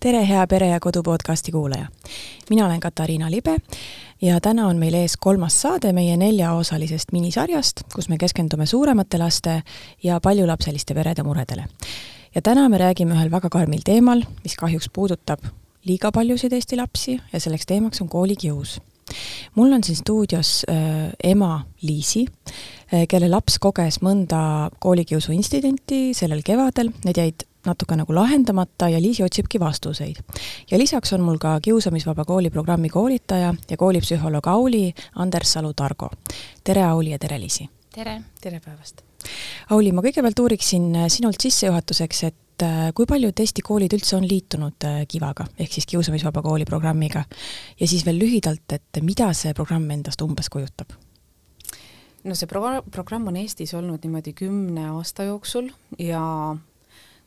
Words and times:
tere, 0.00 0.22
hea 0.24 0.46
Pere 0.46 0.68
ja 0.68 0.80
Kodu 0.80 1.02
podcasti 1.02 1.52
kuulaja! 1.52 1.86
mina 2.50 2.66
olen 2.66 2.80
Katariina 2.80 3.30
Libe 3.30 3.56
ja 4.22 4.40
täna 4.40 4.66
on 4.66 4.76
meil 4.76 4.94
ees 4.94 5.16
kolmas 5.20 5.60
saade 5.60 5.92
meie 5.92 6.16
neljaosalisest 6.16 7.12
minisarjast, 7.12 7.82
kus 7.94 8.08
me 8.08 8.16
keskendume 8.18 8.66
suuremate 8.66 9.18
laste 9.18 9.62
ja 10.02 10.20
paljulapseliste 10.20 10.94
perede 10.94 11.22
muredele. 11.22 11.64
ja 12.34 12.42
täna 12.42 12.68
me 12.68 12.78
räägime 12.78 13.14
ühel 13.14 13.30
väga 13.30 13.48
karmil 13.48 13.84
teemal, 13.84 14.24
mis 14.44 14.56
kahjuks 14.56 14.88
puudutab 14.92 15.44
liiga 15.84 16.12
paljusid 16.12 16.52
Eesti 16.52 16.76
lapsi 16.76 17.20
ja 17.32 17.40
selleks 17.40 17.66
teemaks 17.66 18.00
on 18.00 18.08
koolikius 18.08 18.80
mul 19.54 19.72
on 19.72 19.84
siin 19.84 19.96
stuudios 19.96 20.64
äh, 20.70 21.12
ema 21.24 21.66
Liisi 21.82 22.24
äh,, 22.24 23.04
kelle 23.08 23.28
laps 23.28 23.58
koges 23.58 24.00
mõnda 24.00 24.70
koolikiusu 24.78 25.32
intsidenti 25.32 26.14
sellel 26.14 26.40
kevadel, 26.42 26.92
need 27.04 27.20
jäid 27.20 27.49
natuke 27.66 27.96
nagu 27.96 28.14
lahendamata 28.14 28.88
ja 28.88 29.00
Liisi 29.02 29.22
otsibki 29.22 29.60
vastuseid. 29.60 30.16
ja 30.70 30.78
lisaks 30.78 31.12
on 31.12 31.20
mul 31.20 31.38
ka 31.38 31.60
Kiusamisvaba 31.60 32.24
kooli 32.24 32.50
programmi 32.50 32.88
koolitaja 32.88 33.54
ja 33.70 33.76
koolipsühholoog 33.76 34.46
Auli 34.46 34.94
Andersalu-Targo. 35.14 36.10
tere, 36.64 36.84
Auli 36.84 37.10
ja 37.10 37.18
tere, 37.18 37.40
Liisi! 37.40 37.68
tere! 37.94 38.22
tere 38.40 38.60
päevast! 38.60 39.02
Auli, 39.70 39.92
ma 39.92 40.02
kõigepealt 40.02 40.40
uuriksin 40.40 40.94
sinult 41.08 41.40
sissejuhatuseks, 41.40 42.22
et 42.24 42.64
äh, 42.64 42.78
kui 42.94 43.06
paljud 43.06 43.40
Eesti 43.40 43.62
koolid 43.62 43.92
üldse 43.92 44.16
on 44.16 44.24
liitunud 44.28 44.88
äh, 44.88 45.02
Kivaga, 45.08 45.44
ehk 45.58 45.72
siis 45.72 45.86
Kiusamisvaba 45.86 46.42
kooli 46.42 46.64
programmiga, 46.64 47.24
ja 47.80 47.88
siis 47.88 48.06
veel 48.06 48.18
lühidalt, 48.18 48.64
et 48.72 49.02
mida 49.04 49.32
see 49.36 49.52
programm 49.54 49.90
endast 49.90 50.22
umbes 50.24 50.48
kujutab? 50.48 50.96
no 52.24 52.34
see 52.36 52.48
pro-, 52.48 52.82
programm 52.92 53.28
on 53.30 53.36
Eestis 53.40 53.72
olnud 53.74 54.04
niimoodi 54.04 54.34
kümne 54.36 54.90
aasta 54.90 55.24
jooksul 55.28 55.70
ja 55.98 56.22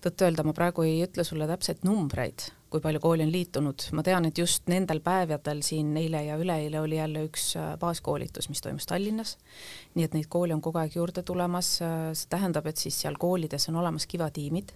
tõtt-öelda 0.03 0.43
ma 0.45 0.53
praegu 0.55 0.83
ei 0.85 0.99
ütle 1.05 1.23
sulle 1.27 1.47
täpseid 1.49 1.83
numbreid, 1.87 2.47
kui 2.71 2.81
palju 2.83 2.99
kooli 3.03 3.25
on 3.25 3.31
liitunud, 3.31 3.85
ma 3.95 4.03
tean, 4.05 4.27
et 4.27 4.39
just 4.39 4.67
nendel 4.71 4.99
päevadel 5.03 5.61
siin 5.65 5.93
eile 5.99 6.23
ja 6.27 6.37
üleeile 6.41 6.81
oli 6.81 6.97
jälle 6.97 7.25
üks 7.27 7.53
äh, 7.59 7.73
baaskoolitus, 7.79 8.49
mis 8.51 8.63
toimus 8.63 8.87
Tallinnas, 8.89 9.37
nii 9.95 10.07
et 10.07 10.17
neid 10.17 10.29
koole 10.33 10.55
on 10.55 10.63
kogu 10.63 10.81
aeg 10.81 10.97
juurde 10.97 11.23
tulemas, 11.23 11.75
äh, 11.85 12.09
see 12.17 12.31
tähendab, 12.33 12.67
et 12.69 12.81
siis 12.81 12.97
seal 13.05 13.19
koolides 13.21 13.69
on 13.71 13.79
olemas 13.83 14.07
kivatiimid, 14.09 14.73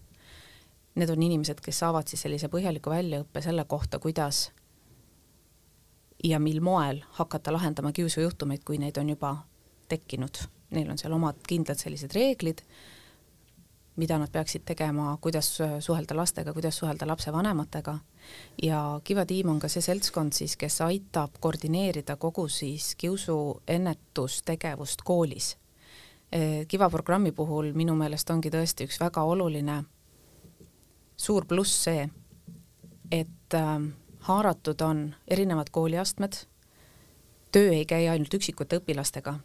need 0.98 1.14
on 1.14 1.24
inimesed, 1.30 1.62
kes 1.64 1.84
saavad 1.84 2.10
siis 2.10 2.24
sellise 2.26 2.50
põhjaliku 2.54 2.94
väljaõppe 2.94 3.44
selle 3.46 3.68
kohta, 3.70 4.00
kuidas 4.04 4.48
ja 6.24 6.40
mil 6.42 6.62
moel 6.66 7.04
hakata 7.20 7.54
lahendama 7.54 7.92
kiusujuhtumeid, 7.94 8.64
kui 8.66 8.80
neid 8.82 8.98
on 8.98 9.12
juba 9.14 9.36
tekkinud. 9.90 10.48
Neil 10.74 10.90
on 10.92 10.98
seal 11.00 11.14
omad 11.16 11.38
kindlad 11.48 11.80
sellised 11.80 12.12
reeglid 12.18 12.64
mida 13.98 14.18
nad 14.22 14.30
peaksid 14.32 14.62
tegema, 14.66 15.18
kuidas 15.22 15.50
suhelda 15.80 16.16
lastega, 16.16 16.54
kuidas 16.54 16.78
suhelda 16.78 17.08
lapsevanematega 17.08 17.98
ja 18.64 19.02
Kiva 19.04 19.26
tiim 19.26 19.50
on 19.50 19.60
ka 19.60 19.70
see 19.70 19.82
seltskond 19.82 20.38
siis, 20.38 20.56
kes 20.58 20.82
aitab 20.86 21.40
koordineerida 21.40 22.16
kogu 22.16 22.48
siis 22.48 22.96
kiusu 22.96 23.62
ennetustegevust 23.68 25.02
koolis. 25.04 25.56
Kiva 26.68 26.90
programmi 26.90 27.32
puhul 27.32 27.72
minu 27.74 27.96
meelest 27.96 28.30
ongi 28.30 28.52
tõesti 28.54 28.86
üks 28.86 29.00
väga 29.00 29.24
oluline 29.24 29.84
suur 31.18 31.46
pluss 31.46 31.84
see, 31.88 32.06
et 33.12 33.54
äh, 33.54 33.76
haaratud 34.30 34.82
on 34.82 35.16
erinevad 35.28 35.72
kooliastmed, 35.72 36.44
töö 37.52 37.72
ei 37.74 37.86
käi 37.86 38.08
ainult 38.12 38.34
üksikute 38.34 38.82
õpilastega 38.82 39.40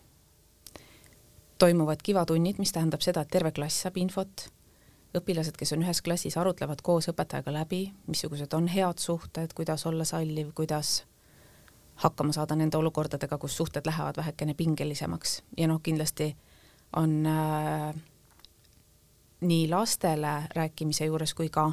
toimuvad 1.59 2.03
kivatunnid, 2.03 2.59
mis 2.59 2.73
tähendab 2.73 3.01
seda, 3.01 3.23
et 3.23 3.31
terve 3.31 3.53
klass 3.53 3.85
saab 3.85 3.97
infot, 4.01 4.49
õpilased, 5.17 5.57
kes 5.59 5.75
on 5.77 5.85
ühes 5.85 6.03
klassis, 6.03 6.37
arutlevad 6.41 6.83
koos 6.83 7.09
õpetajaga 7.13 7.53
läbi, 7.53 7.83
missugused 8.09 8.55
on 8.57 8.69
head 8.73 8.99
suhted, 9.03 9.53
kuidas 9.57 9.87
olla 9.87 10.05
salliv, 10.09 10.53
kuidas 10.57 11.03
hakkama 12.03 12.33
saada 12.33 12.57
nende 12.57 12.77
olukordadega, 12.77 13.39
kus 13.39 13.57
suhted 13.57 13.87
lähevad 13.87 14.17
vähekene 14.17 14.55
pingelisemaks. 14.55 15.43
ja 15.57 15.69
noh, 15.69 15.81
kindlasti 15.83 16.37
on 16.97 17.27
äh, 17.27 17.95
nii 19.41 19.69
lastele 19.69 20.43
rääkimise 20.55 21.05
juures 21.05 21.35
kui 21.35 21.49
ka 21.49 21.73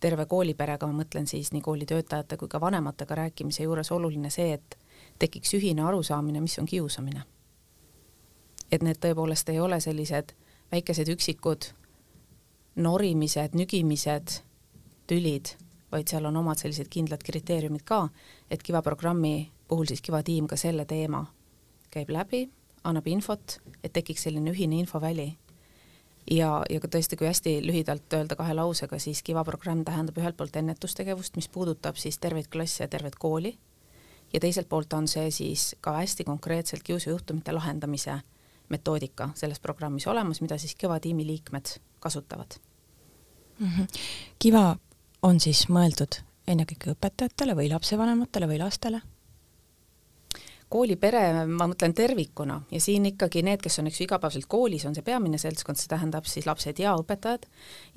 terve 0.00 0.26
kooliperega, 0.26 0.86
ma 0.86 1.02
mõtlen 1.02 1.26
siis 1.26 1.52
nii 1.52 1.60
koolitöötajate 1.60 2.36
kui 2.36 2.48
ka 2.48 2.60
vanematega 2.60 3.14
rääkimise 3.14 3.62
juures 3.62 3.92
oluline 3.92 4.30
see, 4.30 4.52
et 4.52 4.78
tekiks 5.18 5.54
ühine 5.54 5.84
arusaamine, 5.84 6.40
mis 6.40 6.58
on 6.58 6.66
kiusamine 6.66 7.22
et 8.72 8.82
need 8.82 9.00
tõepoolest 9.02 9.48
ei 9.50 9.60
ole 9.60 9.80
sellised 9.80 10.34
väikesed 10.72 11.08
üksikud 11.10 11.72
norimised, 12.80 13.56
nügimised, 13.58 14.40
tülid, 15.10 15.54
vaid 15.90 16.08
seal 16.08 16.28
on 16.28 16.38
omad 16.38 16.60
sellised 16.60 16.88
kindlad 16.90 17.22
kriteeriumid 17.26 17.82
ka, 17.86 18.04
et 18.50 18.62
Kiva 18.62 18.82
programmi 18.82 19.50
puhul 19.68 19.90
siis 19.90 20.02
Kiva 20.02 20.22
tiim 20.22 20.46
ka 20.46 20.56
selle 20.56 20.86
teema 20.86 21.24
käib 21.90 22.12
läbi, 22.14 22.44
annab 22.86 23.06
infot, 23.10 23.58
et 23.82 23.92
tekiks 23.92 24.28
selline 24.28 24.52
ühine 24.52 24.78
infoväli. 24.78 25.32
ja, 26.30 26.62
ja 26.70 26.80
ka 26.80 26.88
tõesti, 26.88 27.16
kui 27.18 27.26
hästi 27.26 27.56
lühidalt 27.66 28.14
öelda 28.14 28.36
kahe 28.38 28.54
lausega, 28.54 28.98
siis 28.98 29.22
Kiva 29.26 29.44
programm 29.44 29.84
tähendab 29.84 30.18
ühelt 30.18 30.36
poolt 30.36 30.56
ennetustegevust, 30.56 31.36
mis 31.36 31.48
puudutab 31.48 31.96
siis 31.96 32.18
terveid 32.18 32.46
klasse 32.48 32.84
ja 32.84 32.88
tervet 32.88 33.18
kooli, 33.18 33.56
ja 34.32 34.40
teiselt 34.40 34.68
poolt 34.68 34.92
on 34.92 35.08
see 35.08 35.30
siis 35.30 35.74
ka 35.80 35.96
hästi 35.98 36.24
konkreetselt 36.24 36.82
kiusujuhtumite 36.86 37.52
lahendamise 37.52 38.20
metoodika 38.70 39.30
selles 39.34 39.60
programmis 39.60 40.06
olemas, 40.06 40.40
mida 40.40 40.58
siis 40.58 40.74
Kiva 40.74 41.00
tiimi 41.00 41.26
liikmed 41.26 41.76
kasutavad 42.00 42.58
mm. 43.58 43.66
-hmm. 43.66 43.86
Kiva 44.38 44.76
on 45.22 45.40
siis 45.40 45.68
mõeldud 45.68 46.22
ennekõike 46.46 46.94
õpetajatele 46.94 47.56
või 47.56 47.70
lapsevanematele 47.70 48.48
või 48.48 48.58
lastele? 48.58 49.00
koolipere, 50.70 51.46
ma 51.50 51.66
mõtlen 51.66 51.94
tervikuna 51.94 52.60
ja 52.70 52.80
siin 52.80 53.08
ikkagi 53.10 53.42
need, 53.42 53.58
kes 53.62 53.80
on, 53.82 53.88
eks 53.90 54.00
ju, 54.00 54.06
igapäevaselt 54.06 54.46
koolis, 54.50 54.84
on 54.86 54.94
see 54.94 55.02
peamine 55.06 55.38
seltskond, 55.38 55.80
see 55.80 55.90
tähendab 55.90 56.28
siis 56.30 56.46
lapsed 56.46 56.78
ja 56.78 56.94
õpetajad, 57.00 57.48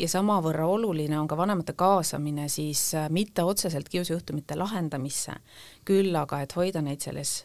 ja 0.01 0.09
samavõrra 0.09 0.66
oluline 0.66 1.19
on 1.19 1.29
ka 1.29 1.38
vanemate 1.38 1.75
kaasamine 1.78 2.47
siis 2.50 2.81
äh, 2.97 3.09
mitte 3.13 3.45
otseselt 3.45 3.90
kiusujuhtumite 3.94 4.57
lahendamisse, 4.57 5.38
küll 5.85 6.16
aga 6.17 6.41
et 6.41 6.57
hoida 6.57 6.81
neid 6.81 7.05
selles 7.05 7.44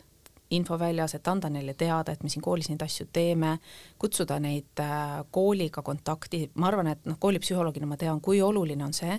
infoväljas, 0.51 1.15
et 1.15 1.29
anda 1.29 1.51
neile 1.53 1.75
teada, 1.75 2.13
et 2.13 2.23
me 2.23 2.31
siin 2.33 2.43
koolis 2.43 2.71
neid 2.71 2.83
asju 2.83 3.09
teeme, 3.13 3.59
kutsuda 4.01 4.39
neid 4.41 4.81
äh, 4.81 5.21
kooliga 5.31 5.83
kontakti, 5.85 6.47
ma 6.55 6.71
arvan, 6.71 6.93
et 6.95 7.09
noh, 7.09 7.19
koolipsühholoogina 7.21 7.89
ma 7.89 7.99
tean, 8.01 8.21
kui 8.25 8.41
oluline 8.43 8.87
on 8.87 8.97
see, 8.97 9.19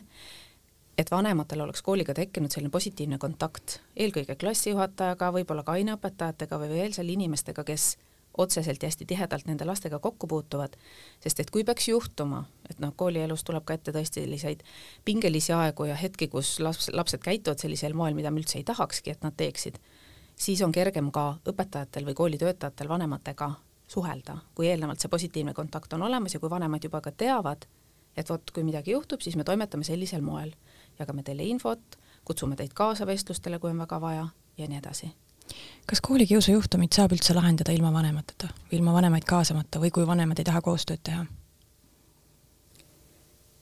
et 0.99 1.11
vanematel 1.11 1.61
oleks 1.63 1.83
kooliga 1.85 2.13
tekkinud 2.17 2.51
selline 2.51 2.73
positiivne 2.73 3.19
kontakt, 3.21 3.79
eelkõige 3.95 4.35
klassijuhatajaga, 4.41 5.31
võib-olla 5.37 5.63
ka 5.63 5.77
aineõpetajatega 5.77 6.59
või 6.63 6.73
veel 6.73 6.95
seal 6.97 7.13
inimestega, 7.13 7.63
kes 7.67 7.93
otseselt 8.39 8.83
ja 8.83 8.89
hästi 8.89 9.05
tihedalt 9.05 9.47
nende 9.49 9.65
lastega 9.67 9.99
kokku 9.99 10.27
puutuvad, 10.27 10.75
sest 11.23 11.39
et 11.39 11.49
kui 11.51 11.63
peaks 11.67 11.89
juhtuma, 11.89 12.43
et 12.69 12.79
noh, 12.79 12.93
koolielus 12.95 13.43
tuleb 13.43 13.65
ka 13.67 13.75
ette 13.75 13.93
tõesti 13.95 14.23
selliseid 14.23 14.63
pingelisi 15.05 15.53
aegu 15.55 15.89
ja 15.89 15.97
hetki, 15.99 16.29
kus 16.31 16.57
laps, 16.63 16.89
lapsed 16.93 17.23
käituvad 17.25 17.59
sellisel 17.61 17.97
moel, 17.97 18.15
mida 18.17 18.31
me 18.31 18.41
üldse 18.41 18.59
ei 18.61 18.67
tahakski, 18.67 19.15
et 19.15 19.25
nad 19.25 19.35
teeksid 19.37 19.79
siis 20.39 20.61
on 20.61 20.71
kergem 20.71 21.11
ka 21.11 21.33
õpetajatel 21.47 22.07
või 22.07 22.15
koolitöötajatel 22.15 22.89
vanematega 22.89 23.51
suhelda, 23.87 24.37
kui 24.55 24.69
eelnevalt 24.69 25.01
see 25.01 25.11
positiivne 25.11 25.53
kontakt 25.53 25.93
on 25.93 26.05
olemas 26.07 26.33
ja 26.33 26.39
kui 26.39 26.49
vanemad 26.49 26.83
juba 26.83 27.01
ka 27.01 27.11
teavad, 27.11 27.65
et 28.17 28.29
vot, 28.29 28.51
kui 28.51 28.63
midagi 28.63 28.93
juhtub, 28.95 29.21
siis 29.21 29.35
me 29.35 29.43
toimetame 29.43 29.83
sellisel 29.83 30.21
moel, 30.21 30.53
jagame 30.99 31.23
teile 31.23 31.47
infot, 31.47 31.97
kutsume 32.25 32.55
teid 32.55 32.75
kaasa 32.77 33.07
vestlustele, 33.07 33.59
kui 33.59 33.71
on 33.71 33.81
väga 33.81 34.01
vaja 34.01 34.27
ja 34.57 34.67
nii 34.67 34.77
edasi. 34.77 35.11
kas 35.89 36.01
koolikiusu 36.01 36.51
juhtumit 36.51 36.93
saab 36.93 37.15
üldse 37.15 37.33
lahendada 37.33 37.71
ilma 37.73 37.93
vanemateta 37.93 38.47
ilma 38.71 38.93
vanemaid 38.93 39.25
kaasamata 39.25 39.79
või 39.81 39.89
kui 39.91 40.07
vanemad 40.07 40.39
ei 40.39 40.45
taha 40.45 40.61
koostööd 40.61 41.01
teha? 41.03 41.25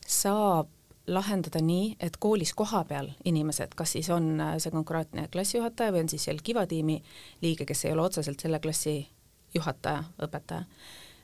saab 0.08 0.68
lahendada 1.08 1.62
nii, 1.64 1.96
et 2.04 2.18
koolis 2.20 2.54
kohapeal 2.58 3.10
inimesed, 3.26 3.76
kas 3.76 3.96
siis 3.96 4.10
on 4.14 4.40
äh, 4.42 4.56
see 4.60 4.74
konkreetne 4.74 5.28
klassijuhataja 5.32 5.94
või 5.96 6.06
on 6.06 6.10
siis 6.12 6.28
seal 6.28 6.42
Kiva 6.44 6.66
tiimi 6.68 6.98
liige, 7.42 7.66
kes 7.66 7.86
ei 7.86 7.94
ole 7.96 8.04
otseselt 8.08 8.44
selle 8.44 8.60
klassi 8.64 9.00
juhataja, 9.56 10.04
õpetaja, 10.28 10.66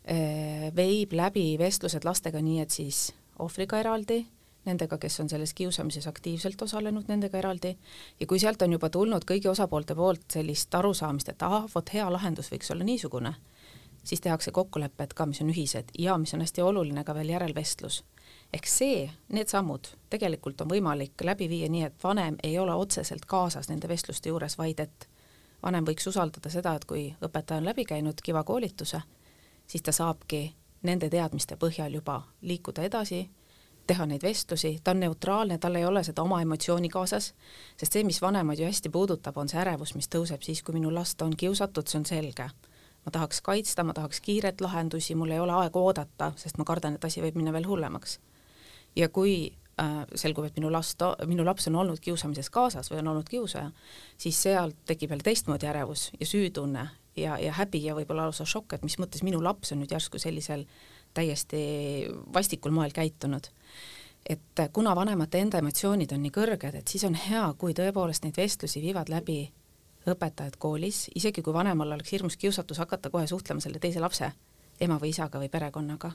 äh, 0.08 0.70
veib 0.76 1.16
läbi 1.18 1.54
vestlused 1.60 2.08
lastega 2.08 2.42
nii, 2.42 2.62
et 2.64 2.72
siis 2.72 3.10
ohvriga 3.44 3.82
eraldi, 3.84 4.22
nendega, 4.64 4.98
kes 4.98 5.20
on 5.20 5.30
selles 5.30 5.52
kiusamises 5.54 6.08
aktiivselt 6.08 6.62
osalenud, 6.64 7.10
nendega 7.12 7.42
eraldi, 7.42 7.76
ja 8.20 8.28
kui 8.28 8.40
sealt 8.40 8.64
on 8.64 8.78
juba 8.78 8.88
tulnud 8.90 9.28
kõigi 9.28 9.52
osapoolte 9.52 9.96
poolt 10.00 10.24
sellist 10.32 10.76
arusaamist, 10.80 11.34
et 11.34 11.44
ahah, 11.44 11.68
vot 11.76 11.92
hea 11.94 12.08
lahendus 12.12 12.52
võiks 12.54 12.72
olla 12.72 12.88
niisugune, 12.88 13.36
siis 14.08 14.24
tehakse 14.24 14.56
kokkulepped 14.56 15.12
ka, 15.18 15.28
mis 15.28 15.44
on 15.44 15.52
ühised 15.52 15.92
ja 16.00 16.16
mis 16.18 16.34
on 16.34 16.48
hästi 16.48 16.64
oluline, 16.64 17.04
ka 17.04 17.16
veel 17.20 17.36
järelvestlus 17.36 18.04
ehk 18.54 18.68
see, 18.70 19.10
need 19.34 19.50
sammud 19.50 19.88
tegelikult 20.14 20.62
on 20.62 20.70
võimalik 20.70 21.24
läbi 21.26 21.50
viia 21.50 21.70
nii, 21.70 21.84
et 21.90 22.04
vanem 22.04 22.38
ei 22.44 22.58
ole 22.60 22.74
otseselt 22.74 23.26
kaasas 23.26 23.70
nende 23.70 23.90
vestluste 23.90 24.30
juures, 24.30 24.58
vaid 24.58 24.80
et 24.80 25.08
vanem 25.64 25.86
võiks 25.88 26.08
usaldada 26.08 26.50
seda, 26.54 26.76
et 26.76 26.86
kui 26.86 27.08
õpetaja 27.24 27.62
on 27.62 27.70
läbi 27.70 27.86
käinud 27.86 28.22
Kiva 28.24 28.44
koolituse, 28.44 29.02
siis 29.68 29.84
ta 29.84 29.92
saabki 29.92 30.46
nende 30.84 31.10
teadmiste 31.10 31.56
põhjal 31.58 31.96
juba 31.96 32.22
liikuda 32.42 32.84
edasi, 32.84 33.24
teha 33.88 34.06
neid 34.08 34.24
vestlusi, 34.24 34.78
ta 34.84 34.92
on 34.92 35.00
neutraalne, 35.04 35.58
tal 35.58 35.76
ei 35.76 35.86
ole 35.86 36.04
seda 36.04 36.24
oma 36.24 36.42
emotsiooni 36.42 36.90
kaasas, 36.90 37.34
sest 37.78 37.96
see, 37.96 38.04
mis 38.08 38.22
vanemaid 38.22 38.60
ju 38.60 38.68
hästi 38.68 38.92
puudutab, 38.92 39.38
on 39.38 39.50
see 39.52 39.60
ärevus, 39.60 39.96
mis 39.96 40.08
tõuseb 40.12 40.44
siis, 40.46 40.64
kui 40.64 40.76
minu 40.78 40.94
last 40.94 41.22
on 41.22 41.36
kiusatud, 41.36 41.88
see 41.88 42.00
on 42.00 42.06
selge. 42.08 42.50
ma 43.04 43.12
tahaks 43.12 43.42
kaitsta, 43.44 43.84
ma 43.84 43.94
tahaks 43.94 44.22
kiiret 44.24 44.62
lahendusi, 44.62 45.16
mul 45.16 45.32
ei 45.36 45.40
ole 45.40 45.52
aega 45.52 45.80
oodata, 45.80 46.32
sest 46.40 46.58
ma 46.58 46.64
kardan, 46.64 46.94
et 46.96 47.06
asi 47.06 47.22
võib 47.22 47.36
minna 47.36 47.52
veel 47.52 47.68
hullemaks. 47.68 48.20
Ja 48.96 49.10
kui 49.10 49.36
äh, 49.82 50.04
selgub, 50.16 50.48
et 50.48 50.58
minu 50.58 50.72
last, 50.72 51.02
minu 51.30 51.46
laps 51.46 51.68
on 51.72 51.80
olnud 51.84 52.02
kiusamises 52.04 52.50
kaasas 52.54 52.92
või 52.92 53.02
on 53.04 53.14
olnud 53.14 53.30
kiusaja, 53.30 53.72
siis 54.18 54.42
sealt 54.42 54.78
tekib 54.86 55.14
veel 55.14 55.24
teistmoodi 55.26 55.70
ärevus 55.70 56.12
ja 56.20 56.28
süütunne 56.30 56.88
ja, 57.16 57.38
ja 57.40 57.56
häbi 57.60 57.84
ja 57.86 57.96
võib-olla 57.98 58.30
lausa 58.30 58.46
šokk, 58.46 58.78
et 58.78 58.86
mis 58.86 59.00
mõttes 59.02 59.24
minu 59.24 59.42
laps 59.44 59.74
on 59.74 59.84
nüüd 59.84 59.92
järsku 59.94 60.22
sellisel 60.22 60.66
täiesti 61.14 61.64
vastikul 62.34 62.74
moel 62.74 62.94
käitunud 62.94 63.52
et 64.30 64.62
kuna 64.74 64.96
vanemate 64.96 65.42
enda 65.44 65.60
emotsioonid 65.60 66.14
on 66.16 66.22
nii 66.24 66.32
kõrged, 66.34 66.78
et 66.80 66.88
siis 66.88 67.04
on 67.04 67.16
hea, 67.18 67.44
kui 67.60 67.76
tõepoolest 67.76 68.24
neid 68.24 68.38
vestlusi 68.40 68.82
viivad 68.82 69.12
läbi 69.12 69.42
õpetajad 70.08 70.58
koolis, 70.60 71.08
isegi 71.16 71.44
kui 71.44 71.54
vanemal 71.56 71.96
oleks 71.96 72.12
hirmus 72.12 72.38
kiusatus 72.38 72.80
hakata 72.84 73.12
kohe 73.12 73.28
suhtlema 73.28 73.64
selle 73.64 73.80
teise 73.84 74.04
lapse 74.04 74.32
ema 74.82 75.00
või 75.00 75.14
isaga 75.14 75.40
või 75.40 75.52
perekonnaga. 75.52 76.12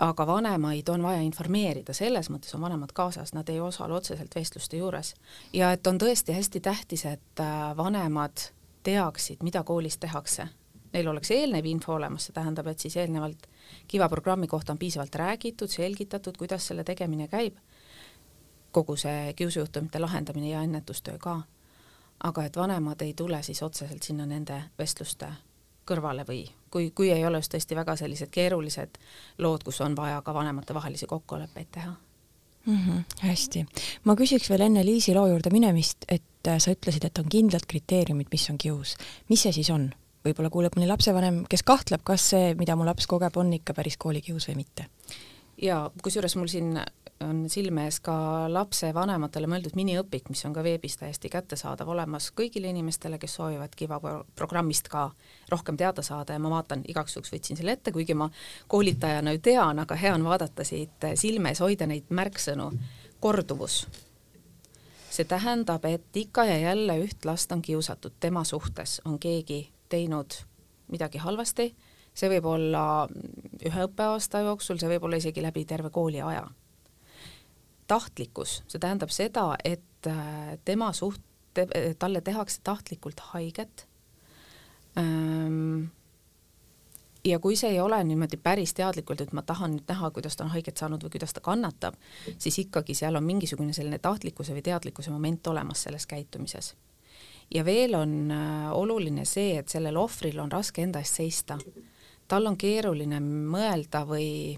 Aga 0.00 0.26
vanemaid 0.26 0.88
on 0.88 1.02
vaja 1.02 1.20
informeerida, 1.22 1.92
selles 1.94 2.30
mõttes 2.30 2.54
on 2.56 2.64
vanemad 2.64 2.92
kaasas, 2.92 3.32
nad 3.34 3.48
ei 3.48 3.60
osale 3.60 3.94
otseselt 3.94 4.34
vestluste 4.34 4.76
juures. 4.76 5.14
ja 5.52 5.72
et 5.72 5.86
on 5.86 5.98
tõesti 5.98 6.34
hästi 6.34 6.60
tähtis, 6.60 7.04
et 7.04 7.40
äh, 7.40 7.76
vanemad 7.76 8.50
teaksid, 8.82 9.42
mida 9.42 9.62
koolis 9.62 9.98
tehakse. 9.98 10.48
Neil 10.92 11.08
oleks 11.08 11.30
eelnev 11.30 11.64
info 11.66 11.94
olemas, 11.94 12.26
see 12.26 12.34
tähendab, 12.34 12.66
et 12.66 12.78
siis 12.78 12.96
eelnevalt 12.96 13.48
Kiva 13.88 14.08
programmi 14.08 14.46
kohta 14.46 14.72
on 14.72 14.78
piisavalt 14.78 15.14
räägitud, 15.14 15.68
selgitatud, 15.68 16.36
kuidas 16.36 16.66
selle 16.66 16.84
tegemine 16.84 17.28
käib, 17.28 17.56
kogu 18.72 18.96
see 18.96 19.32
kiusujuhtumite 19.32 19.98
lahendamine 19.98 20.48
ja 20.48 20.62
ennetustöö 20.62 21.18
ka. 21.18 21.42
aga 22.24 22.44
et 22.44 22.56
vanemad 22.56 23.00
ei 23.02 23.14
tule 23.14 23.42
siis 23.42 23.62
otseselt 23.62 24.02
sinna 24.02 24.26
nende 24.26 24.62
vestluste 24.78 25.26
kõrvale 25.86 26.26
või 26.28 26.44
kui, 26.70 26.90
kui 26.90 27.10
ei 27.12 27.24
ole 27.26 27.40
just 27.42 27.54
tõesti 27.54 27.76
väga 27.76 27.96
sellised 27.96 28.32
keerulised 28.34 28.98
lood, 29.38 29.64
kus 29.64 29.80
on 29.80 29.96
vaja 29.96 30.22
ka 30.22 30.34
vanematevahelisi 30.34 31.06
kokkuleppeid 31.06 31.70
teha 31.70 31.94
mm. 32.66 32.78
-hmm, 32.78 33.02
hästi, 33.28 33.66
ma 34.04 34.16
küsiks 34.18 34.50
veel 34.50 34.66
enne 34.68 34.84
Liisi 34.84 35.14
loo 35.14 35.26
juurde 35.26 35.50
minemist, 35.50 36.08
et 36.08 36.22
sa 36.58 36.72
ütlesid, 36.72 37.04
et 37.04 37.18
on 37.18 37.28
kindlad 37.30 37.66
kriteeriumid, 37.68 38.26
mis 38.32 38.50
on 38.50 38.58
kius. 38.58 38.96
mis 39.28 39.42
see 39.42 39.52
siis 39.52 39.70
on? 39.70 39.92
võib-olla 40.24 40.50
kuuleb 40.50 40.76
mõni 40.76 40.88
lapsevanem, 40.88 41.42
kes 41.48 41.62
kahtleb, 41.62 42.00
kas 42.04 42.30
see, 42.32 42.54
mida 42.56 42.76
mu 42.76 42.86
laps 42.88 43.06
kogeb, 43.06 43.36
on 43.36 43.52
ikka 43.52 43.74
päris 43.76 43.96
koolikius 44.00 44.48
või 44.48 44.56
mitte. 44.56 44.86
ja 45.62 45.90
kusjuures 46.02 46.36
mul 46.36 46.48
siin 46.48 46.78
on 47.20 47.44
silme 47.50 47.84
ees 47.88 48.00
ka 48.04 48.14
lapsevanematele 48.50 49.48
mõeldud 49.50 49.76
miniõpik, 49.78 50.28
mis 50.32 50.44
on 50.48 50.54
ka 50.54 50.64
veebis 50.66 50.96
täiesti 50.98 51.30
kättesaadav 51.32 51.88
olemas 51.88 52.30
kõigile 52.36 52.70
inimestele, 52.72 53.18
kes 53.22 53.36
soovivad 53.38 53.74
Kiva 53.76 54.00
programmist 54.36 54.88
ka 54.92 55.06
rohkem 55.52 55.78
teada 55.80 56.02
saada 56.02 56.34
ja 56.34 56.42
ma 56.42 56.50
vaatan, 56.56 56.84
igaks 56.88 57.16
juhuks 57.16 57.32
võtsin 57.34 57.58
selle 57.60 57.76
ette, 57.78 57.92
kuigi 57.92 58.16
ma 58.18 58.28
koolitajana 58.68 59.34
ju 59.36 59.42
tean, 59.44 59.78
aga 59.78 59.98
hea 59.98 60.14
on 60.14 60.26
vaadata 60.26 60.66
siit 60.66 61.08
silme 61.20 61.54
ees, 61.54 61.62
hoida 61.64 61.86
neid 61.86 62.10
märksõnu. 62.10 62.72
korduvus. 63.20 63.86
see 65.10 65.24
tähendab, 65.24 65.84
et 65.84 66.16
ikka 66.16 66.44
ja 66.44 66.58
jälle 66.58 66.98
üht 66.98 67.24
last 67.24 67.52
on 67.52 67.62
kiusatud, 67.62 68.12
tema 68.20 68.44
suhtes 68.44 69.00
on 69.04 69.18
keegi 69.18 69.70
teinud 69.88 70.34
midagi 70.90 71.18
halvasti, 71.18 71.74
see 72.14 72.28
võib 72.28 72.44
olla 72.44 73.08
ühe 73.64 73.86
õppeaasta 73.86 74.42
jooksul, 74.44 74.78
see 74.78 74.88
võib 74.88 75.06
olla 75.06 75.16
isegi 75.16 75.42
läbi 75.42 75.64
terve 75.64 75.90
kooliaja. 75.90 76.44
Tahtlikkus, 77.86 78.62
see 78.68 78.80
tähendab 78.80 79.12
seda, 79.12 79.54
et 79.64 80.08
äh, 80.10 80.56
tema 80.64 80.92
suht-, 80.92 81.22
talle 81.98 82.20
tehakse 82.20 82.60
tahtlikult 82.64 83.20
haiget. 83.20 83.86
Ähm, 84.98 85.84
ja 87.24 87.38
kui 87.38 87.56
see 87.56 87.70
ei 87.70 87.80
ole 87.80 88.04
niimoodi 88.04 88.36
päris 88.36 88.74
teadlikult, 88.74 89.20
et 89.20 89.32
ma 89.32 89.42
tahan 89.42 89.76
nüüd 89.76 89.88
näha, 89.88 90.10
kuidas 90.10 90.36
ta 90.36 90.44
on 90.44 90.52
haiget 90.54 90.80
saanud 90.80 91.04
või 91.04 91.14
kuidas 91.16 91.34
ta 91.34 91.42
kannatab, 91.44 91.96
siis 92.38 92.58
ikkagi 92.66 92.94
seal 92.94 93.16
on 93.16 93.24
mingisugune 93.24 93.72
selline 93.72 93.98
tahtlikkuse 93.98 94.56
või 94.56 94.64
teadlikkuse 94.66 95.14
moment 95.14 95.46
olemas 95.46 95.86
selles 95.86 96.06
käitumises. 96.06 96.74
Ja 97.54 97.64
veel 97.64 97.94
on 97.94 98.30
äh, 98.32 98.70
oluline 98.72 99.24
see, 99.28 99.58
et 99.58 99.68
sellel 99.68 99.96
ohvril 100.00 100.40
on 100.40 100.52
raske 100.52 100.82
enda 100.82 101.02
eest 101.04 101.20
seista. 101.20 101.58
tal 102.28 102.46
on 102.46 102.56
keeruline 102.56 103.20
mõelda 103.20 104.06
või 104.08 104.56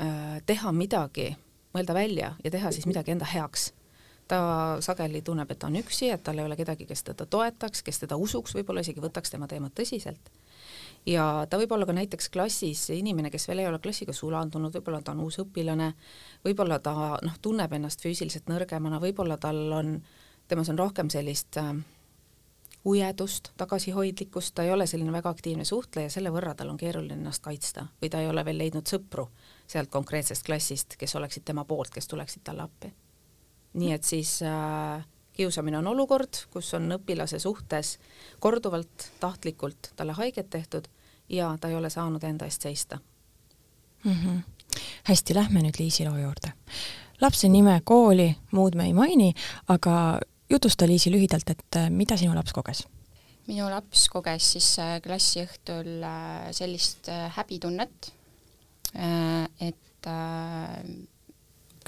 äh, 0.00 0.38
teha 0.46 0.72
midagi, 0.72 1.32
mõelda 1.74 1.94
välja 1.94 2.34
ja 2.44 2.50
teha 2.50 2.72
siis 2.72 2.86
midagi 2.86 3.14
enda 3.14 3.28
heaks. 3.28 3.72
ta 4.28 4.76
sageli 4.84 5.22
tunneb, 5.24 5.50
et 5.50 5.58
ta 5.58 5.70
on 5.70 5.76
üksi, 5.80 6.10
et 6.12 6.22
tal 6.22 6.38
ei 6.38 6.44
ole 6.44 6.56
kedagi, 6.56 6.84
kes 6.86 7.02
teda 7.02 7.24
toetaks, 7.26 7.80
kes 7.82 7.98
teda 8.02 8.16
usuks, 8.20 8.52
võib-olla 8.54 8.82
isegi 8.84 9.00
võtaks 9.00 9.32
tema 9.32 9.48
teemat 9.48 9.72
tõsiselt 9.72 10.28
ja 11.06 11.46
ta 11.50 11.56
võib 11.56 11.72
olla 11.72 11.86
ka 11.88 11.94
näiteks 11.96 12.28
klassis 12.28 12.88
inimene, 12.92 13.30
kes 13.30 13.48
veel 13.48 13.62
ei 13.62 13.68
ole 13.70 13.78
klassiga 13.80 14.12
sulandunud, 14.12 14.74
võib-olla 14.74 15.00
ta 15.02 15.14
on 15.16 15.22
uus 15.24 15.38
õpilane, 15.40 15.92
võib-olla 16.44 16.78
ta 16.78 16.94
noh, 17.24 17.38
tunneb 17.42 17.72
ennast 17.72 18.04
füüsiliselt 18.04 18.50
nõrgemana, 18.52 19.00
võib-olla 19.00 19.38
tal 19.40 19.62
on 19.72 19.94
temas 20.48 20.68
on 20.68 20.78
rohkem 20.78 21.10
sellist 21.12 21.56
äh, 21.60 21.72
ujedust, 22.88 23.52
tagasihoidlikkust, 23.60 24.54
ta 24.54 24.64
ei 24.64 24.72
ole 24.72 24.86
selline 24.86 25.12
väga 25.12 25.32
aktiivne 25.34 25.64
suhtleja, 25.68 26.10
selle 26.12 26.32
võrra 26.34 26.54
tal 26.56 26.72
on 26.72 26.80
keeruline 26.80 27.18
ennast 27.20 27.44
kaitsta 27.44 27.88
või 28.00 28.12
ta 28.12 28.22
ei 28.22 28.30
ole 28.30 28.44
veel 28.44 28.60
leidnud 28.62 28.88
sõpru 28.88 29.28
sealt 29.68 29.90
konkreetsest 29.92 30.46
klassist, 30.46 30.96
kes 30.98 31.14
oleksid 31.16 31.44
tema 31.44 31.64
poolt, 31.64 31.90
kes 31.94 32.08
tuleksid 32.08 32.42
talle 32.44 32.64
appi. 32.64 32.92
nii 33.78 33.92
et 33.92 34.04
siis 34.04 34.40
äh, 34.42 35.04
kiusamine 35.32 35.78
on 35.78 35.86
olukord, 35.86 36.40
kus 36.50 36.72
on 36.74 36.88
õpilase 36.96 37.38
suhtes 37.38 37.98
korduvalt 38.40 39.10
tahtlikult 39.20 39.92
talle 39.96 40.16
haiget 40.18 40.50
tehtud 40.50 40.88
ja 41.28 41.52
ta 41.60 41.68
ei 41.68 41.76
ole 41.78 41.90
saanud 41.90 42.24
enda 42.24 42.48
eest 42.48 42.62
seista 42.62 42.98
mm. 44.04 44.12
-hmm. 44.12 44.40
hästi, 45.04 45.34
lähme 45.34 45.62
nüüd 45.62 45.78
Liisi 45.78 46.08
loo 46.08 46.16
juurde. 46.18 46.52
lapse 47.20 47.48
nime, 47.48 47.80
kooli, 47.84 48.36
muud 48.50 48.74
me 48.74 48.84
ei 48.84 48.92
maini, 48.92 49.34
aga 49.68 50.20
jutusta, 50.50 50.86
Liisi, 50.86 51.10
lühidalt, 51.10 51.50
et 51.50 51.76
äh, 51.76 51.90
mida 51.90 52.16
sinu 52.16 52.34
laps 52.34 52.52
koges? 52.52 52.86
minu 53.46 53.70
laps 53.70 54.08
koges 54.08 54.52
siis 54.52 54.78
äh, 54.78 54.98
klassiõhtul 55.02 56.02
äh, 56.02 56.50
sellist 56.50 57.08
häbitunnet, 57.36 58.12
et 58.94 60.08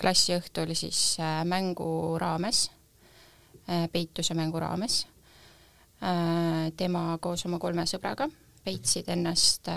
klassiõhtul 0.00 0.74
siis 0.76 1.16
mängu 1.48 2.18
raames, 2.20 2.66
peituse 3.92 4.34
mängu 4.36 4.60
raames, 4.60 5.06
tema 6.76 7.04
koos 7.22 7.46
oma 7.48 7.58
kolme 7.62 7.86
sõbraga 7.88 8.28
peitsid 8.64 9.08
ennast 9.12 9.68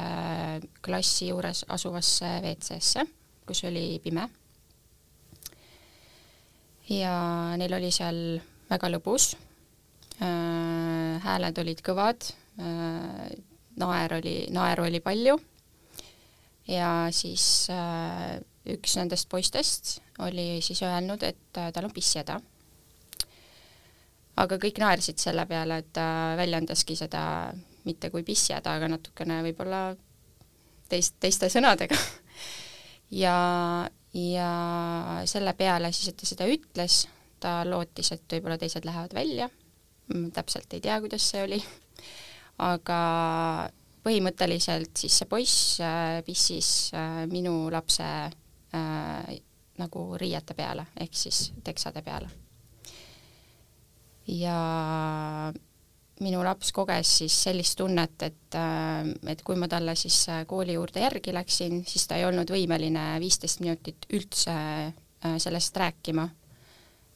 klassi 0.84 1.30
juures 1.30 1.64
asuvasse 1.72 2.30
WC-sse, 2.44 3.06
kus 3.48 3.64
oli 3.70 4.00
pime. 4.04 4.28
ja 6.90 7.14
neil 7.58 7.74
oli 7.74 7.90
seal 7.96 8.18
väga 8.70 8.90
lõbus, 8.92 9.34
äh, 10.20 11.24
hääled 11.24 11.58
olid 11.64 11.82
kõvad, 11.86 12.28
äh, 12.60 13.32
naer 13.80 14.16
oli, 14.20 14.36
naeru 14.52 14.86
oli 14.90 15.00
palju 15.00 15.40
ja 16.68 16.90
siis 17.12 17.68
äh, 17.74 18.40
üks 18.70 18.96
nendest 19.00 19.30
poistest 19.30 19.98
oli 20.24 20.62
siis 20.64 20.82
öelnud, 20.86 21.24
et 21.24 21.40
tal 21.54 21.88
on 21.88 21.94
pissihäda. 21.94 22.40
aga 24.38 24.58
kõik 24.58 24.80
naersid 24.82 25.20
selle 25.22 25.46
peale, 25.46 25.78
et 25.84 25.92
ta 25.94 26.06
väljendaski 26.38 26.96
seda 26.98 27.54
mitte 27.86 28.10
kui 28.10 28.24
pissihäda, 28.24 28.78
aga 28.78 28.90
natukene 28.96 29.42
võib-olla 29.46 29.84
teist, 30.90 31.20
teiste 31.20 31.52
sõnadega. 31.54 32.00
Ja, 33.14 33.86
ja 34.18 34.52
selle 35.30 35.52
peale 35.54 35.92
siis, 35.94 36.08
et 36.10 36.16
ta 36.18 36.26
seda 36.26 36.48
ütles, 36.50 36.96
ta 37.44 37.52
lootis, 37.68 38.10
et 38.16 38.24
võib-olla 38.26 38.58
teised 38.58 38.88
lähevad 38.88 39.14
välja, 39.14 39.46
täpselt 40.34 40.74
ei 40.74 40.82
tea, 40.82 40.96
kuidas 41.04 41.28
see 41.30 41.44
oli, 41.46 41.60
aga 42.72 42.98
põhimõtteliselt 44.04 45.00
siis 45.00 45.18
see 45.22 45.30
poiss 45.30 45.82
äh, 45.84 46.20
pissis 46.28 46.70
äh, 46.96 47.24
minu 47.32 47.70
lapse 47.72 48.06
äh, 48.06 49.36
nagu 49.80 50.08
riiete 50.20 50.56
peale, 50.58 50.86
ehk 51.02 51.16
siis 51.18 51.48
teksade 51.64 52.04
peale. 52.06 52.30
ja 54.28 54.58
minu 56.24 56.44
laps 56.46 56.72
koges 56.72 57.18
siis 57.24 57.36
sellist 57.48 57.78
tunnet, 57.80 58.28
et, 58.28 58.58
äh, 58.60 59.08
et 59.32 59.42
kui 59.44 59.56
ma 59.60 59.68
talle 59.72 59.96
siis 60.00 60.26
kooli 60.48 60.78
juurde 60.78 61.04
järgi 61.04 61.34
läksin, 61.34 61.82
siis 61.88 62.08
ta 62.08 62.20
ei 62.20 62.28
olnud 62.28 62.52
võimeline 62.52 63.08
viisteist 63.24 63.64
minutit 63.64 64.08
üldse 64.14 64.54
sellest 65.40 65.78
rääkima 65.80 66.26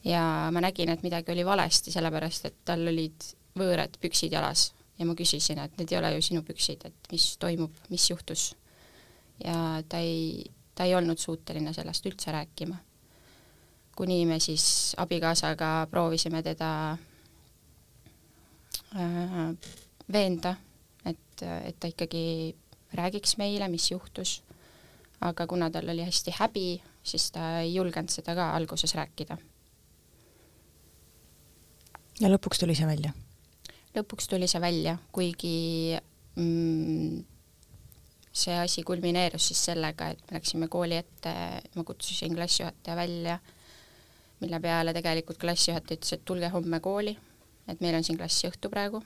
ja 0.08 0.22
ma 0.56 0.62
nägin, 0.64 0.90
et 0.90 1.04
midagi 1.04 1.34
oli 1.34 1.44
valesti, 1.46 1.92
sellepärast 1.92 2.48
et 2.48 2.60
tal 2.66 2.88
olid 2.88 3.26
võõrad 3.60 3.98
püksid 4.00 4.32
jalas 4.32 4.70
ja 5.00 5.06
ma 5.06 5.16
küsisin, 5.18 5.60
et 5.62 5.78
need 5.78 5.92
ei 5.92 6.00
ole 6.00 6.12
ju 6.16 6.26
sinu 6.30 6.44
püksid, 6.46 6.86
et 6.90 7.12
mis 7.12 7.30
toimub, 7.42 7.74
mis 7.94 8.10
juhtus. 8.10 8.56
ja 9.44 9.84
ta 9.90 10.00
ei, 10.02 10.46
ta 10.76 10.88
ei 10.88 10.96
olnud 10.96 11.20
suuteline 11.22 11.74
sellest 11.74 12.06
üldse 12.06 12.32
rääkima. 12.32 12.78
kuni 13.96 14.26
me 14.26 14.40
siis 14.40 14.94
abikaasaga 14.98 15.88
proovisime 15.92 16.44
teda 16.44 16.98
äh, 18.96 19.52
veenda, 20.12 20.56
et, 21.06 21.44
et 21.44 21.80
ta 21.80 21.88
ikkagi 21.88 22.56
räägiks 22.94 23.38
meile, 23.38 23.68
mis 23.68 23.92
juhtus, 23.92 24.42
aga 25.22 25.48
kuna 25.48 25.70
tal 25.70 25.90
oli 25.90 26.06
hästi 26.06 26.34
häbi, 26.40 26.82
siis 27.04 27.32
ta 27.32 27.60
ei 27.60 27.76
julgenud 27.76 28.10
seda 28.10 28.36
ka 28.36 28.52
alguses 28.56 28.96
rääkida. 28.96 29.38
ja 32.20 32.30
lõpuks 32.30 32.60
tuli 32.60 32.76
see 32.76 32.88
välja? 32.88 33.14
Lõpuks 33.98 34.30
tuli 34.30 34.48
see 34.50 34.62
välja, 34.62 34.98
kuigi 35.14 35.98
mm, 36.38 37.24
see 38.38 38.58
asi 38.62 38.84
kulmineerus 38.88 39.50
siis 39.52 39.64
sellega, 39.72 40.12
et 40.14 40.22
me 40.28 40.38
läksime 40.38 40.70
kooli 40.72 41.00
ette, 41.00 41.34
ma 41.76 41.86
kutsusin 41.88 42.36
klassijuhataja 42.38 42.98
välja, 43.00 43.38
mille 44.42 44.60
peale 44.62 44.94
tegelikult 44.94 45.40
klassijuhataja 45.42 46.00
ütles, 46.00 46.14
et 46.14 46.26
tulge 46.26 46.52
homme 46.54 46.80
kooli, 46.84 47.16
et 47.68 47.82
meil 47.82 47.98
on 47.98 48.06
siin 48.06 48.20
klassiõhtu 48.20 48.72
praegu. 48.74 49.04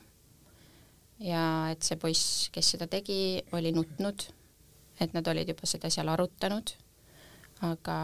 ja 1.21 1.69
et 1.69 1.85
see 1.85 1.99
poiss, 2.01 2.49
kes 2.49 2.73
seda 2.73 2.87
tegi, 2.89 3.43
oli 3.53 3.71
nutnud, 3.75 4.23
et 4.99 5.13
nad 5.13 5.27
olid 5.27 5.49
juba 5.53 5.69
seda 5.69 5.89
seal 5.93 6.09
arutanud, 6.09 6.73
aga 7.67 7.97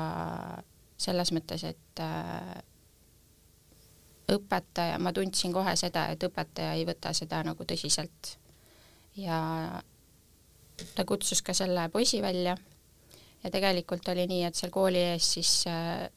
selles 1.01 1.32
mõttes, 1.34 1.63
et 1.65 2.01
äh, 2.01 2.58
õpetaja, 4.32 5.00
ma 5.00 5.14
tundsin 5.16 5.54
kohe 5.56 5.76
seda, 5.80 6.08
et 6.12 6.24
õpetaja 6.24 6.74
ei 6.76 6.86
võta 6.88 7.14
seda 7.16 7.42
nagu 7.48 7.64
tõsiselt. 7.68 8.36
ja 9.18 9.38
ta 10.96 11.06
kutsus 11.06 11.42
ka 11.42 11.54
selle 11.58 11.88
poisi 11.90 12.22
välja 12.22 12.58
ja 13.44 13.52
tegelikult 13.52 14.08
oli 14.14 14.28
nii, 14.30 14.44
et 14.46 14.56
seal 14.56 14.72
kooli 14.74 15.02
ees 15.14 15.32
siis 15.38 15.52
äh, 15.72 16.10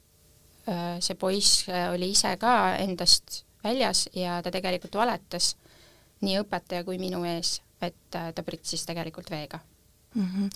äh 0.68 0.98
see 1.00 1.14
poiss 1.14 1.68
äh, 1.68 1.88
oli 1.94 2.10
ise 2.10 2.34
ka 2.36 2.76
endast 2.76 3.44
väljas 3.64 4.08
ja 4.14 4.40
ta 4.42 4.50
tegelikult 4.50 4.94
valetas 5.00 5.54
nii 6.20 6.40
õpetaja 6.42 6.84
kui 6.84 6.98
minu 6.98 7.22
ees, 7.24 7.60
et 7.80 8.10
ta 8.10 8.42
pritsis 8.44 8.84
tegelikult 8.86 9.30
veega 9.30 9.60
mm. 10.14 10.26
-hmm. 10.26 10.50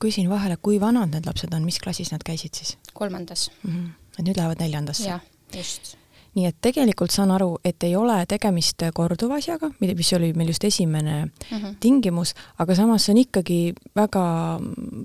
küsin 0.00 0.28
vahele, 0.30 0.56
kui 0.56 0.80
vanad 0.80 1.14
need 1.14 1.26
lapsed 1.26 1.54
on, 1.54 1.64
mis 1.64 1.78
klassis 1.78 2.12
nad 2.12 2.24
käisid 2.24 2.54
siis? 2.54 2.76
kolmandas 2.92 3.50
mm. 3.62 3.70
-hmm. 3.70 3.90
et 4.18 4.24
nüüd 4.24 4.36
lähevad 4.36 4.60
neljandasse? 4.60 5.08
jah, 5.08 5.20
just 5.54 5.96
nii 6.38 6.46
et 6.46 6.58
tegelikult 6.62 7.10
saan 7.10 7.32
aru, 7.34 7.56
et 7.66 7.82
ei 7.86 7.96
ole 7.98 8.16
tegemist 8.30 8.84
korduva 8.94 9.40
asjaga, 9.42 9.72
mis 9.82 10.12
oli 10.14 10.30
meil 10.38 10.52
just 10.52 10.64
esimene 10.64 11.24
mm 11.24 11.58
-hmm. 11.58 11.76
tingimus, 11.80 12.34
aga 12.58 12.74
samas 12.74 13.04
see 13.04 13.12
on 13.12 13.18
ikkagi 13.18 13.74
väga 13.96 14.24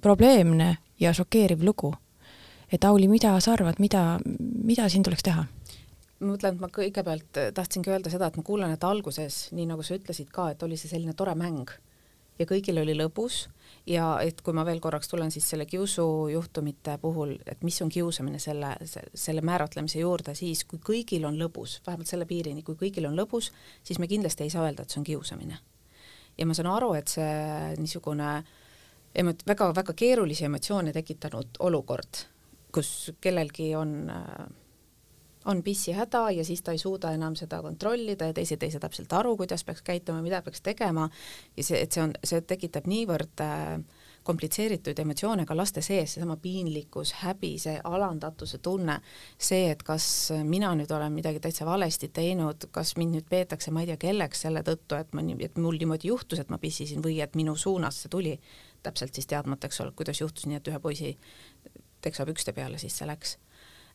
probleemne 0.01 0.77
ja 0.99 1.13
šokeeriv 1.13 1.63
lugu. 1.63 1.93
et 2.71 2.83
Auli, 2.83 3.07
mida 3.07 3.39
sa 3.39 3.53
arvad, 3.53 3.75
mida, 3.79 4.19
mida 4.63 4.89
siin 4.89 5.03
tuleks 5.03 5.23
teha? 5.23 5.45
ma 6.19 6.33
mõtlen, 6.33 6.53
et 6.53 6.59
ma 6.59 6.67
kõigepealt 6.67 7.39
tahtsingi 7.53 7.89
öelda 7.89 8.09
seda, 8.09 8.27
et 8.27 8.37
ma 8.37 8.43
kuulen, 8.43 8.71
et 8.71 8.83
alguses, 8.83 9.49
nii 9.51 9.65
nagu 9.65 9.83
sa 9.83 9.95
ütlesid 9.95 10.29
ka, 10.31 10.49
et 10.51 10.63
oli 10.63 10.77
see 10.77 10.89
selline 10.89 11.13
tore 11.13 11.35
mäng 11.35 11.69
ja 12.39 12.45
kõigil 12.45 12.79
oli 12.81 12.95
lõbus 12.97 13.47
ja 13.87 14.07
et 14.23 14.41
kui 14.41 14.55
ma 14.55 14.63
veel 14.65 14.79
korraks 14.83 15.11
tulen 15.11 15.31
siis 15.31 15.47
selle 15.49 15.65
kiusujuhtumite 15.67 16.97
puhul, 17.01 17.35
et 17.45 17.63
mis 17.67 17.81
on 17.83 17.91
kiusamine 17.91 18.39
selle, 18.39 18.75
selle 18.85 19.43
määratlemise 19.43 19.99
juurde, 19.99 20.35
siis 20.37 20.63
kui 20.69 20.79
kõigil 20.79 21.27
on 21.27 21.37
lõbus, 21.39 21.79
vähemalt 21.87 22.09
selle 22.09 22.27
piirini, 22.29 22.63
kui 22.63 22.79
kõigil 22.79 23.07
on 23.09 23.17
lõbus, 23.19 23.51
siis 23.83 23.99
me 23.99 24.07
kindlasti 24.07 24.47
ei 24.47 24.53
saa 24.53 24.67
öelda, 24.67 24.83
et 24.83 24.93
see 24.93 25.01
on 25.03 25.07
kiusamine. 25.07 25.59
ja 26.37 26.45
ma 26.49 26.53
saan 26.57 26.71
aru, 26.71 26.93
et 26.97 27.11
see 27.11 27.75
niisugune 27.77 28.29
emot-, 29.15 29.43
väga-väga 29.47 29.93
keerulisi 29.93 30.47
emotsioone 30.47 30.93
tekitanud 30.93 31.59
olukord, 31.59 32.25
kus 32.73 33.11
kellelgi 33.21 33.75
on 33.75 34.09
äh, 34.09 34.47
on 35.45 35.63
pissihäda 35.63 36.29
ja 36.31 36.45
siis 36.45 36.61
ta 36.61 36.71
ei 36.71 36.77
suuda 36.77 37.11
enam 37.11 37.35
seda 37.35 37.61
kontrollida 37.61 38.29
ja 38.29 38.33
teised 38.33 38.63
ei 38.63 38.71
saa 38.71 38.83
täpselt 38.83 39.13
aru, 39.13 39.37
kuidas 39.37 39.63
peaks 39.63 39.81
käituma, 39.81 40.21
mida 40.21 40.41
peaks 40.41 40.61
tegema. 40.61 41.09
Ja 41.57 41.63
see, 41.63 41.81
et 41.83 41.91
see 41.91 42.03
on, 42.03 42.15
see 42.23 42.41
tekitab 42.47 42.87
niivõrd 42.87 43.43
äh, 43.43 43.83
komplitseeritud 44.23 44.99
emotsioone 44.99 45.45
ka 45.45 45.55
laste 45.57 45.81
sees, 45.83 46.15
seesama 46.15 46.37
piinlikkus, 46.41 47.13
häbi, 47.23 47.53
see 47.59 47.75
alandatuse 47.83 48.59
tunne, 48.63 48.97
see, 49.37 49.67
et 49.73 49.83
kas 49.83 50.05
mina 50.47 50.71
nüüd 50.79 50.91
olen 50.95 51.13
midagi 51.13 51.43
täitsa 51.43 51.67
valesti 51.67 52.09
teinud, 52.13 52.69
kas 52.71 52.95
mind 52.99 53.17
nüüd 53.17 53.29
peetakse 53.29 53.71
ma 53.71 53.83
ei 53.83 53.91
tea 53.91 53.99
kelleks 54.05 54.45
selle 54.47 54.63
tõttu, 54.63 54.99
et 54.99 55.11
ma 55.13 55.25
nii, 55.25 55.39
et 55.43 55.59
mul 55.59 55.79
niimoodi 55.79 56.11
juhtus, 56.11 56.39
et 56.39 56.53
ma 56.53 56.59
pissisin 56.61 57.03
või 57.03 57.19
et 57.23 57.35
minu 57.39 57.55
suunas 57.59 58.03
see 58.03 58.13
tuli, 58.13 58.37
täpselt 58.83 59.15
siis 59.15 59.27
teadmata, 59.27 59.67
eks 59.67 59.83
ole, 59.83 59.95
kuidas 59.95 60.23
juhtus 60.23 60.47
nii, 60.47 60.61
et 60.61 60.71
ühe 60.71 60.79
poisi 60.83 61.17
teksapükste 62.03 62.55
peale 62.55 62.79
siis 62.79 62.95
see 62.99 63.07
läks 63.07 63.37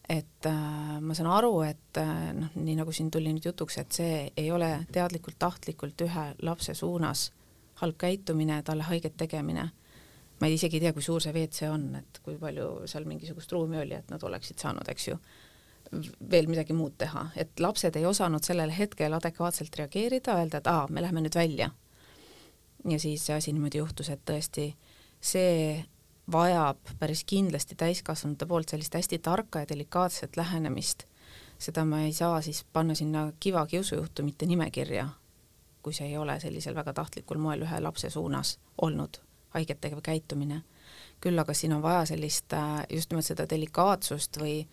et 0.08 0.46
äh, 0.46 1.00
ma 1.00 1.14
saan 1.14 1.28
aru, 1.30 1.52
et 1.66 2.00
äh, 2.00 2.30
noh, 2.36 2.54
nii 2.56 2.78
nagu 2.78 2.92
siin 2.96 3.10
tuli 3.12 3.32
nüüd 3.34 3.50
jutuks, 3.50 3.76
et 3.82 3.92
see 3.92 4.22
ei 4.36 4.50
ole 4.52 4.70
teadlikult, 4.92 5.36
tahtlikult 5.38 6.00
ühe 6.06 6.30
lapse 6.48 6.74
suunas 6.74 7.28
halb 7.82 7.98
käitumine, 8.00 8.62
talle 8.66 8.86
haiget 8.88 9.18
tegemine. 9.20 9.68
ma 10.40 10.46
ei 10.46 10.54
isegi 10.54 10.78
ei 10.78 10.86
tea, 10.86 10.92
kui 10.94 11.02
suur 11.02 11.22
see 11.22 11.32
WC 11.34 11.66
on, 11.66 11.84
et 11.98 12.20
kui 12.22 12.36
palju 12.38 12.86
seal 12.86 13.06
mingisugust 13.10 13.52
ruumi 13.52 13.80
oli, 13.80 13.96
et 13.98 14.10
nad 14.10 14.22
oleksid 14.22 14.62
saanud, 14.62 14.86
eks 14.88 15.08
ju, 15.08 15.16
veel 16.30 16.46
midagi 16.46 16.76
muud 16.78 16.94
teha, 16.98 17.24
et 17.36 17.60
lapsed 17.60 17.96
ei 17.98 18.06
osanud 18.06 18.46
sellel 18.46 18.70
hetkel 18.70 19.16
adekvaatselt 19.18 19.74
reageerida, 19.80 20.36
öelda, 20.38 20.60
et 20.62 20.70
aa, 20.70 20.86
me 20.90 21.02
läheme 21.02 21.24
nüüd 21.24 21.34
välja. 21.34 21.70
ja 22.88 22.98
siis 23.02 23.26
see 23.26 23.34
asi 23.34 23.52
niimoodi 23.52 23.82
juhtus, 23.82 24.08
et 24.14 24.22
tõesti 24.24 24.70
see 25.20 25.84
vajab 26.32 26.78
päris 26.98 27.24
kindlasti 27.24 27.74
täiskasvanute 27.74 28.46
poolt 28.46 28.68
sellist 28.68 28.94
hästi 28.94 29.18
tarka 29.18 29.58
ja 29.58 29.68
delikaatset 29.68 30.36
lähenemist. 30.36 31.04
seda 31.58 31.84
ma 31.84 32.00
ei 32.00 32.12
saa 32.12 32.42
siis 32.42 32.64
panna 32.72 32.94
sinna 32.94 33.32
kiva 33.40 33.66
kiusujuhtumite 33.66 34.46
nimekirja, 34.46 35.08
kui 35.82 35.92
see 35.92 36.06
ei 36.06 36.16
ole 36.16 36.40
sellisel 36.40 36.74
väga 36.74 36.92
tahtlikul 36.92 37.38
moel 37.38 37.62
ühe 37.62 37.80
lapse 37.80 38.10
suunas 38.10 38.58
olnud 38.82 39.18
haiget 39.48 39.80
tegev 39.80 40.00
käitumine. 40.02 40.62
küll 41.20 41.38
aga 41.38 41.54
siin 41.54 41.72
on 41.72 41.82
vaja 41.82 42.04
sellist 42.06 42.52
äh, 42.52 42.86
just 42.90 43.10
nimelt 43.10 43.26
seda 43.26 43.46
delikaatsust 43.50 44.36
või 44.38 44.68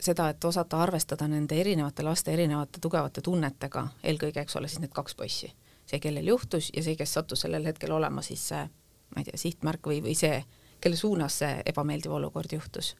seda, 0.00 0.28
et 0.28 0.44
osata 0.44 0.82
arvestada 0.82 1.28
nende 1.28 1.60
erinevate 1.60 2.02
laste 2.02 2.32
erinevate 2.32 2.80
tugevate 2.80 3.20
tunnetega, 3.20 3.88
eelkõige, 4.02 4.40
eks 4.40 4.56
ole, 4.56 4.68
siis 4.68 4.80
need 4.80 4.92
kaks 4.92 5.14
poissi. 5.14 5.52
see, 5.86 6.00
kellel 6.00 6.26
juhtus 6.26 6.72
ja 6.76 6.82
see, 6.82 6.96
kes 6.96 7.12
sattus 7.14 7.40
sellel 7.40 7.64
hetkel 7.64 7.92
olema 7.92 8.22
siis 8.22 8.48
see 8.48 8.68
ma 9.14 9.22
ei 9.22 9.28
tea, 9.30 9.40
sihtmärk 9.40 9.86
või, 9.86 10.02
või 10.04 10.14
see, 10.18 10.42
kelle 10.80 10.96
suunas 10.96 11.38
see 11.42 11.62
ebameeldiv 11.66 12.12
olukord 12.12 12.52
juhtus. 12.52 12.96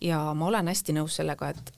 ja 0.00 0.18
ma 0.34 0.46
olen 0.46 0.68
hästi 0.68 0.92
nõus 0.96 1.16
sellega, 1.20 1.48
et 1.50 1.72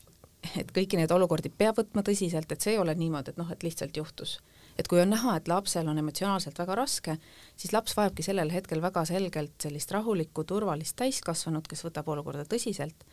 et 0.61 0.73
kõiki 0.77 0.99
neid 0.99 1.13
olukordi 1.15 1.51
peab 1.51 1.79
võtma 1.79 2.03
tõsiselt, 2.05 2.51
et 2.53 2.65
see 2.65 2.75
ei 2.75 2.81
ole 2.81 2.95
niimoodi, 2.99 3.33
et 3.33 3.41
noh, 3.41 3.51
et 3.53 3.63
lihtsalt 3.63 3.97
juhtus. 3.97 4.39
et 4.79 4.89
kui 4.89 5.01
on 5.01 5.11
näha, 5.11 5.37
et 5.37 5.49
lapsel 5.49 5.89
on 5.89 5.99
emotsionaalselt 5.99 6.59
väga 6.59 6.75
raske, 6.75 7.17
siis 7.57 7.73
laps 7.73 7.97
vajabki 7.97 8.23
sellel 8.27 8.51
hetkel 8.51 8.83
väga 8.83 9.05
selgelt 9.05 9.55
sellist 9.63 9.93
rahulikku, 9.95 10.45
turvalist 10.45 10.97
täiskasvanut, 10.97 11.69
kes 11.69 11.85
võtab 11.85 12.09
olukorda 12.09 12.45
tõsiselt. 12.45 13.07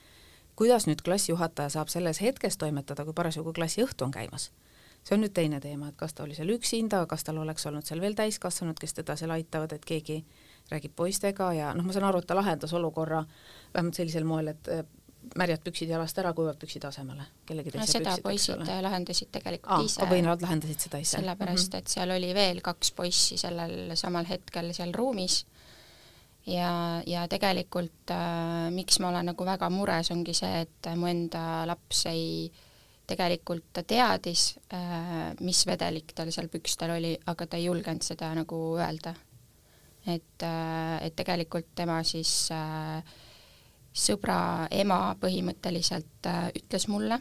kuidas 0.55 0.87
nüüd 0.87 1.01
klassijuhataja 1.01 1.69
saab 1.69 1.87
selles 1.87 2.21
hetkes 2.21 2.57
toimetada, 2.57 3.05
kui 3.05 3.13
parasjagu 3.13 3.53
klassiõhtu 3.53 4.05
on 4.05 4.11
käimas? 4.11 4.51
see 5.03 5.15
on 5.15 5.23
nüüd 5.23 5.33
teine 5.33 5.59
teema, 5.59 5.89
et 5.89 5.97
kas 5.97 6.13
ta 6.13 6.23
oli 6.23 6.35
seal 6.35 6.49
üksinda, 6.53 7.05
kas 7.09 7.23
tal 7.23 7.37
oleks 7.41 7.65
olnud 7.65 7.85
seal 7.85 8.01
veel 8.01 8.13
täiskasvanud, 8.15 8.77
kes 8.79 8.93
teda 8.93 9.15
seal 9.15 9.31
aitavad, 9.33 9.73
et 9.73 9.85
keegi 9.85 10.23
räägib 10.71 10.95
poistega 10.95 11.51
ja 11.53 11.73
noh, 11.75 11.85
ma 11.85 11.93
saan 11.95 12.07
aru, 12.07 12.21
et 12.21 12.27
ta 12.29 12.37
lahendas 12.37 12.73
olukorra 12.77 13.23
vähemalt 13.73 13.97
sellisel 13.97 14.27
moel, 14.27 14.53
et 14.53 14.71
äh, 14.71 14.83
märjad 15.37 15.61
püksid 15.63 15.91
jalast 15.91 16.17
ära, 16.17 16.33
kuivad 16.35 16.57
püksid 16.59 16.85
asemele, 16.87 17.25
kellegi 17.47 17.73
teise 17.73 17.83
no, 17.83 17.91
seda 17.91 18.15
püksid, 18.15 18.23
poisid 18.25 18.83
lahendasid 18.87 19.31
tegelikult 19.31 19.75
Aa, 19.77 19.85
ise. 19.87 20.07
või 20.09 20.23
nad 20.25 20.43
lahendasid 20.43 20.87
seda 20.87 21.01
ise? 21.01 21.17
sellepärast 21.17 21.67
mm, 21.67 21.77
-hmm. 21.77 21.85
et 21.85 21.95
seal 21.95 22.15
oli 22.17 22.33
veel 22.35 22.61
kaks 22.65 22.91
poissi 22.97 23.37
sellel 23.37 23.95
samal 23.99 24.27
hetkel 24.29 24.73
seal 24.73 24.93
ruumis 24.95 25.43
ja, 26.47 26.73
ja 27.05 27.27
tegelikult 27.29 28.11
äh, 28.15 28.71
miks 28.73 28.99
ma 28.99 29.11
olen 29.11 29.31
nagu 29.31 29.45
väga 29.45 29.69
mures, 29.69 30.11
ongi 30.11 30.35
see, 30.37 30.65
et 30.65 30.91
mu 30.97 31.07
enda 31.07 31.63
laps 31.69 32.05
ei 32.11 32.51
tegelikult 33.11 33.71
ta 33.73 33.83
teadis 33.83 34.55
äh,, 34.73 35.33
mis 35.41 35.65
vedelik 35.67 36.13
tal 36.15 36.31
seal 36.31 36.47
pükstel 36.51 36.95
oli, 36.95 37.17
aga 37.27 37.47
ta 37.47 37.59
ei 37.59 37.67
julgenud 37.67 38.05
seda 38.05 38.31
nagu 38.37 38.61
öelda 38.79 39.13
et, 40.07 40.43
äh, 40.43 40.97
et 41.05 41.15
tegelikult 41.15 41.69
tema 41.75 41.99
siis 42.07 42.49
äh, 42.55 43.03
sõbra 43.91 44.67
ema 44.71 45.15
põhimõtteliselt 45.21 46.29
äh, 46.29 46.47
ütles 46.57 46.87
mulle, 46.91 47.19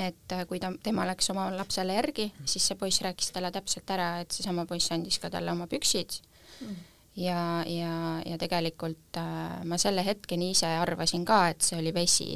et 0.00 0.36
kui 0.48 0.60
ta, 0.62 0.72
tema 0.82 1.04
läks 1.08 1.30
oma 1.32 1.50
lapsele 1.52 1.98
järgi, 1.98 2.30
siis 2.48 2.70
see 2.70 2.78
poiss 2.80 3.02
rääkis 3.04 3.34
talle 3.34 3.50
täpselt 3.52 3.90
ära, 3.92 4.14
et 4.22 4.32
seesama 4.32 4.64
poiss 4.66 4.92
andis 4.94 5.20
ka 5.20 5.30
talle 5.30 5.52
oma 5.52 5.68
püksid 5.70 6.16
mm. 6.60 6.78
ja, 7.20 7.42
ja, 7.68 7.94
ja 8.26 8.38
tegelikult 8.40 9.20
äh, 9.20 9.60
ma 9.64 9.78
selle 9.78 10.04
hetkeni 10.06 10.52
ise 10.54 10.70
arvasin 10.80 11.26
ka, 11.28 11.42
et 11.52 11.66
see 11.66 11.78
oli 11.78 11.94
vesi 11.94 12.32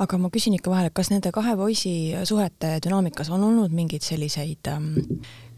aga 0.00 0.18
ma 0.20 0.30
küsin 0.32 0.56
ikka 0.56 0.72
vahele, 0.72 0.92
kas 0.94 1.10
nende 1.12 1.32
kahe 1.34 1.54
poisi 1.58 1.92
suhete 2.28 2.78
dünaamikas 2.84 3.30
on 3.34 3.44
olnud 3.50 3.74
mingeid 3.76 4.04
selliseid 4.04 4.70
ähm, 4.72 4.94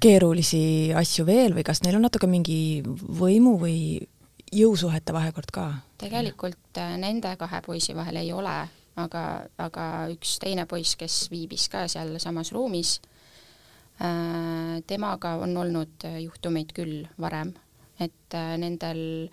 keerulisi 0.03 0.93
asju 0.99 1.27
veel 1.29 1.55
või 1.57 1.65
kas 1.67 1.83
neil 1.85 1.99
on 1.99 2.07
natuke 2.09 2.27
mingi 2.31 2.83
võimu 2.83 3.55
või 3.61 3.77
jõusuhete 4.53 5.15
vahekord 5.15 5.55
ka? 5.55 5.67
tegelikult 6.03 6.81
äh, 6.83 6.97
nende 7.01 7.37
kahe 7.39 7.63
poisi 7.65 7.95
vahel 7.95 8.19
ei 8.23 8.33
ole, 8.35 8.57
aga, 8.99 9.25
aga 9.63 9.87
üks 10.13 10.37
teine 10.43 10.67
poiss, 10.71 10.99
kes 10.99 11.29
viibis 11.33 11.69
ka 11.73 11.87
sealsamas 11.91 12.51
ruumis 12.57 12.99
äh,, 14.03 14.83
temaga 14.91 15.37
on 15.45 15.55
olnud 15.63 16.11
juhtumeid 16.25 16.75
küll 16.75 17.07
varem, 17.23 17.55
et 18.03 18.35
äh, 18.35 18.57
nendel 18.59 19.31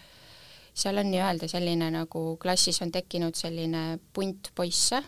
seal 0.79 1.01
on 1.01 1.09
nii-öelda 1.11 1.49
selline 1.51 1.89
nagu 1.93 2.23
klassis 2.41 2.81
on 2.85 2.91
tekkinud 2.91 3.37
selline 3.37 3.99
punt 4.13 4.51
poisse. 4.55 5.01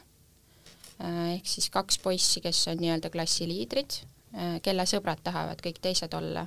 Äh,, 1.02 1.38
ehk 1.38 1.48
siis 1.48 1.70
kaks 1.74 2.00
poissi, 2.04 2.44
kes 2.44 2.68
on 2.72 2.82
nii-öelda 2.82 3.10
klassi 3.14 3.48
liidrid 3.50 4.02
äh,, 4.36 4.60
kelle 4.64 4.86
sõbrad 4.90 5.24
tahavad 5.24 5.64
kõik 5.64 5.82
teised 5.82 6.14
olla. 6.18 6.46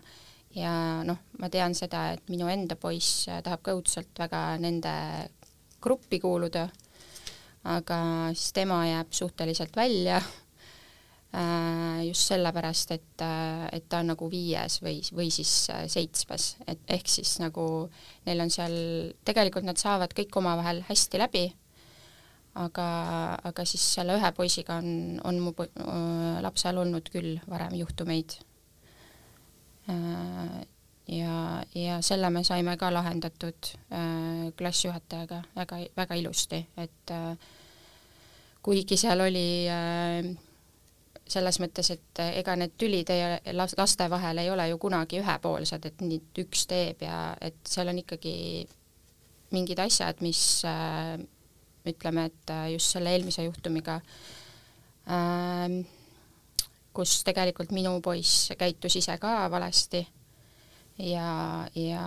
Ja 0.54 1.02
noh, 1.02 1.18
ma 1.42 1.50
tean 1.50 1.74
seda, 1.74 2.12
et 2.14 2.28
minu 2.30 2.46
enda 2.46 2.76
poiss 2.78 3.24
tahab 3.26 3.64
ka 3.64 3.74
õudselt 3.74 4.14
väga 4.18 4.42
nende 4.62 4.92
gruppi 5.82 6.20
kuuluda, 6.22 6.68
aga 7.74 7.98
siis 8.36 8.52
tema 8.54 8.84
jääb 8.86 9.10
suhteliselt 9.10 9.74
välja. 9.76 10.20
äh, 10.22 10.43
just 12.04 12.30
sellepärast, 12.30 12.94
et, 12.94 13.22
äh, 13.22 13.66
et 13.72 13.88
ta 13.88 14.00
on 14.02 14.12
nagu 14.12 14.28
viies 14.30 14.78
või, 14.84 15.00
või 15.16 15.30
siis 15.34 15.52
äh, 15.72 15.84
seitsmes, 15.90 16.54
et 16.70 16.80
ehk 16.94 17.10
siis 17.10 17.38
nagu 17.42 17.66
neil 18.26 18.44
on 18.44 18.52
seal, 18.54 18.76
tegelikult 19.26 19.66
nad 19.66 19.80
saavad 19.80 20.14
kõik 20.14 20.36
omavahel 20.38 20.84
hästi 20.88 21.22
läbi, 21.22 21.44
aga, 22.60 22.86
aga 23.50 23.66
siis 23.66 23.86
selle 23.96 24.18
ühe 24.18 24.32
poisiga 24.36 24.78
on, 24.78 25.18
on 25.26 25.40
mu 25.42 25.54
lapsel 26.44 26.78
olnud 26.84 27.10
küll 27.10 27.40
varem 27.50 27.74
juhtumeid. 27.80 28.38
Äh, 29.90 30.62
ja, 31.16 31.64
ja 31.74 32.00
selle 32.00 32.30
me 32.30 32.44
saime 32.46 32.76
ka 32.80 32.92
lahendatud 32.94 33.74
äh, 33.90 34.48
klassijuhatajaga 34.56 35.42
väga, 35.56 35.82
väga 35.96 36.22
ilusti, 36.22 36.62
et 36.78 37.12
äh, 37.12 37.34
kuigi 38.64 38.96
seal 38.96 39.20
oli 39.26 39.48
selles 41.34 41.58
mõttes, 41.62 41.90
et 41.94 42.22
ega 42.40 42.54
need 42.58 42.76
tülid 42.80 43.10
ei, 43.10 43.54
laste 43.56 44.08
vahel 44.10 44.40
ei 44.42 44.50
ole 44.52 44.68
ju 44.70 44.78
kunagi 44.82 45.20
ühepoolsed, 45.22 45.90
et 45.90 46.04
nüüd 46.06 46.44
üks 46.44 46.64
teeb 46.70 47.02
ja 47.04 47.18
et 47.42 47.58
seal 47.68 47.90
on 47.90 48.00
ikkagi 48.00 48.36
mingid 49.54 49.82
asjad, 49.82 50.22
mis 50.24 50.62
ütleme, 51.84 52.24
et 52.30 52.54
just 52.72 52.94
selle 52.94 53.12
eelmise 53.12 53.44
juhtumiga 53.44 53.98
äh, 55.10 55.82
kus 56.94 57.18
tegelikult 57.26 57.74
minu 57.74 57.96
poiss 58.02 58.52
käitus 58.58 58.96
ise 59.00 59.16
ka 59.18 59.48
valesti 59.50 60.04
ja, 61.02 61.66
ja 61.74 62.04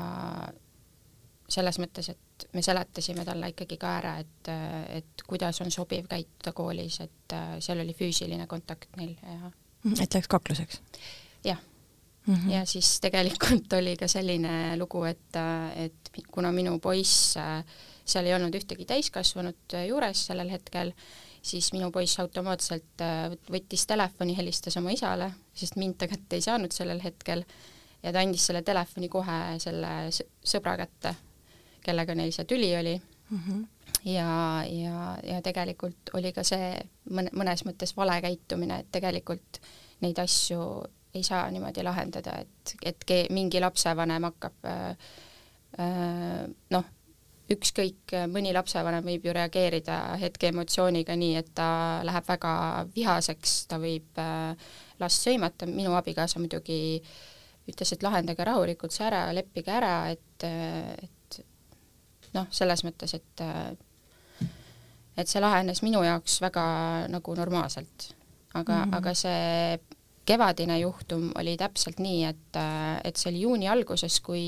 selles 1.51 1.79
mõttes, 1.84 2.13
et 2.13 2.26
me 2.53 2.62
seletasime 2.62 3.25
talle 3.25 3.51
ikkagi 3.53 3.77
ka 3.82 3.94
ära, 4.00 4.17
et, 4.22 4.51
et 5.00 5.24
kuidas 5.27 5.62
on 5.63 5.72
sobiv 5.74 6.08
käituda 6.10 6.53
koolis, 6.58 7.00
et 7.06 7.36
äh, 7.36 7.56
seal 7.63 7.82
oli 7.84 7.96
füüsiline 7.98 8.48
kontakt 8.48 8.96
neil 9.00 9.15
ja 9.22 9.51
et 10.03 10.13
läks 10.13 10.27
kakluseks? 10.27 10.82
jah 11.46 11.60
mm. 12.27 12.36
-hmm. 12.36 12.51
ja 12.51 12.65
siis 12.65 13.00
tegelikult 13.01 13.74
oli 13.74 13.96
ka 13.98 14.08
selline 14.08 14.77
lugu, 14.77 15.03
et, 15.03 15.39
et 15.75 16.12
kuna 16.32 16.51
minu 16.51 16.79
poiss, 16.79 17.38
äh, 17.38 17.63
seal 18.06 18.25
ei 18.25 18.36
olnud 18.36 18.56
ühtegi 18.56 18.86
täiskasvanut 18.86 19.77
juures 19.88 20.25
sellel 20.25 20.50
hetkel, 20.50 20.94
siis 21.41 21.72
minu 21.74 21.91
poiss 21.91 22.20
automaatselt 22.20 23.01
äh, 23.01 23.32
võttis 23.51 23.88
telefoni, 23.88 24.38
helistas 24.38 24.77
oma 24.77 24.91
isale, 24.91 25.32
sest 25.53 25.75
mind 25.75 25.98
ta 25.98 26.08
kätte 26.08 26.36
ei 26.36 26.41
saanud 26.41 26.72
sellel 26.72 27.01
hetkel, 27.03 27.44
ja 28.03 28.14
ta 28.14 28.20
andis 28.20 28.46
selle 28.46 28.61
telefoni 28.61 29.09
kohe 29.09 29.57
selle 29.59 29.94
sõbra 30.44 30.77
kätte, 30.77 31.16
kellega 31.87 32.15
neil 32.17 32.33
see 32.35 32.45
tüli 32.50 32.73
oli 32.77 32.95
mm. 32.97 33.39
-hmm. 33.39 33.63
ja, 34.11 34.63
ja, 34.67 35.17
ja 35.23 35.41
tegelikult 35.41 36.13
oli 36.13 36.33
ka 36.35 36.43
see 36.43 36.75
mõne, 37.09 37.33
mõnes 37.33 37.65
mõttes 37.65 37.95
vale 37.97 38.19
käitumine, 38.21 38.79
et 38.79 38.91
tegelikult 38.91 39.61
neid 40.01 40.19
asju 40.19 40.61
ei 41.15 41.23
saa 41.23 41.47
niimoodi 41.51 41.83
lahendada, 41.83 42.37
et, 42.41 42.75
et 42.85 43.03
ke, 43.07 43.25
mingi 43.33 43.61
lapsevanem 43.63 44.27
hakkab 44.29 44.69
äh, 44.69 45.09
äh, 45.79 46.45
noh, 46.69 46.93
ükskõik, 47.51 48.11
mõni 48.27 48.51
lapsevanem 48.53 49.05
võib 49.07 49.25
ju 49.25 49.33
reageerida 49.35 50.17
hetkeemotsiooniga 50.19 51.15
nii, 51.15 51.35
et 51.39 51.53
ta 51.55 51.69
läheb 52.07 52.27
väga 52.27 52.51
vihaseks, 52.95 53.55
ta 53.71 53.79
võib 53.79 54.19
äh, 54.19 54.69
last 55.00 55.23
sõimata, 55.23 55.69
minu 55.69 55.95
abikaasa 55.95 56.41
muidugi 56.43 57.00
ütles, 57.67 57.93
et 57.93 58.03
lahendage 58.03 58.43
rahulikult 58.47 58.95
see 58.95 59.07
ära, 59.07 59.25
leppige 59.35 59.71
ära, 59.71 59.95
et, 60.11 60.43
et 60.43 61.17
noh, 62.37 62.47
selles 62.53 62.83
mõttes, 62.87 63.17
et 63.17 63.45
et 65.17 65.27
see 65.29 65.41
lahenes 65.41 65.81
minu 65.81 66.03
jaoks 66.05 66.39
väga 66.45 66.63
nagu 67.09 67.35
normaalselt. 67.35 68.13
aga 68.53 68.73
mm, 68.73 68.83
-hmm. 68.83 68.97
aga 68.97 69.13
see 69.13 69.79
kevadine 70.25 70.79
juhtum 70.79 71.31
oli 71.39 71.57
täpselt 71.57 72.00
nii, 72.00 72.25
et, 72.25 72.59
et 73.03 73.15
see 73.15 73.31
oli 73.31 73.41
juuni 73.45 73.69
alguses, 73.71 74.19
kui 74.19 74.43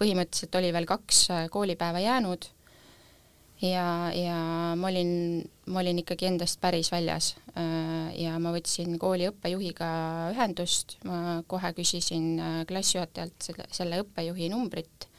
põhimõtteliselt 0.00 0.56
oli 0.60 0.72
veel 0.72 0.88
kaks 0.88 1.20
äh, 1.30 1.44
koolipäeva 1.52 2.00
jäänud 2.00 2.46
ja, 3.60 3.84
ja 4.16 4.38
ma 4.80 4.88
olin, 4.88 5.12
ma 5.68 5.82
olin 5.82 6.00
ikkagi 6.00 6.30
endast 6.30 6.60
päris 6.62 6.88
väljas 6.92 7.34
äh, 7.52 8.08
ja 8.22 8.38
ma 8.40 8.54
võtsin 8.54 8.96
kooli 9.00 9.28
õppejuhiga 9.28 9.90
ühendust, 10.32 10.96
ma 11.04 11.42
kohe 11.46 11.74
küsisin 11.76 12.32
äh, 12.40 12.58
klassijuhatajalt 12.70 13.50
selle, 13.50 13.68
selle 13.76 14.00
õppejuhi 14.06 14.48
numbrit 14.54 15.09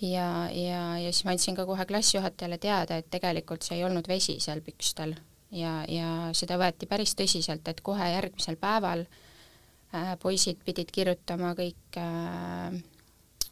ja, 0.00 0.48
ja, 0.50 0.82
ja 0.98 1.12
siis 1.12 1.24
ma 1.24 1.34
andsin 1.34 1.56
ka 1.56 1.66
kohe 1.66 1.86
klassijuhatajale 1.86 2.58
teada, 2.58 2.96
et 2.96 3.10
tegelikult 3.10 3.62
see 3.62 3.78
ei 3.78 3.84
olnud 3.84 4.08
vesi 4.08 4.38
seal 4.40 4.64
pükstel. 4.64 5.14
Ja, 5.54 5.84
ja 5.88 6.32
seda 6.34 6.58
võeti 6.58 6.88
päris 6.90 7.14
tõsiselt, 7.14 7.68
et 7.70 7.80
kohe 7.84 8.08
järgmisel 8.10 8.56
päeval 8.58 9.04
äh, 9.06 10.16
poisid 10.22 10.64
pidid 10.66 10.90
kirjutama 10.90 11.52
kõik 11.58 12.00
äh, 12.00 12.82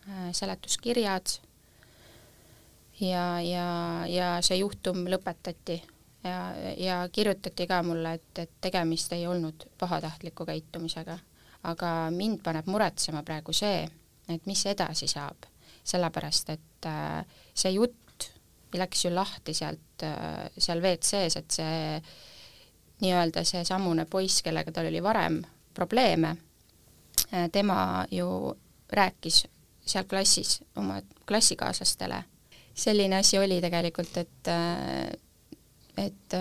Äh, 0.09 0.33
seletuskirjad. 0.33 1.27
Ja, 3.01 3.41
ja, 3.41 3.67
ja 4.07 4.29
see 4.43 4.59
juhtum 4.59 5.07
lõpetati. 5.11 5.79
Ja, 6.25 6.39
ja 6.79 6.97
kirjutati 7.13 7.67
ka 7.67 7.81
mulle, 7.87 8.17
et, 8.19 8.39
et 8.39 8.51
tegemist 8.63 9.13
ei 9.15 9.27
olnud 9.27 9.67
pahatahtliku 9.79 10.47
käitumisega. 10.47 11.19
aga 11.63 12.11
mind 12.11 12.41
paneb 12.43 12.67
muretsema 12.67 13.21
praegu 13.23 13.53
see, 13.55 13.85
et 14.29 14.47
mis 14.51 14.65
edasi 14.67 15.07
saab, 15.07 15.47
sellepärast 15.85 16.53
et 16.55 16.87
äh, 16.87 17.25
see 17.55 17.75
jutt 17.77 18.29
läks 18.75 19.05
ju 19.05 19.13
lahti 19.15 19.55
sealt 19.55 20.05
äh,, 20.07 20.49
seal 20.59 20.81
WC-s, 20.83 21.37
et 21.37 21.51
see 21.51 22.03
nii-öelda 23.03 23.45
seesamune 23.45 24.07
poiss, 24.07 24.43
kellega 24.47 24.73
tal 24.73 24.89
oli 24.89 25.03
varem 25.03 25.43
probleeme 25.75 26.37
äh,, 27.33 27.49
tema 27.53 28.07
ju 28.11 28.55
rääkis 28.93 29.45
seal 29.87 30.07
klassis 30.09 30.61
oma 30.77 31.01
klassikaaslastele. 31.27 32.23
selline 32.75 33.17
asi 33.17 33.39
oli 33.39 33.61
tegelikult, 33.61 34.17
et 34.17 34.49
et 35.99 36.35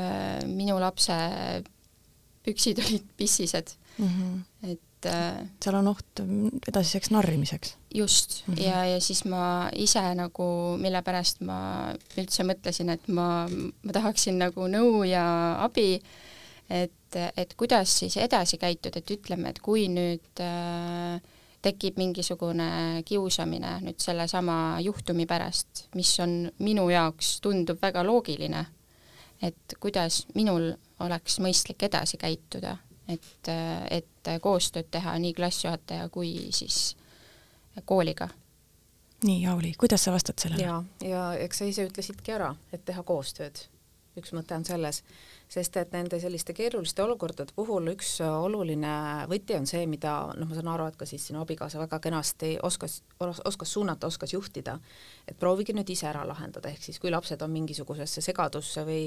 minu 0.47 0.77
lapse 0.79 1.13
püksid 2.45 2.79
olid 2.85 3.09
pissised 3.17 3.73
mm, 3.97 4.07
-hmm. 4.07 4.71
et 4.71 4.81
seal 5.05 5.77
on 5.79 5.87
oht 5.91 6.21
edasiseks 6.69 7.11
narrimiseks. 7.11 7.75
just 7.95 8.43
mm, 8.47 8.53
-hmm. 8.53 8.63
ja, 8.63 8.85
ja 8.85 9.01
siis 9.01 9.25
ma 9.25 9.69
ise 9.75 10.03
nagu, 10.15 10.77
mille 10.77 11.01
pärast 11.01 11.41
ma 11.41 11.93
üldse 12.17 12.43
mõtlesin, 12.43 12.89
et 12.93 13.07
ma, 13.07 13.47
ma 13.83 13.91
tahaksin 13.93 14.37
nagu 14.39 14.67
nõu 14.67 15.03
ja 15.03 15.25
abi, 15.63 16.01
et, 16.69 17.19
et 17.37 17.53
kuidas 17.57 17.99
siis 17.99 18.17
edasi 18.17 18.57
käituda, 18.57 18.99
et 18.99 19.11
ütleme, 19.11 19.49
et 19.49 19.59
kui 19.59 19.87
nüüd 19.91 20.39
äh, 20.39 21.21
tekib 21.61 21.97
mingisugune 22.01 23.03
kiusamine 23.05 23.77
nüüd 23.85 23.99
sellesama 24.01 24.79
juhtumi 24.81 25.27
pärast, 25.29 25.85
mis 25.95 26.13
on 26.23 26.45
minu 26.59 26.87
jaoks, 26.89 27.39
tundub 27.41 27.81
väga 27.81 28.03
loogiline, 28.05 28.65
et 29.41 29.75
kuidas 29.79 30.25
minul 30.35 30.71
oleks 31.01 31.39
mõistlik 31.41 31.85
edasi 31.85 32.17
käituda, 32.21 32.77
et, 33.11 33.51
et 33.91 34.31
koostööd 34.41 34.89
teha 34.91 35.17
nii 35.19 35.33
klassijuhataja 35.37 36.09
kui 36.09 36.49
siis 36.55 36.95
kooliga. 37.85 38.29
nii, 39.23 39.45
Auli, 39.47 39.73
kuidas 39.77 40.03
sa 40.03 40.11
vastad 40.11 40.39
sellele? 40.41 40.63
jaa, 40.63 40.83
ja 41.05 41.27
eks 41.39 41.61
sa 41.61 41.69
ise 41.69 41.85
ütlesidki 41.89 42.33
ära, 42.35 42.55
et 42.73 42.85
teha 42.85 43.03
koostööd. 43.03 43.65
Üks 44.19 44.33
mõte 44.35 44.57
on 44.57 44.65
selles 44.67 45.03
sest 45.51 45.75
et 45.81 45.91
nende 45.91 46.15
selliste 46.19 46.53
keeruliste 46.55 47.03
olukordade 47.03 47.51
puhul 47.55 47.89
üks 47.91 48.13
oluline 48.23 48.91
võti 49.31 49.57
on 49.57 49.65
see, 49.67 49.83
mida 49.89 50.13
noh, 50.37 50.47
ma 50.47 50.55
saan 50.55 50.69
aru, 50.71 50.85
et 50.87 50.97
ka 50.99 51.07
siis 51.09 51.25
sinu 51.27 51.41
abikaasa 51.41 51.81
väga 51.81 51.99
kenasti 52.03 52.53
oskas, 52.63 53.01
oskas 53.19 53.73
suunata, 53.75 54.07
oskas 54.07 54.31
juhtida, 54.31 54.77
et 55.27 55.35
proovige 55.39 55.75
nüüd 55.75 55.91
ise 55.91 56.07
ära 56.07 56.23
lahendada, 56.27 56.71
ehk 56.71 56.87
siis 56.87 57.01
kui 57.03 57.11
lapsed 57.11 57.43
on 57.43 57.51
mingisugusesse 57.51 58.23
segadusse 58.23 58.85
või 58.87 59.03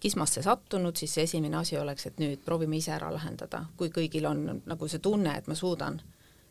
kismasse 0.00 0.44
sattunud, 0.48 0.96
siis 0.96 1.18
esimene 1.26 1.60
asi 1.60 1.76
oleks, 1.76 2.08
et 2.08 2.24
nüüd 2.24 2.40
proovime 2.46 2.80
ise 2.80 2.96
ära 2.96 3.12
lahendada, 3.12 3.66
kui 3.76 3.92
kõigil 3.92 4.30
on 4.32 4.62
nagu 4.64 4.88
see 4.88 5.04
tunne, 5.04 5.36
et 5.36 5.48
ma 5.50 5.58
suudan 5.58 6.00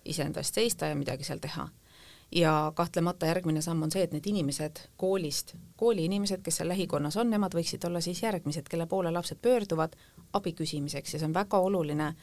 iseenda 0.06 0.46
eest 0.46 0.62
seista 0.62 0.90
ja 0.92 0.98
midagi 0.98 1.26
seal 1.26 1.42
teha 1.42 1.66
ja 2.32 2.72
kahtlemata 2.76 3.26
järgmine 3.26 3.62
samm 3.62 3.84
on 3.84 3.92
see, 3.92 4.04
et 4.04 4.14
need 4.16 4.28
inimesed 4.28 4.80
koolist, 4.98 5.56
kooli 5.76 6.06
inimesed, 6.06 6.42
kes 6.44 6.62
seal 6.62 6.70
lähikonnas 6.72 7.18
on, 7.20 7.30
nemad 7.30 7.56
võiksid 7.58 7.84
olla 7.88 8.02
siis 8.02 8.22
järgmised, 8.24 8.70
kelle 8.72 8.86
poole 8.88 9.12
lapsed 9.12 9.42
pöörduvad 9.42 9.98
abi 10.34 10.54
küsimiseks. 10.56 11.14
Ja 11.14 11.20
see 11.20 11.28
on 11.28 11.36
väga 11.36 11.60
oluline, 11.60 12.14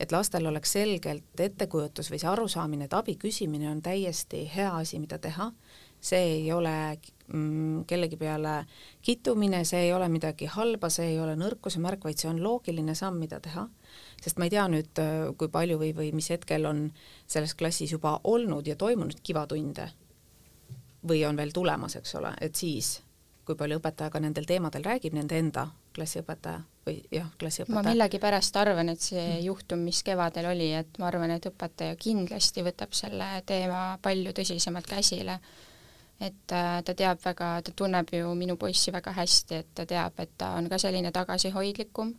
et 0.00 0.12
lastel 0.12 0.46
oleks 0.48 0.72
selgelt 0.78 1.40
ettekujutus 1.40 2.10
või 2.10 2.22
see 2.22 2.30
arusaamine, 2.30 2.88
et 2.88 2.96
abi 2.96 3.18
küsimine 3.20 3.70
on 3.70 3.82
täiesti 3.84 4.46
hea 4.54 4.72
asi, 4.76 5.00
mida 5.02 5.18
teha, 5.18 5.50
see 6.00 6.22
ei 6.38 6.52
ole 6.52 6.74
mm, 7.26 7.84
kellegi 7.90 8.16
peale 8.16 8.62
kittumine, 9.02 9.64
see 9.68 9.88
ei 9.88 9.92
ole 9.92 10.08
midagi 10.08 10.48
halba, 10.48 10.88
see 10.88 11.12
ei 11.12 11.20
ole 11.20 11.36
nõrkuse 11.36 11.82
märk, 11.84 12.08
vaid 12.08 12.16
see 12.20 12.30
on 12.30 12.40
loogiline 12.42 12.94
samm, 12.96 13.20
mida 13.20 13.40
teha 13.44 13.68
sest 14.22 14.38
ma 14.38 14.48
ei 14.48 14.52
tea 14.54 14.66
nüüd, 14.70 15.00
äh, 15.02 15.16
kui 15.38 15.50
palju 15.52 15.78
või, 15.80 15.92
või 15.96 16.12
mis 16.16 16.30
hetkel 16.34 16.66
on 16.68 16.86
selles 17.26 17.54
klassis 17.58 17.92
juba 17.92 18.18
olnud 18.24 18.66
ja 18.66 18.76
toimunud 18.76 19.20
kivatunde 19.22 19.90
või 21.08 21.22
on 21.28 21.36
veel 21.38 21.52
tulemas, 21.54 21.96
eks 21.96 22.16
ole, 22.18 22.32
et 22.42 22.58
siis 22.58 22.98
kui 23.48 23.56
palju 23.56 23.78
õpetaja 23.80 24.12
ka 24.12 24.20
nendel 24.20 24.44
teemadel 24.44 24.84
räägib, 24.84 25.14
nende 25.16 25.38
enda 25.40 25.68
klassiõpetaja 25.96 26.60
või 26.86 26.98
jah, 27.14 27.30
klassiõpetaja. 27.40 27.78
ma 27.78 27.86
millegipärast 27.86 28.58
arvan, 28.60 28.92
et 28.92 29.00
see 29.04 29.38
juhtum, 29.46 29.86
mis 29.88 30.02
kevadel 30.04 30.50
oli, 30.50 30.68
et 30.76 31.00
ma 31.00 31.08
arvan, 31.08 31.32
et 31.32 31.48
õpetaja 31.48 31.96
kindlasti 32.00 32.64
võtab 32.66 32.92
selle 32.96 33.30
teema 33.48 33.82
palju 34.04 34.34
tõsisemalt 34.36 34.90
käsile. 34.90 35.38
et 36.20 36.52
äh, 36.52 36.82
ta 36.84 36.94
teab 36.94 37.20
väga, 37.24 37.50
ta 37.62 37.72
tunneb 37.76 38.08
ju 38.12 38.34
minu 38.34 38.56
poissi 38.56 38.92
väga 38.92 39.12
hästi, 39.14 39.54
et 39.54 39.68
ta 39.74 39.86
teab, 39.86 40.18
et 40.18 40.32
ta 40.36 40.50
on 40.58 40.68
ka 40.68 40.78
selline 40.78 41.12
tagasihoidlikum 41.14 42.14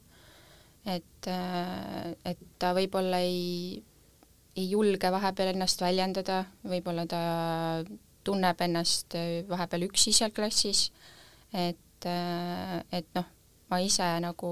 et, 0.89 1.27
äh, 1.27 2.11
et 2.25 2.41
ta 2.59 2.73
võib-olla 2.77 3.21
ei, 3.25 3.81
ei 4.55 4.69
julge 4.71 5.11
vahepeal 5.11 5.53
ennast 5.53 5.81
väljendada, 5.83 6.43
võib-olla 6.67 7.05
ta 7.09 7.21
tunneb 8.25 8.61
ennast 8.61 9.15
vahepeal 9.49 9.87
üksi 9.87 10.13
seal 10.15 10.33
klassis, 10.35 10.89
et, 11.53 12.07
äh, 12.09 12.79
et 12.91 13.07
noh, 13.17 13.29
ma 13.69 13.79
ise 13.85 14.07
nagu 14.23 14.51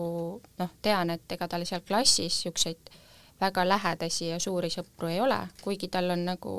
noh, 0.59 0.77
tean, 0.81 1.11
et 1.15 1.37
ega 1.37 1.49
tal 1.49 1.65
seal 1.65 1.83
klassis 1.87 2.43
niisuguseid 2.43 2.93
väga 3.41 3.65
lähedasi 3.67 4.31
ja 4.31 4.39
suuri 4.41 4.69
sõpru 4.73 5.09
ei 5.11 5.19
ole, 5.21 5.39
kuigi 5.61 5.89
tal 5.93 6.13
on 6.13 6.25
nagu 6.25 6.53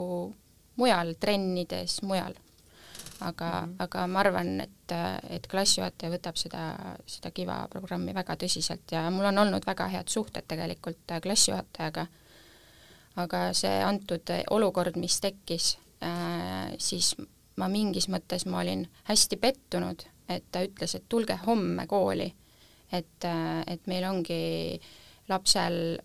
mujal, 0.78 1.14
trennides 1.18 2.02
mujal 2.06 2.36
aga 3.20 3.50
mm, 3.60 3.72
-hmm. 3.72 3.82
aga 3.84 4.06
ma 4.06 4.20
arvan, 4.20 4.60
et, 4.60 4.94
et 5.30 5.46
klassijuhataja 5.46 6.12
võtab 6.12 6.36
seda, 6.36 6.62
seda 7.06 7.30
Kiva 7.30 7.66
programmi 7.70 8.14
väga 8.14 8.36
tõsiselt 8.36 8.92
ja 8.92 9.10
mul 9.10 9.24
on 9.24 9.38
olnud 9.38 9.66
väga 9.66 9.88
head 9.88 10.08
suhted 10.08 10.46
tegelikult 10.48 11.18
klassijuhatajaga, 11.22 12.06
aga 13.16 13.52
see 13.52 13.82
antud 13.82 14.30
olukord, 14.50 14.96
mis 14.96 15.20
tekkis 15.20 15.78
äh,, 16.02 16.74
siis 16.78 17.14
ma 17.56 17.68
mingis 17.68 18.08
mõttes 18.08 18.46
ma 18.46 18.60
olin 18.60 18.86
hästi 19.04 19.36
pettunud, 19.36 20.04
et 20.28 20.44
ta 20.52 20.62
ütles, 20.62 20.94
et 20.94 21.08
tulge 21.08 21.38
homme 21.46 21.86
kooli. 21.86 22.34
et, 22.92 23.24
et 23.66 23.86
meil 23.86 24.04
ongi 24.04 24.80
lapsel 25.28 25.98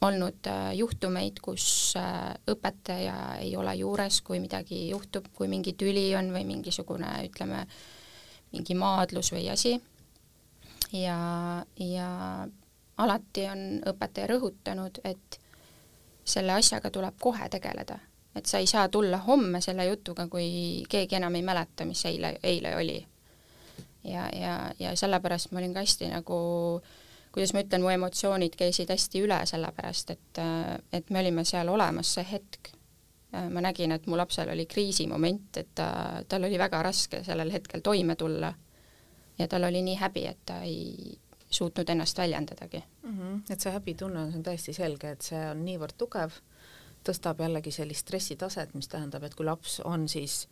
olnud 0.00 0.46
äh, 0.46 0.74
juhtumeid, 0.76 1.40
kus 1.42 1.94
äh, 1.98 2.34
õpetaja 2.50 3.14
ei 3.42 3.56
ole 3.56 3.74
juures, 3.74 4.20
kui 4.22 4.40
midagi 4.40 4.88
juhtub, 4.90 5.26
kui 5.34 5.48
mingi 5.48 5.74
tüli 5.78 6.10
on 6.16 6.30
või 6.34 6.44
mingisugune, 6.46 7.10
ütleme, 7.26 7.64
mingi 8.52 8.76
maadlus 8.78 9.32
või 9.34 9.48
asi. 9.50 9.74
ja, 10.92 11.18
ja 11.76 12.10
alati 12.96 13.46
on 13.50 13.64
õpetaja 13.86 14.30
rõhutanud, 14.30 15.00
et 15.04 15.40
selle 16.24 16.52
asjaga 16.52 16.90
tuleb 16.90 17.18
kohe 17.20 17.48
tegeleda, 17.48 17.98
et 18.36 18.46
sa 18.46 18.62
ei 18.62 18.66
saa 18.66 18.88
tulla 18.88 19.18
homme 19.26 19.60
selle 19.60 19.86
jutuga, 19.88 20.28
kui 20.28 20.84
keegi 20.88 21.18
enam 21.18 21.34
ei 21.34 21.42
mäleta, 21.42 21.84
mis 21.84 22.04
eile, 22.06 22.36
eile 22.42 22.76
oli. 22.76 23.02
ja, 24.04 24.30
ja, 24.32 24.54
ja 24.78 24.96
sellepärast 24.96 25.50
ma 25.50 25.58
olin 25.58 25.74
ka 25.74 25.82
hästi 25.82 26.12
nagu 26.14 26.38
äh, 26.78 26.97
kuidas 27.32 27.52
ma 27.54 27.62
ütlen, 27.64 27.82
mu 27.84 27.92
emotsioonid 27.92 28.56
käisid 28.58 28.90
hästi 28.90 29.22
üle, 29.26 29.38
sellepärast 29.46 30.10
et, 30.14 30.40
et 30.92 31.10
me 31.10 31.20
olime 31.20 31.44
seal 31.44 31.68
olemas 31.68 32.14
see 32.18 32.26
hetk. 32.32 32.74
ma 33.52 33.60
nägin, 33.60 33.92
et 33.92 34.06
mu 34.06 34.16
lapsel 34.16 34.48
oli 34.48 34.64
kriisimoment, 34.66 35.56
et 35.60 35.68
ta, 35.74 35.88
tal 36.28 36.44
oli 36.48 36.58
väga 36.58 36.82
raske 36.82 37.20
sellel 37.24 37.52
hetkel 37.52 37.80
toime 37.84 38.16
tulla. 38.16 38.54
ja 39.38 39.48
tal 39.48 39.64
oli 39.64 39.82
nii 39.82 39.96
häbi, 39.96 40.26
et 40.26 40.38
ta 40.46 40.62
ei 40.62 41.18
suutnud 41.50 41.88
ennast 41.88 42.18
väljendadagi 42.18 42.84
mm. 43.02 43.18
-hmm. 43.18 43.52
et 43.52 43.60
see 43.60 43.72
häbitunne 43.72 44.20
on 44.20 44.42
täiesti 44.42 44.72
selge, 44.72 45.10
et 45.10 45.22
see 45.22 45.50
on 45.50 45.64
niivõrd 45.64 45.96
tugev, 45.98 46.30
tõstab 47.04 47.40
jällegi 47.40 47.70
sellist 47.70 48.06
stressitaset, 48.06 48.74
mis 48.74 48.88
tähendab, 48.88 49.22
et 49.22 49.34
kui 49.34 49.46
laps 49.46 49.80
on 49.84 50.08
siis 50.08 50.48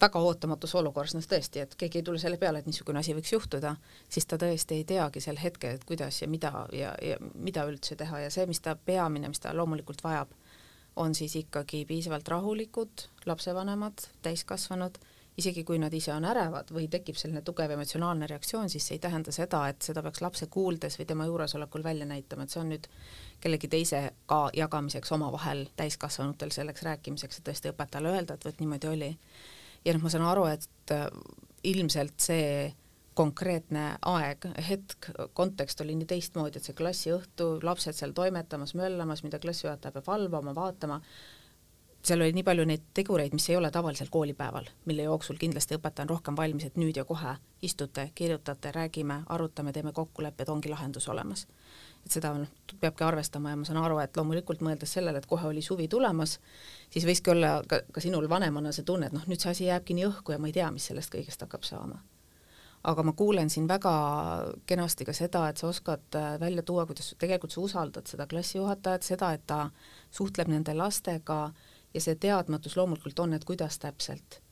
väga 0.00 0.20
ootamatus 0.20 0.74
olukorras, 0.74 1.14
noh 1.16 1.24
tõesti, 1.24 1.62
et 1.64 1.74
keegi 1.78 2.00
ei 2.00 2.06
tule 2.06 2.18
selle 2.20 2.38
peale, 2.40 2.60
et 2.60 2.68
niisugune 2.68 3.00
asi 3.00 3.14
võiks 3.16 3.32
juhtuda, 3.32 3.76
siis 4.08 4.26
ta 4.26 4.38
tõesti 4.40 4.80
ei 4.80 4.84
teagi 4.84 5.22
sel 5.24 5.40
hetkel, 5.42 5.76
et 5.76 5.84
kuidas 5.88 6.22
ja 6.22 6.28
mida 6.28 6.52
ja, 6.72 6.94
ja 7.02 7.16
mida 7.34 7.64
üldse 7.68 7.96
teha 7.96 8.26
ja 8.26 8.30
see, 8.30 8.46
mis 8.46 8.60
ta 8.60 8.76
peamine, 8.76 9.28
mis 9.32 9.40
ta 9.40 9.54
loomulikult 9.56 10.04
vajab, 10.04 10.32
on 10.96 11.14
siis 11.14 11.36
ikkagi 11.36 11.84
piisavalt 11.88 12.28
rahulikud 12.28 13.08
lapsevanemad, 13.26 14.06
täiskasvanud, 14.24 14.98
isegi 15.36 15.64
kui 15.68 15.76
nad 15.78 15.92
ise 15.92 16.14
on 16.14 16.24
ärevad 16.24 16.70
või 16.72 16.86
tekib 16.88 17.18
selline 17.20 17.42
tugev 17.44 17.74
emotsionaalne 17.74 18.28
reaktsioon, 18.30 18.70
siis 18.72 18.86
see 18.88 18.96
ei 18.96 19.02
tähenda 19.04 19.32
seda, 19.32 19.66
et 19.68 19.84
seda 19.84 20.02
peaks 20.04 20.22
lapse 20.24 20.48
kuuldes 20.52 20.96
või 20.98 21.08
tema 21.08 21.26
juuresolekul 21.28 21.84
välja 21.84 22.08
näitama, 22.08 22.46
et 22.46 22.54
see 22.54 22.62
on 22.62 22.72
nüüd 22.72 22.88
kellegi 23.40 23.68
teisega 23.68 24.40
jagamiseks 24.56 25.12
omavahel 25.12 25.66
täiskasvanutel 25.76 26.54
selleks 26.56 26.86
rääkimiseks, 26.88 27.38
et 27.38 27.48
tõesti 27.50 27.72
õpetajale 27.74 28.14
öelda, 28.16 28.36
et 28.36 28.48
vot 28.48 28.64
niimoodi 28.64 28.92
oli 28.92 29.10
ja 29.86 29.94
noh, 29.94 30.02
ma 30.02 30.12
saan 30.12 30.26
aru, 30.26 30.48
et 30.50 30.94
äh, 30.94 31.06
ilmselt 31.66 32.18
see 32.22 32.50
konkreetne 33.16 33.86
aeg, 34.04 34.44
hetk, 34.66 35.08
kontekst 35.38 35.80
oli 35.80 35.94
nii 35.96 36.08
teistmoodi, 36.10 36.60
et 36.60 36.68
see 36.68 36.76
klassiõhtu, 36.76 37.56
lapsed 37.64 37.96
seal 37.96 38.12
toimetamas, 38.16 38.74
möllamas, 38.76 39.22
mida 39.24 39.40
klassijuhataja 39.40 39.94
peab 39.94 40.10
valvama, 40.10 40.52
vaatama, 40.56 40.98
seal 42.06 42.20
oli 42.20 42.36
nii 42.36 42.44
palju 42.46 42.66
neid 42.68 42.84
tegureid, 42.94 43.32
mis 43.34 43.48
ei 43.48 43.56
ole 43.56 43.70
tavalisel 43.72 44.12
koolipäeval, 44.12 44.68
mille 44.84 45.08
jooksul 45.08 45.40
kindlasti 45.40 45.78
õpetaja 45.78 46.04
on 46.04 46.12
rohkem 46.12 46.36
valmis, 46.36 46.68
et 46.68 46.76
nüüd 46.76 47.00
ja 47.00 47.06
kohe 47.08 47.38
istute, 47.64 48.10
kirjutate, 48.14 48.74
räägime, 48.76 49.22
arutame, 49.32 49.72
teeme 49.72 49.96
kokkulepped, 49.96 50.52
ongi 50.52 50.70
lahendus 50.70 51.08
olemas 51.08 51.46
et 52.06 52.14
seda 52.14 52.30
noh, 52.38 52.50
peabki 52.80 53.04
arvestama 53.04 53.50
ja 53.50 53.58
ma 53.58 53.66
saan 53.66 53.80
aru, 53.82 53.98
et 53.98 54.16
loomulikult 54.16 54.62
mõeldes 54.62 54.92
sellele, 54.96 55.18
et 55.18 55.26
kohe 55.26 55.48
oli 55.48 55.62
suvi 55.64 55.88
tulemas, 55.90 56.36
siis 56.92 57.06
võiski 57.08 57.32
olla 57.34 57.56
ka, 57.68 57.82
ka 57.92 58.02
sinul 58.04 58.28
vanemana 58.30 58.72
see 58.74 58.86
tunne, 58.86 59.10
et 59.10 59.16
noh, 59.16 59.24
nüüd 59.26 59.42
see 59.42 59.52
asi 59.52 59.66
jääbki 59.66 59.96
nii 59.98 60.06
õhku 60.10 60.36
ja 60.36 60.38
ma 60.42 60.50
ei 60.50 60.54
tea, 60.54 60.70
mis 60.74 60.86
sellest 60.86 61.10
kõigest 61.14 61.42
hakkab 61.42 61.66
saama. 61.66 62.02
aga 62.86 63.02
ma 63.02 63.12
kuulen 63.18 63.48
siin 63.50 63.66
väga 63.66 63.92
kenasti 64.70 65.04
ka 65.04 65.12
seda, 65.16 65.48
et 65.50 65.58
sa 65.58 65.66
oskad 65.66 66.14
äh, 66.14 66.36
välja 66.38 66.62
tuua, 66.62 66.86
kuidas 66.86 67.16
tegelikult 67.18 67.50
sa 67.50 67.60
usaldad 67.60 68.06
seda 68.06 68.26
klassijuhatajat, 68.30 69.02
seda, 69.02 69.32
et 69.34 69.42
ta 69.46 69.70
suhtleb 70.14 70.52
nende 70.52 70.74
lastega 70.74 71.40
ja 71.94 72.00
see 72.00 72.14
teadmatus 72.14 72.76
loomulikult 72.78 73.18
on, 73.24 73.34
et 73.34 73.44
kuidas 73.44 73.80
täpselt 73.82 74.45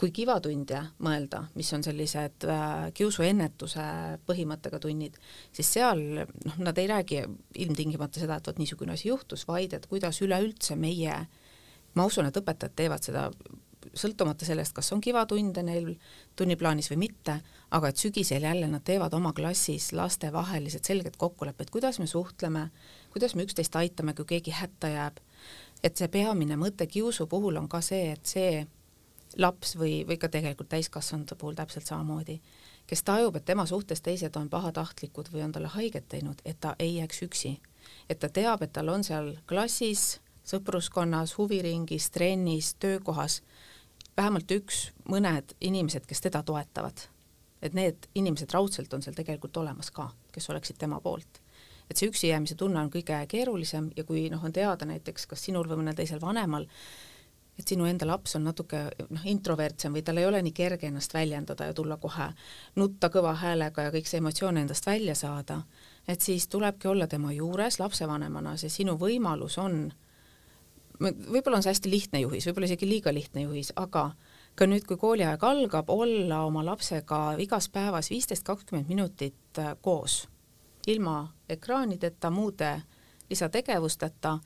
kui 0.00 0.12
kivatunde 0.16 0.78
mõelda, 1.04 1.42
mis 1.58 1.68
on 1.76 1.82
sellised 1.84 2.46
äh, 2.48 2.86
kiusuennetuse 2.96 3.84
põhimõttega 4.28 4.80
tunnid, 4.80 5.18
siis 5.52 5.74
seal 5.76 6.00
noh, 6.22 6.60
nad 6.62 6.78
ei 6.80 6.88
räägi 6.88 7.20
ilmtingimata 7.66 8.22
seda, 8.22 8.38
et 8.40 8.48
vot 8.48 8.60
niisugune 8.62 8.96
asi 8.96 9.10
juhtus, 9.10 9.44
vaid 9.48 9.76
et 9.76 9.84
kuidas 9.90 10.22
üleüldse 10.24 10.78
meie, 10.80 11.18
ma 11.94 12.08
usun, 12.08 12.30
et 12.30 12.40
õpetajad 12.40 12.78
teevad 12.80 13.04
seda 13.04 13.28
sõltumata 13.96 14.44
sellest, 14.44 14.72
kas 14.76 14.92
on 14.94 15.00
kivatunde 15.04 15.62
neil 15.66 15.92
tunniplaanis 16.36 16.90
või 16.92 17.02
mitte, 17.04 17.36
aga 17.76 17.90
et 17.90 18.00
sügisel 18.00 18.44
jälle 18.44 18.68
nad 18.72 18.84
teevad 18.84 19.14
oma 19.16 19.32
klassis 19.36 19.90
lastevahelised 19.96 20.84
selged 20.86 21.16
kokkulepped, 21.20 21.70
kuidas 21.72 22.00
me 22.00 22.08
suhtleme, 22.08 22.68
kuidas 23.12 23.34
me 23.36 23.44
üksteist 23.44 23.76
aitame, 23.76 24.14
kui 24.16 24.28
keegi 24.36 24.56
hätta 24.56 24.92
jääb. 24.92 25.20
et 25.82 25.96
see 25.96 26.08
peamine 26.12 26.56
mõte 26.60 26.84
kiusu 26.86 27.24
puhul 27.26 27.56
on 27.56 27.68
ka 27.68 27.80
see, 27.80 28.12
et 28.12 28.26
see 28.26 28.66
laps 29.38 29.76
või, 29.78 30.06
või 30.06 30.18
ka 30.18 30.28
tegelikult 30.28 30.68
täiskasvanute 30.68 31.34
puhul 31.34 31.54
täpselt 31.54 31.86
samamoodi, 31.86 32.40
kes 32.86 33.02
tajub, 33.02 33.36
et 33.36 33.44
tema 33.44 33.66
suhtes 33.66 34.02
teised 34.02 34.36
on 34.36 34.48
pahatahtlikud 34.50 35.30
või 35.32 35.44
on 35.46 35.52
talle 35.52 35.70
haiget 35.70 36.08
teinud, 36.08 36.42
et 36.44 36.60
ta 36.60 36.74
ei 36.78 36.96
jääks 36.96 37.22
üksi. 37.22 37.60
et 38.08 38.18
ta 38.18 38.28
teab, 38.28 38.62
et 38.62 38.72
tal 38.72 38.88
on 38.88 39.04
seal 39.04 39.36
klassis, 39.46 40.20
sõpruskonnas, 40.44 41.36
huviringis, 41.38 42.10
trennis, 42.10 42.74
töökohas 42.74 43.42
vähemalt 44.16 44.50
üks, 44.50 44.90
mõned 45.08 45.54
inimesed, 45.60 46.06
kes 46.06 46.20
teda 46.20 46.42
toetavad. 46.42 47.08
et 47.62 47.74
need 47.74 48.08
inimesed 48.14 48.50
raudselt 48.52 48.94
on 48.94 49.02
seal 49.02 49.14
tegelikult 49.14 49.56
olemas 49.56 49.90
ka, 49.90 50.10
kes 50.32 50.50
oleksid 50.50 50.78
tema 50.78 51.00
poolt 51.00 51.40
et 51.90 51.98
see 51.98 52.08
üksi 52.08 52.30
jäämise 52.30 52.54
tunne 52.54 52.78
on 52.80 52.90
kõige 52.90 53.18
keerulisem 53.28 53.90
ja 53.96 54.04
kui 54.06 54.28
noh, 54.30 54.44
on 54.44 54.52
teada 54.54 54.86
näiteks 54.86 55.26
kas 55.26 55.42
sinul 55.44 55.68
või 55.68 55.82
mõnel 55.82 55.96
teisel 55.98 56.20
vanemal, 56.22 56.66
et 57.60 57.68
sinu 57.68 57.86
enda 57.88 58.08
laps 58.08 58.36
on 58.38 58.46
natuke 58.48 58.82
noh, 59.10 59.24
introvertsem 59.28 59.92
või 59.94 60.02
tal 60.06 60.18
ei 60.20 60.26
ole 60.26 60.40
nii 60.42 60.56
kerge 60.56 60.88
ennast 60.88 61.14
väljendada 61.14 61.68
ja 61.68 61.76
tulla 61.76 62.00
kohe 62.00 62.30
nutta 62.80 63.12
kõva 63.12 63.34
häälega 63.42 63.88
ja 63.88 63.94
kõik 63.94 64.08
see 64.08 64.20
emotsioon 64.22 64.60
endast 64.62 64.86
välja 64.88 65.14
saada, 65.14 65.60
et 66.08 66.24
siis 66.24 66.48
tulebki 66.48 66.88
olla 66.88 67.06
tema 67.06 67.32
juures 67.36 67.78
lapsevanemana, 67.80 68.56
see 68.56 68.72
sinu 68.72 68.96
võimalus 69.00 69.58
on 69.60 69.84
võib-olla 71.00 71.58
on 71.58 71.64
see 71.64 71.72
hästi 71.72 71.90
lihtne 71.90 72.20
juhis, 72.20 72.46
võib-olla 72.48 72.68
isegi 72.68 72.88
liiga 72.88 73.12
lihtne 73.14 73.46
juhis, 73.46 73.72
aga 73.80 74.10
ka 74.58 74.66
nüüd, 74.68 74.84
kui 74.88 74.98
kooliaeg 75.00 75.42
algab, 75.46 75.90
olla 75.92 76.42
oma 76.44 76.64
lapsega 76.66 77.36
igas 77.40 77.70
päevas 77.72 78.10
viisteist, 78.12 78.44
kakskümmend 78.44 78.90
minutit 78.90 79.58
äh, 79.58 79.72
koos, 79.80 80.26
ilma 80.90 81.22
ekraanideta, 81.48 82.30
muude 82.30 82.74
lisategevusteta, 83.30 84.38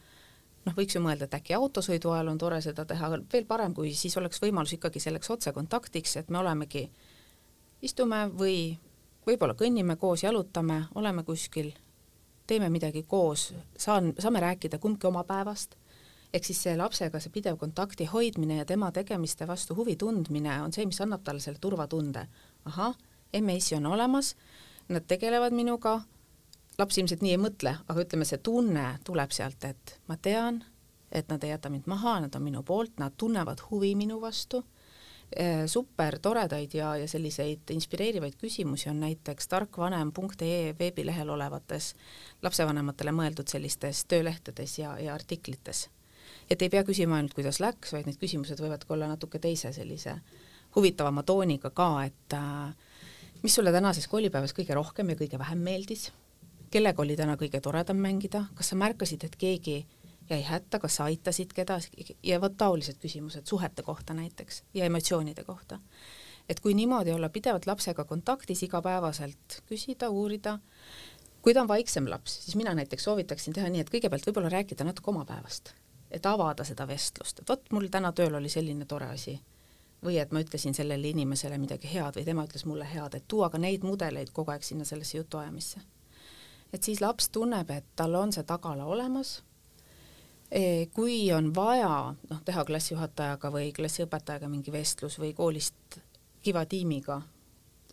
noh, 0.65 0.75
võiks 0.77 0.97
ju 0.97 1.03
mõelda, 1.05 1.29
et 1.29 1.37
äkki 1.39 1.57
autosõidu 1.57 2.13
ajal 2.15 2.33
on 2.33 2.41
tore 2.41 2.61
seda 2.65 2.85
teha, 2.89 3.11
veel 3.33 3.47
parem, 3.49 3.75
kui 3.77 3.93
siis 3.97 4.17
oleks 4.21 4.41
võimalus 4.43 4.75
ikkagi 4.77 5.03
selleks 5.03 5.31
otsekontaktiks, 5.37 6.17
et 6.21 6.33
me 6.33 6.41
olemegi, 6.41 6.89
istume 7.85 8.25
või 8.33 8.59
võib-olla 9.27 9.57
kõnnime 9.59 9.97
koos, 10.01 10.25
jalutame, 10.25 10.85
oleme 10.95 11.25
kuskil, 11.25 11.73
teeme 12.47 12.69
midagi 12.73 13.05
koos, 13.09 13.53
saan, 13.77 14.13
saame 14.19 14.43
rääkida 14.45 14.79
kumbki 14.81 15.09
oma 15.09 15.25
päevast, 15.29 15.77
ehk 16.35 16.45
siis 16.45 16.61
see 16.67 16.77
lapsega 16.77 17.21
see 17.23 17.33
pidev 17.33 17.57
kontakti 17.61 18.09
hoidmine 18.11 18.59
ja 18.59 18.65
tema 18.69 18.91
tegemiste 18.93 19.47
vastu 19.47 19.77
huvi 19.79 19.97
tundmine 19.97 20.59
on 20.65 20.73
see, 20.75 20.87
mis 20.89 21.01
annab 21.01 21.23
talle 21.25 21.41
selle 21.41 21.61
turvatunde. 21.63 22.27
ahah, 22.65 22.97
emme-issi 23.33 23.77
on 23.77 23.87
olemas, 23.87 24.35
nad 24.89 25.07
tegelevad 25.09 25.53
minuga, 25.53 26.01
laps 26.79 26.99
ilmselt 26.99 27.23
nii 27.23 27.35
ei 27.37 27.41
mõtle, 27.41 27.75
aga 27.89 28.05
ütleme, 28.05 28.27
see 28.29 28.41
tunne 28.45 28.87
tuleb 29.07 29.35
sealt, 29.35 29.65
et 29.69 29.97
ma 30.11 30.17
tean, 30.21 30.63
et 31.15 31.29
nad 31.31 31.43
ei 31.45 31.53
jäta 31.53 31.71
mind 31.71 31.89
maha, 31.91 32.19
nad 32.25 32.35
on 32.35 32.43
minu 32.43 32.65
poolt, 32.67 32.97
nad 32.99 33.15
tunnevad 33.19 33.63
huvi 33.69 33.93
minu 33.99 34.19
vastu 34.23 34.65
eh, 35.31 35.65
super 35.71 36.19
toredaid 36.23 36.75
ja, 36.75 36.95
ja 36.99 37.09
selliseid 37.11 37.71
inspireerivaid 37.75 38.39
küsimusi 38.41 38.91
on 38.91 39.03
näiteks 39.05 39.49
tarkvanem.ee 39.53 40.75
veebilehel 40.79 41.31
olevates 41.37 41.93
lapsevanematele 42.43 43.15
mõeldud 43.15 43.51
sellistes 43.51 44.05
töölehtedes 44.11 44.79
ja, 44.79 44.97
ja 44.99 45.15
artiklites. 45.15 45.89
et 46.51 46.63
ei 46.63 46.71
pea 46.71 46.83
küsima 46.85 47.21
ainult, 47.21 47.35
kuidas 47.35 47.61
läks, 47.63 47.95
vaid 47.95 48.11
need 48.11 48.19
küsimused 48.19 48.59
võivad 48.61 48.83
ka 48.85 48.95
olla 48.95 49.09
natuke 49.15 49.39
teise 49.39 49.73
sellise 49.73 50.19
huvitavama 50.75 51.23
tooniga 51.23 51.71
ka, 51.71 51.89
et 52.03 52.35
äh, 52.35 52.75
mis 53.43 53.55
sulle 53.55 53.71
tänases 53.73 54.11
koolipäevas 54.11 54.57
kõige 54.57 54.75
rohkem 54.75 55.15
ja 55.15 55.21
kõige 55.23 55.39
vähem 55.39 55.63
meeldis 55.63 56.11
kellega 56.75 57.03
oli 57.03 57.15
täna 57.19 57.37
kõige 57.39 57.61
toredam 57.63 58.01
mängida, 58.03 58.49
kas 58.59 58.73
sa 58.73 58.79
märkasid, 58.79 59.25
et 59.27 59.37
keegi 59.39 59.77
jäi 60.31 60.41
hätta, 60.43 60.81
kas 60.83 60.99
sa 60.99 61.09
aitasid 61.11 61.53
kedagi? 61.55 62.17
Ja 62.27 62.41
vot 62.43 62.57
taolised 62.59 62.99
küsimused 63.03 63.47
suhete 63.47 63.85
kohta 63.87 64.15
näiteks 64.15 64.63
ja 64.75 64.89
emotsioonide 64.91 65.45
kohta. 65.45 65.79
et 66.49 66.61
kui 66.61 66.75
niimoodi 66.75 67.13
olla 67.13 67.29
pidevalt 67.33 67.67
lapsega 67.67 68.05
kontaktis 68.05 68.63
igapäevaselt, 68.63 69.63
küsida, 69.67 70.11
uurida, 70.11 70.59
kui 71.43 71.55
ta 71.55 71.63
on 71.63 71.69
vaiksem 71.69 72.11
laps, 72.11 72.35
siis 72.45 72.57
mina 72.57 72.75
näiteks 72.75 73.05
soovitaksin 73.05 73.55
teha 73.57 73.71
nii, 73.73 73.81
et 73.81 73.93
kõigepealt 73.95 74.27
võib-olla 74.29 74.51
rääkida 74.53 74.85
natuke 74.85 75.09
oma 75.11 75.25
päevast, 75.25 75.73
et 76.11 76.27
avada 76.27 76.65
seda 76.69 76.85
vestlust, 76.89 77.41
et 77.41 77.49
vot 77.49 77.73
mul 77.73 77.89
täna 77.89 78.13
tööl 78.13 78.37
oli 78.37 78.53
selline 78.53 78.85
tore 78.85 79.09
asi. 79.15 79.39
Või 80.05 80.19
et 80.21 80.37
ma 80.37 80.45
ütlesin 80.45 80.77
sellele 80.77 81.09
inimesele 81.09 81.57
midagi 81.59 81.89
head 81.95 82.21
või 82.21 82.29
tema 82.29 82.45
ütles 82.45 82.69
mulle 82.69 82.85
head, 82.93 83.15
et 83.17 83.25
tuua 83.29 83.49
ka 83.49 83.59
neid 83.59 83.89
mudeleid 83.89 84.37
kogu 84.37 84.53
aeg 84.53 84.69
sinna 84.69 84.85
sellesse 84.85 85.17
jutuajamisse 85.17 85.81
et 86.73 86.83
siis 86.83 87.01
laps 87.01 87.29
tunneb, 87.35 87.71
et 87.71 87.85
tal 87.97 88.15
on 88.15 88.33
see 88.33 88.45
tagala 88.47 88.85
olemas. 88.85 89.43
E, 90.51 90.87
kui 90.95 91.33
on 91.33 91.51
vaja 91.55 92.15
noh, 92.31 92.41
teha 92.45 92.65
klassijuhatajaga 92.65 93.51
või 93.51 93.73
klassiõpetajaga 93.75 94.49
mingi 94.49 94.73
vestlus 94.73 95.19
või 95.19 95.33
koolist 95.35 95.99
kiva 96.45 96.67
tiimiga 96.69 97.23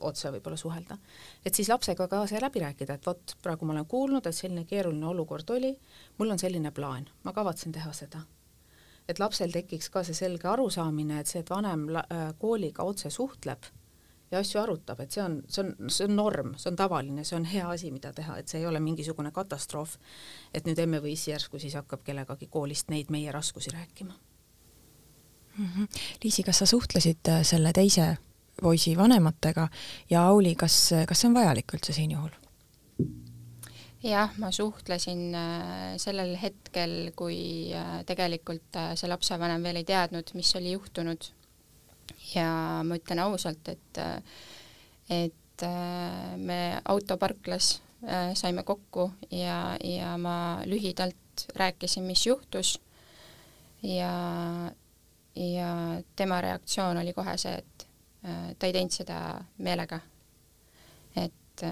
otse 0.02 0.32
võib-olla 0.34 0.58
suhelda, 0.58 0.98
et 1.46 1.56
siis 1.56 1.70
lapsega 1.70 2.08
ka 2.10 2.24
see 2.30 2.42
läbi 2.42 2.62
rääkida, 2.64 2.98
et 2.98 3.06
vot 3.06 3.36
praegu 3.44 3.68
ma 3.68 3.76
olen 3.76 3.86
kuulnud, 3.86 4.26
et 4.26 4.36
selline 4.36 4.66
keeruline 4.66 5.06
olukord 5.08 5.50
oli, 5.54 5.72
mul 6.18 6.34
on 6.34 6.42
selline 6.42 6.72
plaan, 6.74 7.06
ma 7.24 7.34
kavatsen 7.34 7.72
teha 7.72 7.94
seda. 7.94 8.26
et 9.10 9.20
lapsel 9.20 9.52
tekiks 9.52 9.90
ka 9.90 10.04
see 10.08 10.16
selge 10.16 10.48
arusaamine, 10.48 11.20
et 11.20 11.28
see, 11.28 11.42
et 11.42 11.50
vanem 11.50 11.88
kooliga 12.40 12.84
otse 12.84 13.10
suhtleb 13.10 13.66
ja 14.32 14.40
asju 14.40 14.62
arutab, 14.62 15.00
et 15.04 15.12
see 15.12 15.24
on, 15.24 15.38
see 15.52 15.64
on, 15.64 15.92
see 15.92 16.08
on 16.08 16.16
norm, 16.16 16.54
see 16.58 16.72
on 16.72 16.80
tavaline, 16.80 17.26
see 17.28 17.38
on 17.38 17.46
hea 17.52 17.68
asi, 17.70 17.92
mida 17.92 18.14
teha, 18.16 18.38
et 18.40 18.52
see 18.52 18.62
ei 18.62 18.68
ole 18.70 18.80
mingisugune 18.84 19.32
katastroof, 19.36 19.98
et 20.54 20.68
nüüd 20.68 20.80
emme 20.80 21.02
või 21.04 21.16
issi 21.18 21.34
järsku 21.34 21.60
siis 21.60 21.76
hakkab 21.80 22.06
kellegagi 22.08 22.48
koolist 22.52 22.92
neid 22.94 23.12
meie 23.14 23.32
raskusi 23.32 23.74
rääkima 23.76 24.14
mm. 25.58 25.66
-hmm. 25.66 25.88
Liisi, 26.24 26.44
kas 26.44 26.60
sa 26.60 26.66
suhtlesid 26.66 27.28
äh, 27.28 27.44
selle 27.44 27.74
teise 27.74 28.18
poisi 28.62 28.98
vanematega 28.98 29.68
ja 30.10 30.28
Auli, 30.28 30.56
kas, 30.56 30.92
kas 31.08 31.22
see 31.22 31.28
on 31.28 31.34
vajalik 31.34 31.74
üldse 31.74 31.94
siin 31.94 32.12
juhul? 32.12 32.32
jah, 34.04 34.32
ma 34.38 34.52
suhtlesin 34.52 35.36
äh, 35.36 35.98
sellel 35.98 36.38
hetkel, 36.42 37.12
kui 37.16 37.74
äh, 37.74 38.06
tegelikult 38.06 38.80
see 38.96 39.10
lapsevanem 39.10 39.64
veel 39.64 39.76
ei 39.76 39.84
teadnud, 39.84 40.32
mis 40.34 40.56
oli 40.56 40.72
juhtunud 40.72 41.32
ja 42.36 42.48
ma 42.88 42.98
ütlen 43.00 43.20
ausalt, 43.24 43.68
et 43.68 44.02
et 45.12 45.64
äh, 45.64 46.38
me 46.38 46.82
autoparklas 46.86 47.82
äh, 48.08 48.34
saime 48.34 48.64
kokku 48.64 49.12
ja, 49.32 49.78
ja 49.84 50.18
ma 50.18 50.62
lühidalt 50.66 51.48
rääkisin, 51.56 52.04
mis 52.04 52.26
juhtus 52.26 52.80
ja, 53.84 54.14
ja 55.36 56.02
tema 56.16 56.42
reaktsioon 56.42 56.98
oli 56.98 57.14
kohe 57.14 57.38
see, 57.38 57.58
et 57.58 57.88
äh, 58.26 58.56
ta 58.60 58.68
ei 58.70 58.74
teinud 58.74 58.96
seda 58.96 59.20
meelega. 59.58 60.00
et, 61.16 61.64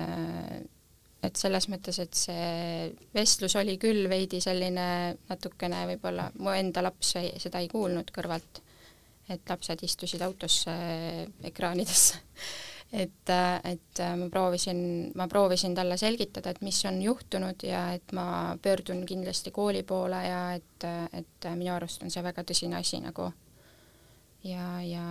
et 1.23 1.35
selles 1.39 1.65
mõttes, 1.71 1.97
et 2.03 2.13
see 2.13 2.89
vestlus 3.15 3.55
oli 3.55 3.77
küll 3.79 4.09
veidi 4.11 4.41
selline 4.43 5.15
natukene 5.29 5.85
võib-olla, 5.93 6.27
mu 6.39 6.51
enda 6.53 6.83
laps 6.83 7.15
ei, 7.21 7.31
seda 7.39 7.63
ei 7.63 7.71
kuulnud 7.71 8.11
kõrvalt 8.13 8.61
et 9.29 9.49
lapsed 9.49 9.83
istusid 9.85 10.21
autosse 10.25 10.73
ekraanidesse. 11.51 12.19
Et, 12.89 13.29
et 13.69 13.99
ma 14.17 14.27
proovisin, 14.33 14.79
ma 15.13 15.27
proovisin 15.29 15.75
talle 15.77 15.93
selgitada, 16.01 16.49
et 16.49 16.61
mis 16.65 16.79
on 16.89 16.95
juhtunud 17.03 17.61
ja 17.67 17.83
et 17.93 18.15
ma 18.17 18.57
pöördun 18.61 19.03
kindlasti 19.05 19.53
kooli 19.53 19.83
poole 19.83 20.23
ja 20.25 20.39
et, 20.57 20.87
et 21.13 21.49
minu 21.53 21.75
arust 21.75 22.01
on 22.01 22.09
see 22.09 22.23
väga 22.25 22.41
tõsine 22.49 22.79
asi 22.79 22.97
nagu. 23.03 23.29
Ja, 24.43 24.79
ja 24.81 25.05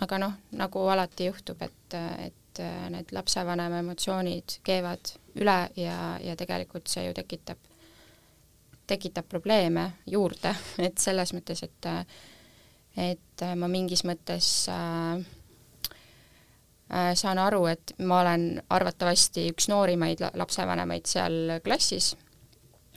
aga 0.00 0.18
noh, 0.22 0.40
nagu 0.56 0.88
alati 0.88 1.28
juhtub, 1.28 1.60
et, 1.60 2.00
et 2.24 2.64
need 2.96 3.12
lapsevanema 3.12 3.84
emotsioonid 3.84 4.60
keevad 4.64 5.12
üle 5.36 5.58
ja, 5.76 5.96
ja 6.24 6.36
tegelikult 6.40 6.88
see 6.88 7.04
ju 7.10 7.16
tekitab 7.20 7.60
tekitab 8.86 9.28
probleeme 9.28 9.90
juurde, 10.06 10.54
et 10.86 10.98
selles 10.98 11.34
mõttes, 11.36 11.62
et 11.66 11.90
et 12.96 13.42
ma 13.60 13.68
mingis 13.68 14.06
mõttes 14.08 14.46
äh, 14.72 15.18
äh, 16.90 17.10
saan 17.18 17.40
aru, 17.42 17.66
et 17.68 17.92
ma 17.98 18.22
olen 18.22 18.46
arvatavasti 18.72 19.50
üks 19.52 19.68
noorimaid 19.68 20.24
lapsevanemaid 20.34 21.10
seal 21.10 21.58
klassis. 21.64 22.14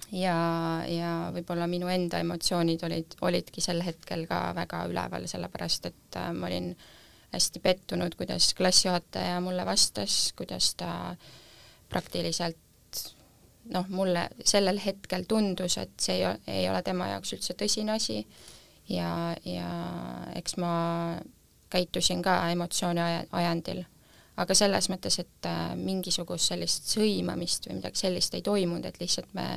Ja, 0.10 0.82
ja 0.90 1.10
võib-olla 1.36 1.68
minu 1.70 1.90
enda 1.92 2.18
emotsioonid 2.24 2.82
olid, 2.88 3.20
olidki 3.22 3.62
sel 3.62 3.84
hetkel 3.86 4.24
ka 4.30 4.56
väga 4.58 4.86
üleval, 4.90 5.28
sellepärast 5.30 5.92
et 5.92 6.18
äh, 6.18 6.32
ma 6.34 6.48
olin 6.48 6.72
hästi 7.30 7.62
pettunud, 7.62 8.16
kuidas 8.18 8.54
klassijuhataja 8.58 9.38
mulle 9.46 9.66
vastas, 9.68 10.32
kuidas 10.38 10.72
ta 10.80 11.14
praktiliselt 11.90 12.58
noh, 13.74 13.86
mulle 13.90 14.28
sellel 14.46 14.80
hetkel 14.84 15.26
tundus, 15.30 15.78
et 15.78 15.94
see 16.02 16.20
ei, 16.20 16.34
ei 16.48 16.70
ole 16.70 16.82
tema 16.86 17.10
jaoks 17.14 17.36
üldse 17.38 17.56
tõsine 17.60 17.96
asi 17.96 18.24
ja, 18.90 19.36
ja 19.46 19.70
eks 20.36 20.58
ma 20.62 20.74
käitusin 21.70 22.22
ka 22.26 22.42
emotsiooni 22.50 23.02
ajendil. 23.32 23.84
aga 24.40 24.56
selles 24.56 24.88
mõttes, 24.90 25.20
et 25.20 25.46
äh, 25.46 25.74
mingisugust 25.76 26.48
sellist 26.54 26.88
sõimamist 26.94 27.68
või 27.68 27.82
midagi 27.82 28.00
sellist 28.00 28.38
ei 28.38 28.42
toimunud, 28.42 28.86
et 28.88 29.00
lihtsalt 29.02 29.34
me, 29.36 29.48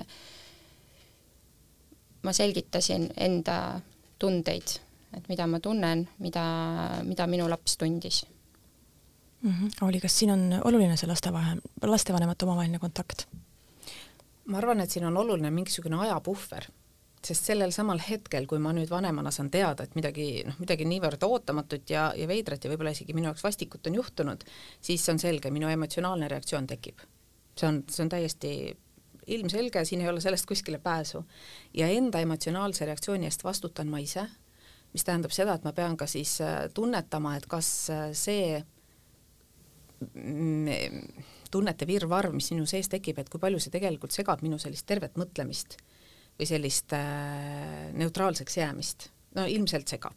ma 2.26 2.32
selgitasin 2.34 3.06
enda 3.16 3.78
tundeid, 4.18 4.74
et 5.14 5.28
mida 5.30 5.46
ma 5.46 5.60
tunnen, 5.62 6.08
mida, 6.18 6.44
mida 7.06 7.28
minu 7.30 7.46
laps 7.50 7.76
tundis 7.78 8.24
mm. 9.42 9.50
-hmm. 9.50 9.86
Olli, 9.86 10.00
kas 10.00 10.18
siin 10.18 10.30
on 10.30 10.60
oluline 10.64 10.96
see 10.96 11.08
lastevanem, 11.08 11.60
lastevanemate 11.82 12.44
omavaheline 12.44 12.78
kontakt? 12.78 13.26
Ma 14.52 14.60
arvan, 14.60 14.84
et 14.84 14.92
siin 14.92 15.08
on 15.08 15.16
oluline 15.16 15.50
mingisugune 15.54 15.98
ajapuhver, 16.04 16.68
sest 17.22 17.48
sellel 17.52 17.72
samal 17.74 18.02
hetkel, 18.02 18.46
kui 18.50 18.60
ma 18.62 18.74
nüüd 18.76 18.90
vanemana 18.90 19.30
saan 19.34 19.50
teada, 19.54 19.86
et 19.86 19.94
midagi, 19.98 20.26
noh, 20.46 20.58
midagi 20.60 20.86
niivõrd 20.90 21.22
ootamatut 21.26 21.90
ja, 21.94 22.08
ja 22.18 22.28
veidrat 22.28 22.64
ja 22.64 22.72
võib-olla 22.72 22.92
isegi 22.94 23.14
minu 23.16 23.30
jaoks 23.30 23.44
vastikut 23.46 23.86
on 23.88 23.98
juhtunud, 24.00 24.44
siis 24.82 25.06
on 25.12 25.22
selge, 25.22 25.52
minu 25.54 25.70
emotsionaalne 25.70 26.28
reaktsioon 26.32 26.68
tekib. 26.74 27.04
see 27.56 27.68
on, 27.68 27.82
see 27.88 28.02
on 28.04 28.10
täiesti 28.12 28.52
ilmselge, 29.26 29.84
siin 29.84 30.00
ei 30.00 30.08
ole 30.08 30.20
sellest 30.20 30.46
kuskile 30.46 30.78
pääsu. 30.78 31.24
ja 31.74 31.88
enda 31.88 32.20
emotsionaalse 32.20 32.86
reaktsiooni 32.86 33.30
eest 33.30 33.44
vastutan 33.44 33.88
ma 33.88 33.98
ise, 34.02 34.26
mis 34.92 35.04
tähendab 35.04 35.30
seda, 35.30 35.54
et 35.54 35.64
ma 35.64 35.72
pean 35.72 35.96
ka 35.96 36.06
siis 36.06 36.40
äh, 36.40 36.68
tunnetama, 36.74 37.36
et 37.36 37.46
kas 37.46 37.90
äh, 37.90 38.08
see 38.12 38.62
tunnete 41.52 41.86
virvarr, 41.88 42.32
mis 42.34 42.50
minu 42.54 42.66
sees 42.68 42.88
tekib, 42.92 43.20
et 43.20 43.30
kui 43.32 43.40
palju 43.42 43.60
see 43.62 43.72
tegelikult 43.74 44.14
segab 44.14 44.42
minu 44.44 44.58
sellist 44.62 44.86
tervet 44.88 45.18
mõtlemist 45.20 45.78
või 46.38 46.48
sellist 46.48 46.94
äh, 46.96 47.90
neutraalseks 47.98 48.56
jäämist, 48.56 49.10
no 49.36 49.46
ilmselt 49.48 49.88
segab. 49.88 50.16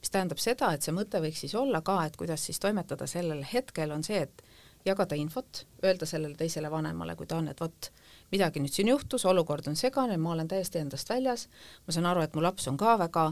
mis 0.00 0.12
tähendab 0.12 0.38
seda, 0.38 0.74
et 0.74 0.84
see 0.84 0.92
mõte 0.92 1.20
võiks 1.24 1.40
siis 1.40 1.54
olla 1.56 1.80
ka, 1.82 2.02
et 2.04 2.16
kuidas 2.20 2.44
siis 2.44 2.60
toimetada 2.60 3.06
sellel 3.08 3.42
hetkel, 3.52 3.90
on 3.90 4.04
see, 4.04 4.20
et 4.28 4.42
jagada 4.86 5.16
infot, 5.18 5.64
öelda 5.84 6.06
sellele 6.06 6.36
teisele 6.38 6.70
vanemale, 6.70 7.16
kui 7.16 7.26
ta 7.26 7.40
on, 7.40 7.48
et 7.50 7.60
vot, 7.60 7.90
midagi 8.32 8.62
nüüd 8.62 8.74
siin 8.74 8.90
juhtus, 8.92 9.24
olukord 9.26 9.66
on 9.70 9.76
segane, 9.76 10.18
ma 10.20 10.34
olen 10.34 10.48
täiesti 10.48 10.78
endast 10.82 11.10
väljas, 11.10 11.46
ma 11.86 11.94
saan 11.94 12.06
aru, 12.12 12.22
et 12.26 12.36
mu 12.36 12.44
laps 12.44 12.68
on 12.70 12.78
ka 12.80 12.96
väga, 13.00 13.26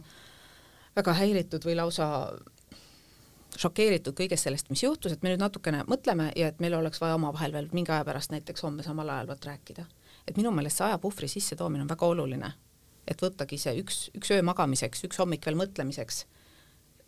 väga 0.97 1.17
häiritud 1.21 1.67
või 1.69 1.77
lausa 1.79 2.09
šokeeritud 3.59 4.17
kõigest 4.19 4.49
sellest, 4.49 4.71
mis 4.71 4.83
juhtus, 4.83 5.13
et 5.15 5.23
me 5.23 5.33
nüüd 5.33 5.43
natukene 5.43 5.85
mõtleme 5.91 6.31
ja 6.37 6.49
et 6.51 6.61
meil 6.63 6.75
oleks 6.75 7.01
vaja 7.03 7.19
omavahel 7.19 7.53
veel 7.55 7.69
mingi 7.73 7.93
aja 7.93 8.05
pärast 8.05 8.33
näiteks 8.35 8.63
homme 8.67 8.83
samal 8.83 9.09
ajal 9.09 9.31
vot 9.31 9.47
rääkida. 9.47 9.85
et 10.29 10.37
minu 10.37 10.51
meelest 10.51 10.81
see 10.81 10.87
ajapuhvri 10.87 11.29
sissetoomine 11.29 11.83
on 11.83 11.89
väga 11.89 12.07
oluline. 12.07 12.53
et 13.09 13.23
võttagi 13.23 13.59
see 13.59 13.81
üks, 13.83 14.11
üks 14.17 14.31
öö 14.31 14.43
magamiseks, 14.43 15.05
üks 15.05 15.19
hommik 15.19 15.47
veel 15.47 15.57
mõtlemiseks, 15.57 16.25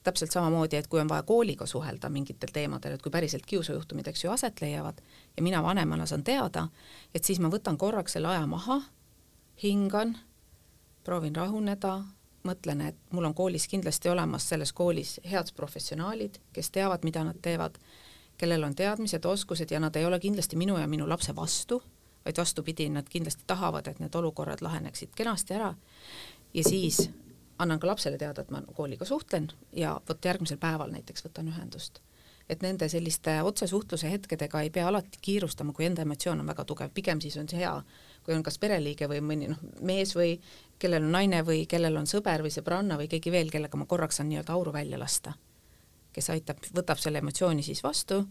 täpselt 0.06 0.30
samamoodi, 0.30 0.76
et 0.76 0.86
kui 0.86 1.00
on 1.00 1.08
vaja 1.08 1.22
kooliga 1.22 1.66
suhelda 1.66 2.08
mingitel 2.08 2.52
teemadel, 2.52 2.94
et 2.94 3.02
kui 3.02 3.10
päriselt 3.10 3.46
kiusujuhtumid, 3.46 4.06
eks 4.06 4.24
ju, 4.24 4.30
aset 4.30 4.60
leiavad 4.60 5.00
ja 5.36 5.42
mina 5.42 5.62
vanemana 5.62 6.06
saan 6.06 6.24
teada, 6.24 6.68
et 7.14 7.24
siis 7.24 7.40
ma 7.40 7.50
võtan 7.50 7.78
korraks 7.80 8.12
selle 8.12 8.28
aja 8.28 8.46
maha, 8.46 8.80
hingan, 9.62 10.16
proovin 11.04 11.36
rahuneda, 11.36 12.02
mõtlen, 12.46 12.80
et 12.88 12.96
mul 13.12 13.26
on 13.28 13.34
koolis 13.34 13.68
kindlasti 13.68 14.08
olemas 14.12 14.48
selles 14.48 14.72
koolis 14.72 15.18
head 15.30 15.52
professionaalid, 15.56 16.38
kes 16.52 16.70
teavad, 16.70 17.04
mida 17.04 17.24
nad 17.24 17.38
teevad, 17.42 17.78
kellel 18.38 18.64
on 18.64 18.74
teadmised, 18.74 19.24
oskused 19.24 19.70
ja 19.70 19.80
nad 19.80 19.96
ei 19.96 20.06
ole 20.06 20.20
kindlasti 20.20 20.56
minu 20.56 20.78
ja 20.78 20.86
minu 20.86 21.08
lapse 21.08 21.36
vastu, 21.36 21.82
vaid 22.24 22.38
vastupidi, 22.38 22.88
nad 22.88 23.08
kindlasti 23.08 23.44
tahavad, 23.46 23.86
et 23.86 24.00
need 24.02 24.14
olukorrad 24.14 24.62
laheneksid 24.62 25.14
kenasti 25.16 25.54
ära 25.54 25.74
ja 26.54 26.64
siis 26.64 27.10
annan 27.58 27.80
ka 27.80 27.86
lapsele 27.86 28.18
teada, 28.18 28.42
et 28.42 28.50
ma 28.50 28.62
kooliga 28.74 29.04
suhtlen 29.04 29.48
ja 29.72 30.00
vot 30.08 30.24
järgmisel 30.24 30.58
päeval 30.58 30.92
näiteks 30.92 31.24
võtan 31.24 31.48
ühendust. 31.52 32.00
et 32.48 32.62
nende 32.62 32.86
selliste 32.88 33.32
otsesuhtluse 33.42 34.10
hetkedega 34.10 34.60
ei 34.62 34.68
pea 34.70 34.88
alati 34.88 35.18
kiirustama, 35.22 35.72
kui 35.72 35.84
enda 35.84 36.02
emotsioon 36.02 36.40
on 36.40 36.46
väga 36.46 36.64
tugev, 36.64 36.92
pigem 36.94 37.20
siis 37.20 37.36
on 37.36 37.48
see 37.48 37.58
hea, 37.58 37.82
kui 38.26 38.34
on 38.34 38.42
kas 38.42 38.58
pereliige 38.58 39.06
või 39.08 39.22
mõni 39.22 39.50
noh, 39.52 39.60
mees 39.86 40.16
või 40.18 40.34
kellel 40.82 41.06
on 41.06 41.14
naine 41.14 41.44
või 41.46 41.62
kellel 41.70 41.96
on 41.96 42.08
sõber 42.10 42.42
või 42.42 42.50
sõbranna 42.52 42.98
või 42.98 43.06
keegi 43.08 43.32
veel, 43.32 43.52
kellega 43.54 43.78
ma 43.78 43.86
korraks 43.86 44.18
saan 44.18 44.28
nii-öelda 44.32 44.52
auru 44.52 44.74
välja 44.74 44.98
lasta. 44.98 45.32
kes 46.12 46.30
aitab, 46.32 46.62
võtab 46.74 46.98
selle 46.98 47.20
emotsiooni 47.20 47.62
siis 47.62 47.82
vastu, 47.84 48.22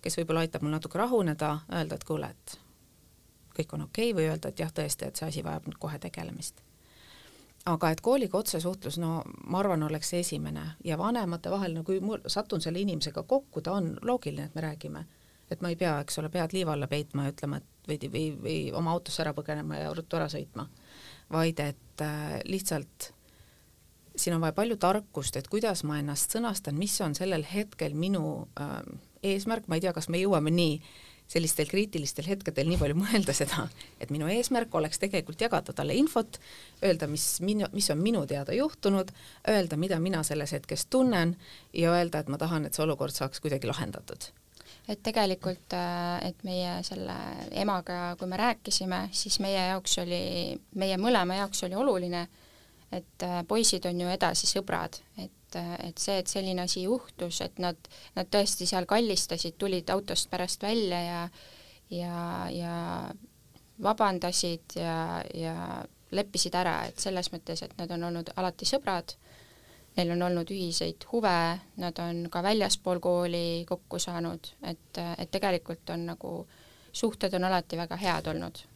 kes 0.00 0.16
võib-olla 0.16 0.46
aitab 0.46 0.62
mul 0.64 0.72
natuke 0.72 0.98
rahuneda, 0.98 1.50
öelda, 1.72 1.98
et 1.98 2.04
kuule, 2.08 2.30
et 2.30 2.56
kõik 3.58 3.74
on 3.76 3.84
okei 3.86 4.10
okay, 4.10 4.16
või 4.16 4.30
öelda, 4.30 4.48
et 4.48 4.62
jah, 4.62 4.72
tõesti, 4.72 5.08
et 5.08 5.20
see 5.20 5.28
asi 5.28 5.44
vajab 5.44 5.68
nüüd 5.68 5.78
kohe 5.78 5.98
tegelemist. 5.98 6.62
aga 7.66 7.90
et 7.90 8.00
kooliga 8.00 8.38
otsesuhtlus, 8.38 8.98
no 9.02 9.22
ma 9.50 9.58
arvan, 9.58 9.82
oleks 9.82 10.12
esimene 10.14 10.64
ja 10.84 10.98
vanemate 10.98 11.50
vahel, 11.50 11.74
no 11.74 11.84
kui 11.84 12.00
ma 12.00 12.18
satun 12.26 12.60
selle 12.60 12.80
inimesega 12.80 13.22
kokku, 13.22 13.60
ta 13.60 13.72
on 13.72 13.98
loogiline, 14.02 14.44
et 14.46 14.54
me 14.54 14.62
räägime, 14.62 15.04
et 15.50 15.60
ma 15.60 15.68
ei 15.68 15.76
pea, 15.76 15.98
eks 16.00 16.18
ole, 16.18 16.30
pead 16.30 16.54
liiva 16.54 16.72
alla 16.72 16.86
peitma 16.86 17.26
ja 17.26 17.34
ütlema, 17.34 17.56
et 17.56 17.75
või, 17.88 17.98
või, 18.12 18.24
või 18.42 18.56
oma 18.76 18.94
autosse 18.96 19.22
ära 19.24 19.34
põgenema 19.36 19.80
ja 19.80 19.92
ruttu 19.94 20.18
ära 20.18 20.28
sõitma. 20.32 20.68
Vaid 21.32 21.60
et 21.62 22.04
äh, 22.04 22.38
lihtsalt 22.46 23.12
siin 24.16 24.36
on 24.36 24.40
vaja 24.40 24.54
palju 24.56 24.76
tarkust, 24.80 25.36
et 25.36 25.48
kuidas 25.52 25.84
ma 25.84 25.98
ennast 26.00 26.32
sõnastan, 26.32 26.78
mis 26.78 26.94
on 27.04 27.14
sellel 27.18 27.44
hetkel 27.46 27.96
minu 27.98 28.46
äh, 28.60 28.78
eesmärk, 29.34 29.68
ma 29.68 29.76
ei 29.76 29.84
tea, 29.84 29.92
kas 29.96 30.08
me 30.12 30.20
jõuame 30.20 30.52
nii 30.54 30.78
sellistel 31.26 31.66
kriitilistel 31.66 32.28
hetkedel 32.28 32.68
nii 32.70 32.78
palju 32.78 32.96
mõelda 33.00 33.34
seda, 33.34 33.66
et 34.00 34.12
minu 34.14 34.28
eesmärk 34.30 34.74
oleks 34.78 35.02
tegelikult 35.02 35.42
jagada 35.42 35.74
talle 35.74 35.96
infot, 35.98 36.38
öelda, 36.84 37.08
mis 37.10 37.26
minu, 37.42 37.66
mis 37.74 37.90
on 37.90 37.98
minu 38.02 38.22
teada 38.30 38.54
juhtunud, 38.54 39.10
öelda, 39.50 39.78
mida 39.80 39.98
mina 40.02 40.22
selles 40.26 40.54
hetkes 40.54 40.86
tunnen 40.86 41.34
ja 41.74 41.94
öelda, 41.98 42.22
et 42.22 42.30
ma 42.30 42.38
tahan, 42.38 42.66
et 42.66 42.78
see 42.78 42.86
olukord 42.86 43.14
saaks 43.14 43.42
kuidagi 43.42 43.66
lahendatud 43.70 44.30
et 44.88 45.02
tegelikult, 45.02 45.74
äh, 45.74 46.28
et 46.28 46.44
meie 46.46 46.78
selle 46.86 47.16
emaga, 47.58 48.14
kui 48.18 48.28
me 48.30 48.38
rääkisime, 48.40 49.08
siis 49.12 49.40
meie 49.42 49.68
jaoks 49.72 49.98
oli, 50.02 50.20
meie 50.78 50.98
mõlema 51.00 51.40
jaoks 51.40 51.64
oli 51.66 51.78
oluline, 51.78 52.26
et 52.94 53.26
äh, 53.26 53.40
poisid 53.48 53.86
on 53.90 54.00
ju 54.00 54.12
edasi 54.12 54.46
sõbrad, 54.50 55.00
et, 55.18 55.58
äh, 55.58 55.74
et 55.88 55.98
see, 55.98 56.20
et 56.22 56.30
selline 56.30 56.62
asi 56.62 56.86
juhtus, 56.86 57.40
et 57.42 57.58
nad, 57.62 57.90
nad 58.14 58.30
tõesti 58.30 58.68
seal 58.68 58.86
kallistasid, 58.86 59.58
tulid 59.58 59.90
autost 59.90 60.30
pärast 60.30 60.62
välja 60.66 61.02
ja 61.02 61.28
ja, 61.90 62.48
ja 62.50 62.76
vabandasid 63.82 64.74
ja, 64.74 65.22
ja 65.34 65.84
leppisid 66.10 66.54
ära, 66.54 66.80
et 66.88 66.98
selles 67.02 67.30
mõttes, 67.32 67.62
et 67.62 67.74
nad 67.78 67.90
on 67.94 68.08
olnud 68.08 68.32
alati 68.36 68.66
sõbrad 68.68 69.16
neil 69.96 70.10
on 70.16 70.22
olnud 70.28 70.50
ühiseid 70.52 71.06
huve, 71.12 71.36
nad 71.82 72.00
on 72.02 72.26
ka 72.30 72.42
väljaspool 72.44 73.00
kooli 73.00 73.64
kokku 73.68 73.98
saanud, 74.02 74.52
et, 74.62 75.00
et 75.18 75.30
tegelikult 75.30 75.94
on 75.94 76.06
nagu, 76.12 76.34
suhted 76.92 77.34
on 77.38 77.48
alati 77.48 77.78
väga 77.80 77.96
head 78.00 78.34
olnud 78.34 78.66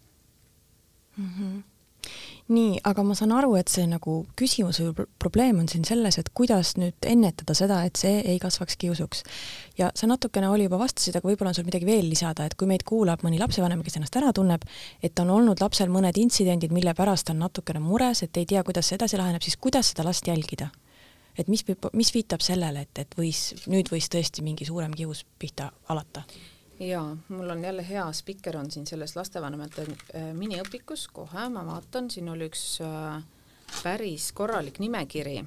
mm. 1.17 1.29
-hmm 1.37 1.61
nii, 2.51 2.81
aga 2.87 3.03
ma 3.07 3.15
saan 3.15 3.33
aru, 3.37 3.53
et 3.61 3.71
see 3.71 3.87
nagu 3.87 4.15
küsimus 4.39 4.81
või 4.83 5.07
probleem 5.23 5.61
on 5.63 5.69
siin 5.71 5.85
selles, 5.87 6.19
et 6.19 6.31
kuidas 6.35 6.73
nüüd 6.81 7.07
ennetada 7.07 7.55
seda, 7.55 7.83
et 7.87 8.01
see 8.01 8.21
ei 8.33 8.41
kasvaks 8.43 8.77
kiusuks. 8.81 9.23
ja 9.79 9.91
sa 9.95 10.07
natukene 10.11 10.49
oli 10.49 10.67
juba 10.67 10.81
vastasid, 10.81 11.17
aga 11.17 11.29
võib-olla 11.29 11.53
on 11.53 11.55
sul 11.55 11.69
midagi 11.69 11.87
veel 11.87 12.09
lisada, 12.11 12.47
et 12.47 12.57
kui 12.59 12.67
meid 12.67 12.83
kuulab 12.89 13.23
mõni 13.27 13.39
lapsevanem, 13.39 13.83
kes 13.87 14.01
ennast 14.01 14.17
ära 14.17 14.33
tunneb, 14.33 14.67
et 15.03 15.19
on 15.23 15.31
olnud 15.31 15.61
lapsel 15.61 15.93
mõned 15.93 16.19
intsidendid, 16.19 16.73
mille 16.73 16.95
pärast 16.95 17.31
on 17.31 17.39
natukene 17.45 17.83
mures, 17.85 18.25
et 18.27 18.37
ei 18.37 18.47
tea, 18.47 18.65
kuidas 18.67 18.91
see 18.91 18.99
edasi 18.99 19.21
laheneb, 19.21 19.43
siis 19.43 19.57
kuidas 19.57 19.93
seda 19.93 20.07
last 20.09 20.27
jälgida? 20.27 20.71
Et 21.39 21.49
mis, 21.49 21.65
mis 21.93 22.15
viitab 22.15 22.45
sellele, 22.45 22.87
et, 22.87 23.03
et 23.05 23.19
võis, 23.19 23.51
nüüd 23.71 23.91
võis 23.93 24.09
tõesti 24.13 24.45
mingi 24.47 24.69
suurem 24.69 24.95
kius 24.97 25.25
pihta 25.39 25.71
alata? 25.89 26.25
jaa, 26.81 27.17
mul 27.29 27.51
on 27.53 27.65
jälle 27.65 27.85
hea 27.89 28.07
spikker 28.17 28.57
on 28.57 28.71
siin 28.71 28.87
selles 28.89 29.17
lastevanemate 29.17 29.85
äh, 29.85 30.31
miniõpikus, 30.37 31.09
kohe 31.13 31.49
ma 31.53 31.65
vaatan, 31.67 32.11
siin 32.11 32.29
oli 32.33 32.49
üks 32.49 32.65
äh, 32.85 33.23
päris 33.83 34.33
korralik 34.33 34.81
nimekiri 34.81 35.43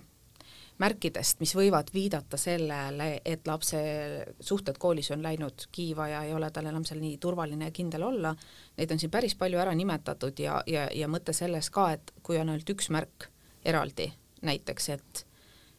märkidest, 0.81 1.39
mis 1.39 1.53
võivad 1.55 1.89
viidata 1.93 2.37
sellele, 2.37 3.21
et 3.25 3.47
lapse 3.47 3.79
suhted 4.41 4.77
koolis 4.81 5.11
on 5.13 5.23
läinud 5.23 5.67
kiiva 5.71 6.07
ja 6.09 6.23
ei 6.27 6.33
ole 6.33 6.49
tal 6.51 6.67
enam 6.69 6.85
seal 6.87 7.01
nii 7.03 7.17
turvaline 7.21 7.69
ja 7.69 7.75
kindel 7.75 8.07
olla, 8.07 8.33
neid 8.77 8.91
on 8.91 9.01
siin 9.01 9.11
päris 9.13 9.35
palju 9.39 9.61
ära 9.61 9.75
nimetatud 9.77 10.39
ja, 10.39 10.61
ja, 10.67 10.87
ja 10.93 11.09
mõte 11.11 11.33
selles 11.33 11.69
ka, 11.73 11.91
et 11.97 12.13
kui 12.23 12.39
on 12.41 12.49
ainult 12.49 12.73
üks 12.73 12.89
märk 12.93 13.29
eraldi, 13.65 14.09
näiteks 14.41 14.89
et 14.97 15.25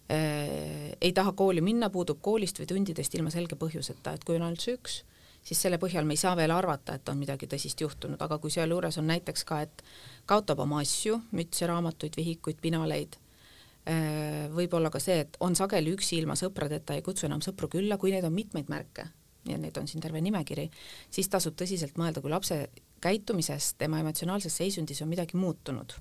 ei 0.08 1.12
taha 1.16 1.32
kooli 1.32 1.62
minna, 1.64 1.88
puudub 1.90 2.18
koolist 2.20 2.58
või 2.60 2.68
tundidest 2.68 3.14
ilma 3.16 3.30
selge 3.32 3.56
põhjuseta, 3.56 4.12
et 4.12 4.24
kui 4.24 4.36
on 4.36 4.44
ainult 4.44 4.60
see 4.60 4.76
üks, 4.76 4.98
siis 5.44 5.60
selle 5.60 5.78
põhjal 5.80 6.06
me 6.08 6.16
ei 6.16 6.20
saa 6.20 6.34
veel 6.36 6.52
arvata, 6.54 6.96
et 6.96 7.08
on 7.08 7.18
midagi 7.20 7.48
tõsist 7.50 7.80
juhtunud, 7.80 8.20
aga 8.20 8.38
kui 8.40 8.52
sealjuures 8.52 8.98
on 9.00 9.08
näiteks 9.10 9.44
ka, 9.48 9.60
et 9.64 9.84
kaotab 10.30 10.64
oma 10.64 10.80
asju, 10.84 11.20
mütse, 11.36 11.68
raamatuid, 11.70 12.16
vihikuid, 12.20 12.60
pinaleid, 12.62 13.18
äh, 13.88 14.46
võib 14.54 14.76
olla 14.76 14.92
ka 14.92 15.02
see, 15.02 15.20
et 15.26 15.36
on 15.44 15.56
sageli 15.56 15.92
üksi 15.96 16.18
ilma 16.20 16.36
sõpradeta, 16.38 16.96
ei 16.96 17.04
kutsu 17.04 17.28
enam 17.28 17.44
sõpru 17.44 17.70
külla, 17.76 17.98
kui 18.00 18.14
neid 18.14 18.24
on 18.28 18.34
mitmeid 18.36 18.72
märke 18.72 19.08
ja 19.48 19.58
neid 19.60 19.76
on 19.76 19.88
siin 19.88 20.00
terve 20.00 20.20
nimekiri, 20.24 20.70
siis 21.12 21.28
tasub 21.28 21.56
tõsiselt 21.60 21.98
mõelda, 22.00 22.22
kui 22.24 22.32
lapse 22.32 22.62
käitumisest, 23.04 23.76
tema 23.78 24.00
emotsionaalses 24.00 24.56
seisundis 24.56 25.02
on 25.04 25.10
midagi 25.10 25.36
muutunud, 25.36 25.92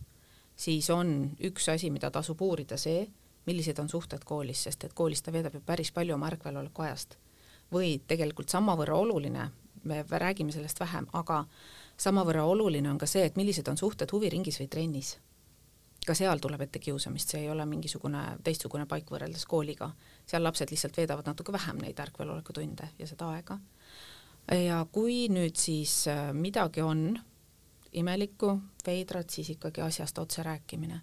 siis 0.55 0.87
on 0.93 1.33
üks 1.43 1.67
asi, 1.73 1.91
mida 1.91 2.11
tasub 2.11 2.39
uurida, 2.41 2.77
see, 2.79 3.03
millised 3.45 3.79
on 3.79 3.89
suhted 3.89 4.23
koolis, 4.25 4.63
sest 4.63 4.83
et 4.83 4.93
koolis 4.93 5.21
ta 5.21 5.31
veedab 5.31 5.53
ju 5.57 5.61
päris 5.65 5.91
palju 5.91 6.15
oma 6.15 6.29
ärkveloleku 6.31 6.81
ajast. 6.81 7.17
või 7.73 7.97
tegelikult 8.07 8.49
samavõrra 8.49 8.95
oluline, 8.95 9.47
me 9.83 10.03
räägime 10.09 10.51
sellest 10.51 10.79
vähem, 10.79 11.07
aga 11.13 11.45
samavõrra 11.97 12.43
oluline 12.45 12.89
on 12.91 12.97
ka 12.97 13.07
see, 13.09 13.23
et 13.25 13.35
millised 13.35 13.67
on 13.67 13.77
suhted 13.77 14.11
huviringis 14.11 14.59
või 14.59 14.67
trennis. 14.69 15.17
ka 16.05 16.13
seal 16.13 16.39
tuleb 16.39 16.61
ette 16.61 16.79
kiusamist, 16.79 17.29
see 17.29 17.41
ei 17.41 17.49
ole 17.49 17.65
mingisugune 17.65 18.37
teistsugune 18.43 18.85
paik 18.85 19.09
võrreldes 19.09 19.45
kooliga. 19.45 19.91
seal 20.25 20.43
lapsed 20.43 20.71
lihtsalt 20.71 20.97
veedavad 20.97 21.25
natuke 21.25 21.51
vähem 21.51 21.77
neid 21.77 21.99
ärkveloleku 21.99 22.53
tunde 22.53 22.89
ja 22.99 23.07
seda 23.07 23.29
aega. 23.29 23.59
ja 24.51 24.85
kui 24.91 25.27
nüüd 25.29 25.55
siis 25.55 26.07
äh, 26.07 26.33
midagi 26.33 26.81
on 26.81 27.19
imelikku, 27.93 28.59
veidrat, 28.85 29.29
siis 29.29 29.49
ikkagi 29.49 29.81
asjast 29.81 30.17
otse 30.17 30.43
rääkimine 30.43 31.01